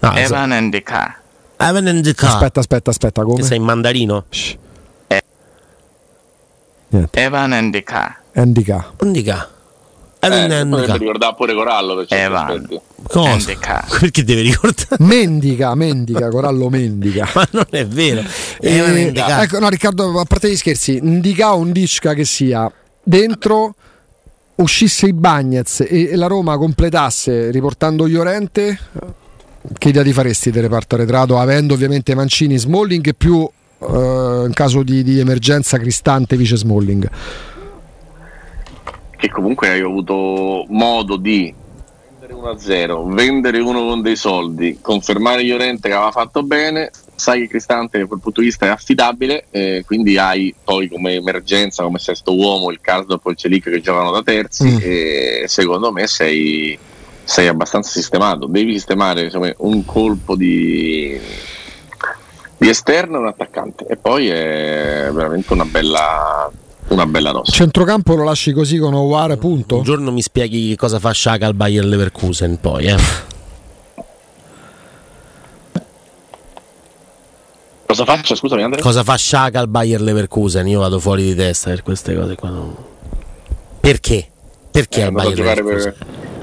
No, 0.00 0.12
Evan 0.12 0.52
and 0.52 0.72
the 0.72 0.82
car. 0.82 1.18
Evan 1.58 1.86
and 1.88 2.02
the 2.02 2.14
Car. 2.14 2.30
aspetta, 2.30 2.60
aspetta, 2.60 2.90
aspetta, 2.90 3.22
come? 3.22 3.36
Che 3.36 3.42
sei 3.42 3.58
in 3.58 3.64
mandarino? 3.64 4.24
Shh. 4.30 4.54
Eh. 5.08 5.22
Niente, 6.88 7.20
Evan 7.20 7.52
and 7.52 7.72
the 7.72 7.82
car. 7.82 8.18
Indica. 8.34 8.92
Indica. 9.02 9.48
Eh, 10.20 10.26
Evan 10.26 10.50
and 10.52 10.74
the 10.74 10.86
Car. 10.86 10.98
ricordare 10.98 11.34
pure 11.34 11.54
Corallo 11.54 11.96
per 11.96 12.06
certi 12.06 12.24
Evan. 12.24 12.48
aspetti. 12.48 12.74
And 12.96 13.06
Cosa? 13.08 13.46
the 13.46 13.58
car. 13.58 13.86
Perché 14.00 14.24
deve 14.24 14.40
ricordare? 14.42 14.96
Mendica, 15.04 15.74
mendica, 15.74 16.28
Corallo 16.30 16.68
mendica. 16.70 17.28
Ma 17.34 17.46
non 17.50 17.66
è 17.70 17.86
vero. 17.86 18.22
Eh, 18.60 18.78
and 18.78 19.12
the 19.14 19.20
Car. 19.20 19.42
ecco, 19.42 19.58
no, 19.58 19.68
Riccardo, 19.68 20.18
a 20.18 20.24
parte 20.24 20.50
gli 20.50 20.56
scherzi, 20.56 20.96
indica 20.96 21.52
un 21.52 21.72
Dicca 21.72 22.14
che 22.14 22.24
sia 22.24 22.70
dentro 23.02 23.74
uscisse 24.56 25.06
i 25.06 25.12
Bagnets 25.12 25.80
e, 25.80 26.08
e 26.10 26.16
la 26.16 26.26
Roma 26.26 26.56
completasse 26.58 27.50
riportando 27.50 28.06
Llorente, 28.06 28.78
che 29.78 29.88
idea 29.88 30.02
ti 30.02 30.12
faresti 30.12 30.50
del 30.50 30.62
reparto 30.62 30.94
arretrato, 30.94 31.38
avendo 31.38 31.74
ovviamente 31.74 32.14
Mancini, 32.14 32.56
Smalling 32.56 33.14
più 33.14 33.48
eh, 33.78 34.44
in 34.46 34.52
caso 34.54 34.82
di, 34.82 35.02
di 35.02 35.18
emergenza 35.18 35.78
Cristante 35.78 36.36
vice 36.36 36.56
Smalling? 36.56 37.10
che 39.20 39.28
comunque 39.28 39.68
hai 39.68 39.80
avuto 39.80 40.64
modo 40.68 41.16
di 41.16 41.52
vendere 42.18 42.56
1-0, 42.56 43.12
vendere 43.12 43.58
uno 43.58 43.86
con 43.86 44.00
dei 44.00 44.16
soldi, 44.16 44.78
confermare 44.80 45.44
Llorente 45.44 45.88
che 45.88 45.94
aveva 45.94 46.10
fatto 46.10 46.42
bene, 46.42 46.90
sai 47.14 47.40
che 47.40 47.48
Cristante 47.48 47.98
da 47.98 48.06
quel 48.06 48.20
punto 48.20 48.40
di 48.40 48.46
vista 48.46 48.64
è 48.64 48.70
affidabile, 48.70 49.44
eh, 49.50 49.82
quindi 49.84 50.16
hai 50.16 50.54
poi 50.64 50.88
come 50.88 51.16
emergenza, 51.16 51.82
come 51.82 51.98
sesto 51.98 52.34
uomo 52.34 52.70
il 52.70 52.80
Karsdorp 52.80 53.26
e 53.26 53.30
il 53.30 53.36
Celic 53.36 53.64
che 53.64 53.80
giocano 53.82 54.10
da 54.10 54.22
terzi 54.22 54.68
Mm. 54.70 54.78
e 54.80 55.44
secondo 55.48 55.92
me 55.92 56.06
sei, 56.06 56.78
sei 57.24 57.46
abbastanza 57.48 57.90
sistemato, 57.90 58.46
devi 58.46 58.72
sistemare 58.72 59.24
insomma, 59.24 59.52
un 59.58 59.84
colpo 59.84 60.34
di, 60.36 61.18
di 62.56 62.68
esterno 62.68 63.16
e 63.16 63.20
un 63.20 63.26
attaccante 63.28 63.86
e 63.86 63.96
poi 63.96 64.28
è 64.28 65.08
veramente 65.12 65.52
una 65.52 65.64
bella, 65.64 66.50
una 66.88 67.06
bella 67.06 67.30
rosa. 67.30 67.52
Centrocampo 67.52 68.14
lo 68.14 68.24
lasci 68.24 68.52
così 68.52 68.78
con 68.78 68.94
Owar, 68.94 69.36
punto? 69.38 69.76
Un 69.76 69.82
giorno 69.84 70.10
mi 70.10 70.22
spieghi 70.22 70.74
cosa 70.76 70.98
fa 70.98 71.12
Sciaga 71.12 71.46
al 71.46 71.54
Bayer 71.54 71.84
Leverkusen 71.84 72.58
poi, 72.60 72.86
eh. 72.86 73.28
Cosa 77.86 78.04
faccio? 78.04 78.36
Scusami 78.36 78.62
Andrea? 78.62 78.82
Cosa 78.82 79.02
fa 79.02 79.16
Sciaga 79.16 79.58
al 79.58 79.66
Bayer 79.68 80.00
Leverkusen? 80.00 80.66
Io 80.68 80.78
vado 80.78 81.00
fuori 81.00 81.24
di 81.24 81.34
testa 81.34 81.70
per 81.70 81.82
queste 81.82 82.14
cose 82.14 82.36
qua. 82.36 82.48
non- 82.50 82.76
Perché? 83.80 84.28
Perché 84.70 85.00
è 85.00 85.04
al 85.06 85.12
Bayer 85.12 85.34
giocare 85.34 85.62
Leverkusen? 85.62 85.94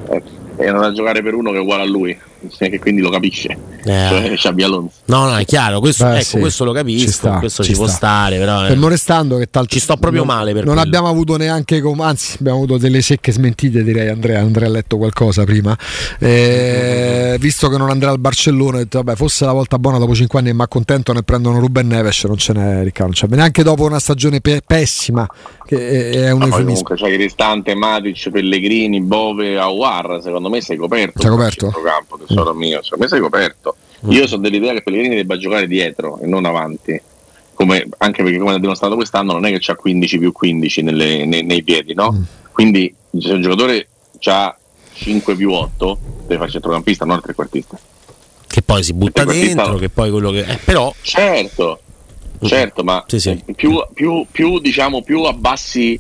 per, 0.06 0.16
eh, 0.18 0.24
è 0.58 0.68
andato 0.68 0.88
a 0.88 0.92
giocare 0.92 1.22
per 1.22 1.34
uno 1.34 1.52
che 1.52 1.58
è 1.58 1.62
uguale 1.62 1.84
a 1.84 1.86
lui, 1.86 2.18
che 2.58 2.80
quindi 2.80 3.02
lo 3.02 3.10
capisce. 3.10 3.58
Eh. 3.84 4.36
Cioè 4.38 4.62
Alonso. 4.64 4.96
No, 5.06 5.26
no, 5.30 5.38
è 5.38 5.46
chiaro, 5.46 5.80
questo, 5.80 6.06
Beh, 6.06 6.16
ecco, 6.16 6.24
sì, 6.24 6.40
questo 6.40 6.64
lo 6.66 6.72
ci 6.72 6.78
capisco, 6.78 7.12
sta, 7.12 7.40
questo 7.40 7.64
ci 7.64 7.70
ci, 7.72 7.76
può 7.76 7.88
sta. 7.88 7.96
stare, 7.96 8.38
però 8.38 8.66
eh. 8.66 8.68
Fermo 8.70 8.88
restando 8.88 9.38
che 9.38 9.50
tal 9.50 9.68
Ci 9.68 9.80
sto 9.80 9.96
proprio 9.98 10.24
non- 10.26 10.36
male 10.36 10.54
per 10.54 10.64
non 10.66 10.74
quello. 10.74 10.88
abbiamo 10.88 11.08
avuto 11.08 11.38
neanche 11.38 11.80
com- 11.82 12.00
anzi 12.02 12.38
abbiamo 12.40 12.58
avuto 12.58 12.78
delle 12.78 13.02
secche 13.02 13.32
smentite 13.32 13.84
direi 13.84 14.10
Andrea 14.10 14.40
Andrea 14.42 14.68
ha 14.68 14.72
letto 14.72 14.98
qualcosa 14.98 15.44
prima 15.46 15.76
Eh, 16.20 17.38
visto 17.40 17.70
che 17.70 17.78
non 17.78 17.90
andrà 17.90 18.10
al 18.12 18.20
Barcellona 18.20 18.78
ho 18.78 18.80
detto 18.80 19.02
vabbè 19.02 19.16
fosse 19.18 19.46
la 19.46 19.54
volta 19.54 19.78
buona 19.80 19.98
dopo 19.98 20.14
5 20.14 20.40
anni 20.40 20.50
e 20.50 20.54
mi 20.54 20.62
accontento 20.62 21.14
ne 21.14 21.24
prendono 21.24 21.60
Ruben 21.60 21.88
Neves 21.88 22.24
non 22.26 22.38
ce 22.38 22.54
n'è 22.54 22.84
Riccardo 22.84 23.14
non 23.22 23.38
neanche 23.38 23.64
dopo 23.64 23.84
una 23.86 24.00
stagione 24.00 24.42
pe- 24.42 24.62
pessima 24.66 25.26
che 25.66 25.76
è, 25.78 26.10
è 26.26 26.32
un 26.32 26.40
Ma 26.40 26.48
poi 26.48 26.60
eufemismo 26.60 26.84
comunque 26.84 26.96
c'hai 26.96 27.14
Cristante, 27.18 27.76
Matic, 27.76 28.30
Pellegrini, 28.30 29.02
Bove, 29.02 29.58
Aguar, 29.60 30.20
secondo 30.24 30.50
me 30.50 30.62
sei 30.62 30.78
coperto. 30.78 31.20
Sei 31.20 31.30
coperto? 31.30 31.66
centrocampo, 31.72 32.18
tesoro 32.28 32.54
mio, 32.54 32.82
secondo 32.84 33.04
me 33.06 33.10
sei 33.10 33.20
coperto. 33.20 33.76
Io 34.10 34.28
sono 34.28 34.42
dell'idea 34.44 34.74
che 34.74 34.84
Pellegrini 34.84 35.16
debba 35.16 35.38
giocare 35.38 35.68
dietro 35.68 36.20
e 36.20 36.28
non 36.28 36.46
avanti. 36.46 37.02
Come- 37.54 37.88
anche 37.98 38.22
perché 38.22 38.38
come 38.38 38.54
ha 38.54 38.60
dimostrato 38.60 38.94
quest'anno 38.96 39.34
non 39.34 39.46
è 39.46 39.50
che 39.50 39.58
c'ha 39.60 39.76
15 39.76 40.20
più 40.20 40.32
15 40.32 40.84
nelle- 40.84 41.26
nei, 41.26 41.44
nei 41.44 41.64
piedi, 41.64 41.94
no? 41.96 42.24
Quindi 42.52 42.94
se 43.20 43.34
un 43.34 43.42
giocatore 43.42 43.88
ha 44.26 44.56
5 44.94 45.36
più 45.36 45.52
8 45.52 45.98
deve 46.28 46.38
fare 46.38 46.52
centrocampista, 46.52 47.06
non 47.06 47.18
il 47.18 47.24
trequartista. 47.24 47.80
che 48.48 48.62
poi 48.62 48.84
si 48.84 48.94
butta 48.94 49.24
dentro, 49.24 49.76
che 49.78 49.90
poi 49.90 50.10
quello 50.12 50.32
che 50.32 50.40
eh, 50.40 50.58
però 50.64 50.92
Certo, 51.02 51.80
certo, 52.44 52.84
ma 52.84 53.04
Sì, 53.08 53.20
sì. 53.20 53.44
Più, 53.56 53.84
più- 53.94 54.26
più, 54.32 54.60
diciamo, 54.60 55.02
più 55.04 55.24
abbassi 55.24 56.00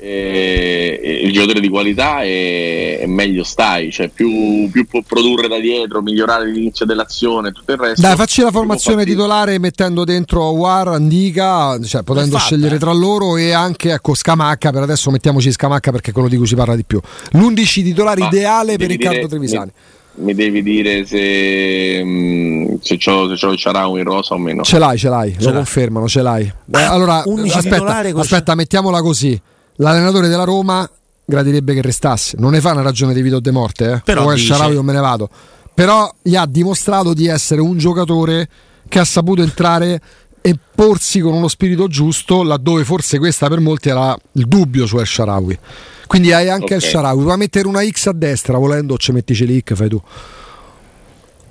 eh, 0.00 1.20
il 1.24 1.32
giocatore 1.32 1.60
di 1.60 1.68
qualità 1.68 2.22
e, 2.22 2.98
e 3.02 3.06
meglio 3.06 3.42
stai, 3.44 3.90
cioè 3.90 4.08
più, 4.08 4.68
più 4.70 4.86
può 4.86 5.02
produrre 5.06 5.48
da 5.48 5.58
dietro, 5.58 6.00
migliorare 6.02 6.50
l'inizio 6.50 6.86
dell'azione, 6.86 7.52
tutto 7.52 7.72
il 7.72 7.78
resto. 7.78 8.00
dai 8.00 8.16
facci 8.16 8.42
la 8.42 8.50
formazione 8.50 9.04
titolare 9.04 9.58
mettendo 9.58 10.04
dentro 10.04 10.50
War, 10.50 10.88
Andica 10.88 11.78
cioè 11.82 12.02
potendo 12.02 12.36
fatta, 12.36 12.44
scegliere 12.44 12.76
eh. 12.76 12.78
tra 12.78 12.92
loro 12.92 13.36
e 13.36 13.52
anche 13.52 13.92
ecco 13.92 14.14
Scamacca 14.14 14.70
per 14.70 14.82
adesso 14.82 15.10
mettiamoci 15.10 15.50
Scamacca 15.50 15.90
perché 15.90 16.10
è 16.10 16.12
quello 16.12 16.28
di 16.28 16.36
cui 16.36 16.46
si 16.46 16.54
parla 16.54 16.76
di 16.76 16.84
più 16.84 17.00
l'11 17.32 17.64
titolare 17.82 18.20
Ma 18.20 18.26
ideale 18.28 18.76
per 18.76 18.88
Riccardo 18.88 19.16
dire- 19.16 19.28
Trevisani 19.28 19.70
Mi, 20.14 20.24
mi 20.24 20.34
devi 20.34 20.62
dire 20.62 21.04
se, 21.06 22.02
mm, 22.04 22.74
se 22.80 22.96
c'ho, 22.96 23.28
se 23.28 23.34
c'ho 23.46 23.52
il 23.52 23.58
Ciarau 23.58 23.96
in 23.96 24.04
rosa 24.04 24.34
o 24.34 24.38
meno. 24.38 24.62
Ce 24.64 24.78
l'hai, 24.78 24.98
ce 24.98 25.08
l'hai, 25.08 25.34
lo 25.38 25.44
l'hai. 25.46 25.54
confermano, 25.54 26.08
ce 26.08 26.22
l'hai. 26.22 26.42
Eh, 26.44 26.52
Ah, 26.78 26.90
allora, 26.90 27.22
11 27.24 27.56
aspetta, 27.56 27.98
aspetta, 28.16 28.54
mettiamola 28.56 29.00
così. 29.00 29.40
L'allenatore 29.80 30.28
della 30.28 30.44
Roma 30.44 30.88
gradirebbe 31.24 31.74
che 31.74 31.82
restasse. 31.82 32.36
Non 32.38 32.52
ne 32.52 32.60
fa 32.60 32.72
una 32.72 32.82
ragione 32.82 33.12
di 33.14 33.22
vita 33.22 33.36
o 33.36 33.40
di 33.40 33.50
morte, 33.50 33.92
eh. 33.92 34.00
Però 34.04 34.32
dice- 34.32 34.52
Sharawi 34.54 34.74
non 34.74 34.84
me 34.84 34.92
ne 34.92 35.00
vado. 35.00 35.28
Però 35.74 36.12
gli 36.22 36.34
ha 36.34 36.46
dimostrato 36.46 37.12
di 37.14 37.26
essere 37.28 37.60
un 37.60 37.78
giocatore 37.78 38.48
che 38.88 38.98
ha 38.98 39.04
saputo 39.04 39.42
entrare 39.42 40.00
e 40.40 40.56
porsi 40.74 41.20
con 41.20 41.34
uno 41.34 41.46
spirito 41.48 41.86
giusto 41.88 42.42
laddove 42.42 42.84
forse 42.84 43.18
questa 43.18 43.48
per 43.48 43.60
molti 43.60 43.88
era 43.90 44.16
il 44.32 44.46
dubbio 44.46 44.86
su 44.86 44.98
El 44.98 45.06
Sharawi. 45.06 45.58
Quindi 46.06 46.32
hai 46.32 46.48
anche 46.48 46.74
Ok. 46.76 46.82
El 46.82 46.88
Sharawi, 46.88 47.22
puoi 47.22 47.36
mettere 47.36 47.68
una 47.68 47.84
X 47.86 48.06
a 48.06 48.12
destra 48.12 48.56
volendo, 48.58 48.96
ci 48.96 49.12
metti 49.12 49.34
Celic, 49.34 49.74
fai 49.74 49.88
tu. 49.88 50.02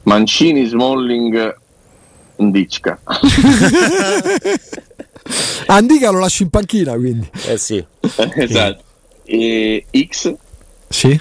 Mancini, 0.04 0.66
Smalling, 0.66 1.56
Ndicka. 2.38 3.00
Andica 5.68 6.10
lo 6.12 6.20
lasci 6.20 6.44
in 6.44 6.50
panchina, 6.50 6.94
quindi. 6.96 7.30
eh 7.46 7.58
sì. 7.58 7.84
esatto. 8.36 8.84
E 9.26 9.86
X, 10.08 10.34
Sì? 10.90 11.20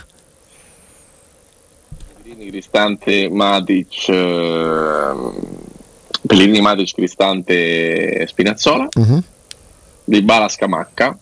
Cristante, 2.49 3.29
Matic, 3.31 4.09
ehm, 4.09 5.35
Pellegrini, 6.27 6.61
Matic, 6.61 6.95
Cristante, 6.95 8.27
Spinazzola, 8.27 8.89
Mhm. 8.95 9.23
Di 10.05 10.23
Bala, 10.23 10.49
Scamacca. 10.49 11.19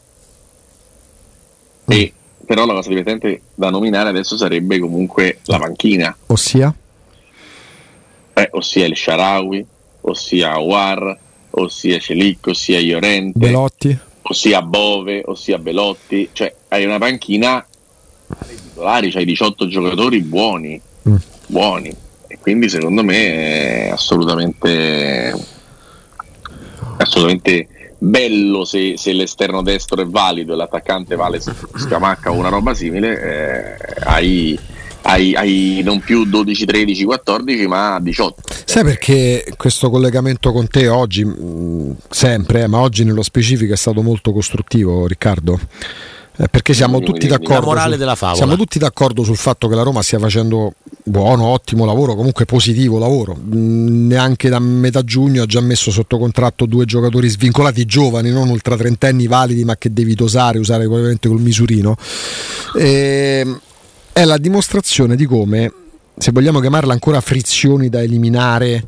E 1.87 2.13
però 2.45 2.67
la 2.67 2.75
cosa 2.75 2.89
divertente 2.91 3.41
da 3.55 3.71
nominare 3.71 4.11
adesso 4.11 4.37
sarebbe 4.37 4.79
comunque 4.79 5.39
la 5.45 5.59
panchina, 5.59 6.15
Ossia? 6.27 6.75
eh, 8.35 8.49
ossia 8.53 8.85
il 8.87 8.95
Sharawi, 8.97 9.65
ossia 10.03 10.59
War, 10.59 11.19
ossia 11.57 11.99
Celic, 11.99 12.47
ossia 12.49 12.79
Iorente, 12.79 13.39
Belotti? 13.39 13.99
ossia 14.23 14.63
Bove, 14.63 15.23
ossia 15.27 15.59
Belotti, 15.59 16.31
cioè 16.33 16.55
hai 16.69 16.85
una 16.85 16.99
panchina 16.99 17.65
ai 18.27 18.57
titolari, 18.57 19.11
c'hai 19.11 19.25
18 19.25 19.67
giocatori 19.69 20.21
buoni, 20.21 20.81
Mm. 21.07 21.17
buoni 21.49 21.95
e 22.27 22.39
quindi 22.41 22.71
secondo 22.71 23.05
me 23.05 23.89
è 23.89 23.91
assolutamente 23.91 25.35
assolutamente 26.97 27.69
bello 27.99 28.65
se, 28.65 28.95
se 28.97 29.13
l'esterno 29.13 29.63
destro 29.63 30.01
è 30.01 30.07
valido 30.07 30.55
e 30.55 30.57
l'attaccante 30.57 31.15
vale 31.17 31.41
Scamacca 31.41 32.31
o 32.33 32.37
una 32.37 32.49
roba 32.49 32.73
simile 32.75 33.21
eh, 33.21 34.01
hai, 34.05 34.59
hai- 35.05 35.35
hai 35.35 35.83
non 35.85 36.01
più 36.01 36.25
12, 36.25 36.65
13, 36.65 37.05
14 37.05 37.67
ma 37.67 37.99
18 38.01 38.43
Sai 38.65 38.85
perché 38.85 39.53
questo 39.57 39.91
collegamento 39.91 40.53
con 40.53 40.69
te 40.69 40.89
oggi, 40.89 41.25
mh, 41.25 41.97
sempre, 42.11 42.63
eh, 42.63 42.67
ma 42.67 42.79
oggi 42.79 43.05
nello 43.05 43.23
specifico 43.23 43.73
è 43.73 43.77
stato 43.77 44.03
molto 44.03 44.33
costruttivo, 44.33 45.07
Riccardo? 45.07 45.59
eh, 46.37 46.49
perché 46.49 46.75
siamo 46.75 46.99
tutti 46.99 47.29
d'accordo. 47.29 47.67
morale 47.67 47.97
della 47.97 48.17
favola. 48.17 48.37
Siamo 48.37 48.57
tutti 48.57 48.79
d'accordo 48.81 49.23
sul 49.23 49.37
fatto 49.37 49.69
che 49.69 49.77
la 49.77 49.83
Roma 49.83 50.03
stia 50.03 50.19
facendo 50.19 50.75
buono, 51.05 51.45
ottimo 51.45 51.85
lavoro, 51.85 52.17
comunque 52.17 52.45
positivo 52.45 52.99
lavoro. 52.99 53.37
Mm, 53.37 54.09
neanche 54.09 54.49
da 54.49 54.59
metà 54.59 55.05
giugno 55.05 55.43
ha 55.43 55.47
già 55.47 55.61
messo 55.61 55.93
sotto 55.93 56.19
contratto 56.19 56.67
due 56.67 56.87
giocatori 56.87 57.29
svincolati 57.29 57.85
giovani, 57.85 58.31
non 58.31 58.49
ultra 58.49 58.77
trentenni 58.77 59.29
validi, 59.29 59.65
ma 59.65 59.77
che 59.77 59.93
devi 59.93 60.15
dosare, 60.15 60.59
usare 60.59 60.87
ovviamente 60.87 61.29
col 61.29 61.41
misurino. 61.41 61.95
E, 62.77 63.47
è 64.15 64.25
la 64.25 64.39
dimostrazione 64.39 65.17
di 65.17 65.27
come, 65.27 65.73
se 66.17 66.31
vogliamo 66.31 66.61
chiamarla 66.61 66.93
ancora 66.93 67.21
frizioni 67.21 67.89
da 67.89 68.01
eliminare 68.01 68.85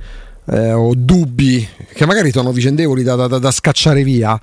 eh, 0.48 0.72
o 0.72 0.92
dubbi 0.96 1.68
che 1.92 2.06
magari 2.06 2.30
sono 2.30 2.52
vicendevoli 2.52 3.02
da, 3.02 3.16
da, 3.16 3.38
da 3.38 3.50
scacciare 3.50 4.04
via 4.04 4.40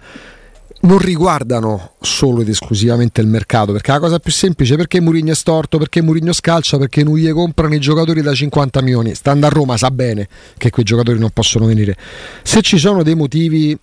non 0.81 0.97
riguardano 0.97 1.93
solo 2.01 2.41
ed 2.41 2.49
esclusivamente 2.49 3.21
il 3.21 3.27
mercato, 3.27 3.71
perché 3.71 3.91
la 3.91 3.99
cosa 3.99 4.19
più 4.19 4.33
semplice 4.33 4.75
perché 4.75 4.99
Murigno 4.99 5.31
è 5.31 5.35
storto, 5.35 5.77
perché 5.77 6.01
Murigno 6.01 6.33
scalcia, 6.33 6.77
perché 6.77 7.05
non 7.05 7.15
gli 7.15 7.31
comprano 7.31 7.73
i 7.73 7.79
giocatori 7.79 8.21
da 8.21 8.33
50 8.33 8.81
milioni. 8.81 9.15
Stando 9.15 9.45
a 9.45 9.49
Roma 9.49 9.77
sa 9.77 9.91
bene 9.91 10.27
che 10.57 10.71
quei 10.71 10.83
giocatori 10.83 11.17
non 11.17 11.29
possono 11.29 11.67
venire. 11.67 11.95
Se 12.43 12.61
ci 12.61 12.77
sono 12.77 13.01
dei 13.01 13.15
motivi, 13.15 13.77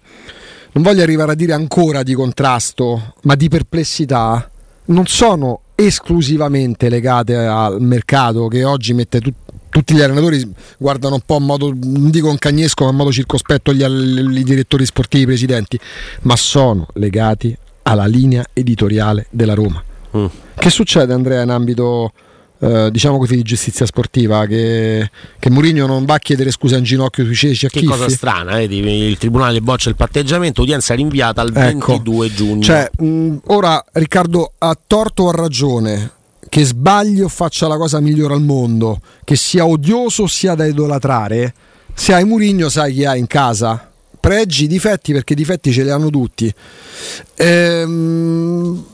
non 0.73 0.85
voglio 0.85 1.03
arrivare 1.03 1.33
a 1.33 1.35
dire 1.35 1.55
ancora 1.55 2.03
di 2.03 2.13
contrasto, 2.13 3.15
ma 3.23 3.35
di 3.35 3.49
perplessità, 3.49 4.51
non 4.85 5.07
sono 5.07 5.63
esclusivamente 5.87 6.89
legate 6.89 7.37
al 7.37 7.81
mercato 7.81 8.49
che 8.49 8.65
oggi 8.65 8.95
mette 8.95 9.21
tutto 9.21 9.49
tutti 9.71 9.95
gli 9.95 10.01
allenatori 10.01 10.53
guardano 10.77 11.15
un 11.15 11.21
po' 11.25 11.37
in 11.37 11.45
modo, 11.45 11.69
non 11.73 12.11
dico 12.11 12.29
un 12.29 12.39
cagnesco, 12.39 12.83
ma 12.85 12.91
in 12.91 12.97
modo 12.97 13.13
circospetto 13.13 13.73
gli, 13.73 13.85
gli 13.87 14.43
direttori 14.43 14.85
sportivi, 14.85 15.23
i 15.23 15.27
presidenti, 15.27 15.79
ma 16.23 16.35
sono 16.35 16.89
legati 16.95 17.57
alla 17.83 18.07
linea 18.07 18.45
editoriale 18.53 19.29
della 19.31 19.55
Roma. 19.55 19.81
Mm. 20.17 20.27
Che 20.57 20.71
succede 20.71 21.13
Andrea 21.13 21.43
in 21.43 21.51
ambito 21.51 22.13
eh, 22.61 22.91
diciamo 22.91 23.19
così 23.19 23.37
di 23.37 23.43
giustizia 23.43 23.87
sportiva 23.87 24.47
che, 24.47 25.11
che 25.39 25.51
Mourinho 25.51 25.87
non 25.87 26.05
va 26.05 26.15
a 26.15 26.19
chiedere 26.19 26.51
scusa 26.51 26.77
in 26.77 26.85
ginocchio 26.85 27.25
sui 27.25 27.35
ceci 27.35 27.67
a 27.67 27.69
che 27.69 27.83
cosa 27.85 28.09
strana 28.09 28.59
eh? 28.59 28.65
il 28.65 29.17
tribunale 29.19 29.61
boccia 29.61 29.89
il 29.89 29.97
patteggiamento 29.97 30.63
udienza 30.63 30.95
rinviata 30.95 31.41
al 31.41 31.53
ecco. 31.55 31.93
22 31.93 32.35
giugno 32.35 32.63
cioè, 32.63 32.91
mh, 32.99 33.37
ora 33.47 33.85
Riccardo 33.93 34.53
ha 34.59 34.79
torto 34.87 35.25
o 35.25 35.29
ha 35.31 35.33
ragione 35.33 36.19
che 36.51 36.65
sbagli 36.65 37.21
o 37.21 37.29
faccia 37.29 37.69
la 37.69 37.77
cosa 37.77 38.01
migliore 38.01 38.35
al 38.35 38.43
mondo, 38.43 39.01
che 39.25 39.37
sia 39.37 39.65
odioso 39.65 40.27
sia 40.27 40.57
da 40.57 40.67
idolatrare, 40.67 41.55
se 41.95 42.13
hai 42.13 42.25
Murigno 42.25 42.69
sai 42.69 42.93
chi 42.93 43.05
hai 43.05 43.21
in 43.21 43.29
casa. 43.29 43.89
Pregi, 44.19 44.67
difetti, 44.67 45.13
perché 45.13 45.35
difetti 45.35 45.73
ce 45.73 45.85
li 45.85 45.91
hanno 45.91 46.11
tutti. 46.11 46.53
Ehm, 47.37 48.85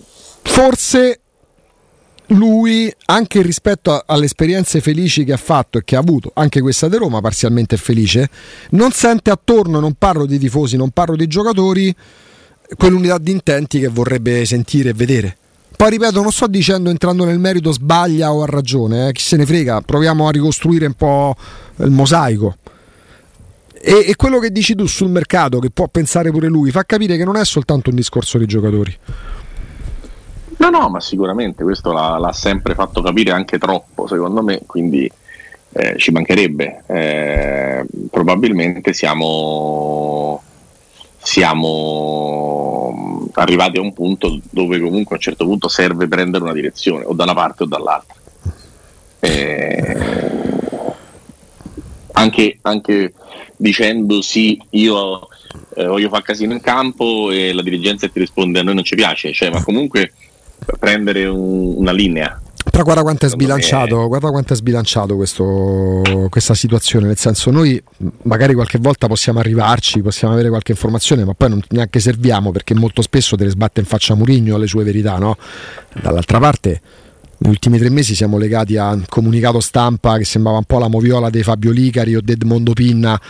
forse 0.43 1.21
lui, 2.29 2.93
anche 3.07 3.43
rispetto 3.43 4.03
alle 4.05 4.25
esperienze 4.25 4.81
felici 4.81 5.25
che 5.25 5.33
ha 5.33 5.39
fatto 5.39 5.79
e 5.79 5.85
che 5.85 5.97
ha 5.97 6.01
avuto, 6.01 6.31
anche 6.35 6.61
questa 6.61 6.89
di 6.89 6.97
Roma 6.97 7.21
parzialmente 7.21 7.77
felice, 7.77 8.29
non 8.71 8.91
sente 8.91 9.31
attorno, 9.31 9.79
non 9.79 9.95
parlo 9.95 10.27
di 10.27 10.39
tifosi, 10.39 10.77
non 10.77 10.91
parlo 10.91 11.15
di 11.17 11.27
giocatori, 11.27 11.95
quell'unità 12.77 13.19
di 13.19 13.31
intenti 13.31 13.79
che 13.79 13.89
vorrebbe 13.89 14.45
sentire 14.45 14.91
e 14.91 14.95
vedere. 14.95 15.37
Poi 15.77 15.91
ripeto, 15.91 16.23
non 16.23 16.33
sto 16.33 16.47
dicendo 16.47 16.89
entrando 16.89 17.25
nel 17.25 17.39
merito 17.39 17.71
sbaglia 17.71 18.33
o 18.33 18.43
ha 18.43 18.47
ragione, 18.47 19.09
eh, 19.09 19.13
chi 19.13 19.23
se 19.23 19.37
ne 19.37 19.45
frega, 19.45 19.83
proviamo 19.83 20.27
a 20.27 20.31
ricostruire 20.31 20.87
un 20.87 20.95
po' 20.95 21.37
il 21.77 21.91
mosaico. 21.91 22.57
E, 23.79 24.07
e, 24.09 24.17
quello 24.17 24.39
che 24.39 24.51
dici 24.51 24.75
tu 24.75 24.87
sul 24.87 25.11
mercato, 25.11 25.59
che 25.59 25.71
può 25.71 25.87
pensare 25.87 26.31
pure 26.31 26.49
lui, 26.49 26.71
fa 26.71 26.85
capire 26.85 27.19
che 27.19 27.25
non 27.25 27.37
è 27.37 27.45
soltanto 27.45 27.91
un 27.91 27.97
discorso 27.97 28.39
di 28.39 28.47
giocatori. 28.47 28.97
No, 30.59 30.71
no, 30.71 30.89
ma 30.89 31.01
sicuramente 31.01 31.63
questo 31.63 31.93
l'ha, 31.93 32.17
l'ha 32.19 32.33
sempre 32.33 32.75
fatto 32.75 33.03
capire 33.03 33.31
anche 33.31 33.59
troppo, 33.59 34.07
secondo 34.07 34.43
me, 34.43 34.63
quindi 34.67 35.11
eh, 35.73 35.97
ci 35.99 36.11
mancherebbe. 36.11 36.83
Eh, 36.87 37.85
probabilmente 38.11 38.95
siamo, 38.95 40.43
siamo 41.19 43.29
arrivati 43.35 43.77
a 43.77 43.83
un 43.83 43.93
punto 43.93 44.39
dove 44.51 44.81
comunque 44.81 45.17
a 45.17 45.19
un 45.19 45.23
certo 45.23 45.45
punto 45.45 45.69
serve 45.69 46.09
prendere 46.09 46.45
una 46.45 46.55
direzione, 46.55 47.05
o 47.05 47.13
da 47.13 47.25
una 47.25 47.35
parte 47.35 47.65
o 47.65 47.67
dall'altra. 47.67 48.15
Eh, 49.21 49.97
anche, 52.13 52.59
anche, 52.63 53.13
dicendo 53.57 54.23
sì, 54.23 54.61
io 54.71 55.29
eh, 55.75 55.87
voglio 55.87 56.09
fare 56.09 56.23
casino 56.23 56.55
in 56.55 56.61
campo 56.61 57.31
e 57.31 57.53
la 57.53 57.63
dirigenza 57.63 58.09
ti 58.09 58.19
risponde 58.19 58.61
a 58.61 58.63
noi 58.63 58.75
non 58.75 58.85
ci 58.85 58.95
piace, 58.95 59.33
cioè, 59.33 59.51
ma 59.51 59.63
comunque 59.63 60.13
prendere 60.79 61.27
un, 61.27 61.75
una 61.77 61.93
linea. 61.93 62.41
Però 62.69 62.83
guarda 62.83 63.03
quanto 63.03 63.27
è 63.27 63.29
sbilanciato, 63.29 64.01
me... 64.01 64.07
guarda 64.09 64.31
quanto 64.31 64.53
è 64.53 64.57
sbilanciato 64.57 65.15
questo, 65.15 66.03
questa 66.29 66.55
situazione, 66.55 67.07
nel 67.07 67.17
senso 67.17 67.51
noi 67.51 67.81
magari 68.23 68.55
qualche 68.55 68.79
volta 68.79 69.07
possiamo 69.07 69.39
arrivarci, 69.39 70.03
possiamo 70.03 70.35
avere 70.35 70.49
qualche 70.49 70.73
informazione, 70.73 71.25
ma 71.25 71.33
poi 71.33 71.51
non 71.51 71.63
neanche 71.71 72.01
serviamo 72.01 72.51
perché 72.51 72.75
molto 72.75 73.03
spesso 73.03 73.37
te 73.37 73.45
le 73.45 73.51
sbatte 73.51 73.81
in 73.81 73.87
faccia 73.87 74.15
Murigno 74.17 74.57
le 74.59 74.67
sue 74.67 74.83
verità, 74.83 75.17
no? 75.17 75.37
Dall'altra 76.03 76.41
parte 76.41 76.81
negli 77.39 77.51
ultimi 77.51 77.79
tre 77.79 77.91
mesi 77.91 78.15
siamo 78.15 78.39
legati 78.39 78.77
a 78.77 78.93
un 78.93 79.05
comunicato 79.09 79.61
stampa 79.61 80.17
che 80.17 80.25
sembrava 80.25 80.59
un 80.59 80.65
po' 80.65 80.79
la 80.79 80.89
moviola 80.89 81.29
dei 81.29 81.43
Fabio 81.43 81.71
Licari 81.71 82.15
o 82.15 82.21
Edmondo 82.25 82.73
Pinna 82.73 83.21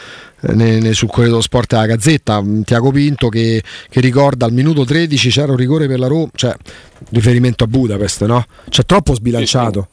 eh, 0.41 0.55
ne, 0.55 0.79
ne, 0.79 0.93
sul 0.93 1.09
Corriere 1.09 1.31
dello 1.31 1.43
Sport 1.43 1.71
della 1.71 1.87
Gazzetta, 1.87 2.43
Tiago 2.65 2.91
Pinto 2.91 3.29
che, 3.29 3.63
che, 3.89 4.01
ricorda 4.01 4.47
al 4.47 4.53
minuto 4.53 4.85
13 4.85 5.31
c'era 5.31 5.51
un 5.51 5.57
rigore 5.57 5.89
per 5.89 5.99
la 5.99 6.07
Roma, 6.07 6.29
cioè 6.35 6.55
riferimento 7.11 7.65
a 7.65 7.67
Budapest, 7.67 8.25
no? 8.27 8.45
C'è 8.69 8.85
troppo 8.85 9.15
sbilanciato. 9.15 9.89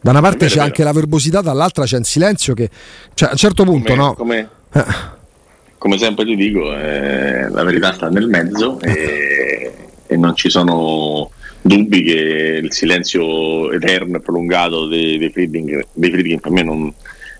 Da 0.00 0.10
una 0.10 0.20
parte 0.20 0.46
c'è 0.46 0.58
anche 0.58 0.82
la 0.82 0.92
verbosità, 0.92 1.42
dall'altra 1.42 1.84
c'è 1.84 1.96
un 1.96 2.04
silenzio 2.04 2.54
che 2.54 2.68
cioè, 3.14 3.28
a 3.28 3.32
un 3.32 3.38
certo 3.38 3.64
punto 3.64 3.92
come, 3.92 4.02
no. 4.02 4.14
Come, 4.14 4.48
eh. 4.72 4.84
come, 5.78 5.98
sempre 5.98 6.24
ti 6.24 6.34
dico, 6.34 6.74
eh, 6.74 7.48
la 7.48 7.62
verità 7.62 7.92
sta 7.92 8.08
nel 8.08 8.26
mezzo 8.26 8.80
e, 8.80 9.72
e 10.06 10.16
non 10.16 10.34
ci 10.34 10.50
sono 10.50 11.30
dubbi 11.62 12.02
che 12.02 12.60
il 12.62 12.72
silenzio 12.72 13.70
eterno 13.72 14.16
e 14.16 14.20
prolungato 14.20 14.86
dei, 14.86 15.16
dei, 15.16 15.30
Friedling, 15.30 15.86
dei 15.92 16.10
Friedling 16.10 16.40
per 16.40 16.50
me 16.50 16.62
non, 16.62 16.92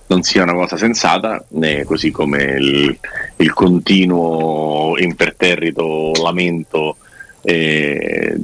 non, 0.06 0.22
sia 0.22 0.44
una 0.44 0.54
cosa 0.54 0.76
sensata, 0.76 1.44
né 1.50 1.84
così 1.84 2.10
come 2.10 2.42
il, 2.42 2.98
il 3.36 3.52
continuo 3.52 4.96
imperterrito 4.96 6.12
lamento 6.22 6.96
e 7.42 8.36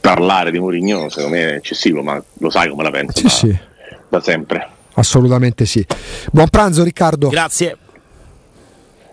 parlare 0.00 0.50
di 0.50 0.58
Mourinho 0.58 1.08
secondo 1.08 1.36
me 1.36 1.50
è 1.50 1.54
eccessivo, 1.54 2.02
ma 2.02 2.22
lo 2.38 2.50
sai 2.50 2.68
come 2.68 2.82
la 2.82 2.90
penso 2.90 3.16
sì, 3.16 3.22
da, 3.22 3.30
sì. 3.30 3.58
da 4.08 4.20
sempre. 4.20 4.68
Assolutamente 4.94 5.64
sì. 5.64 5.84
Buon 6.30 6.48
pranzo 6.48 6.84
Riccardo. 6.84 7.28
Grazie. 7.28 7.76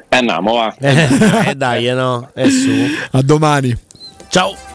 E 0.10 0.16
andiamo, 0.18 0.54
va. 0.54 0.76
Eh, 0.80 1.56
dai, 1.56 1.86
no? 1.94 2.30
È 2.34 2.50
su. 2.50 2.72
A 3.12 3.22
domani. 3.22 3.78
Ciao. 4.30 4.66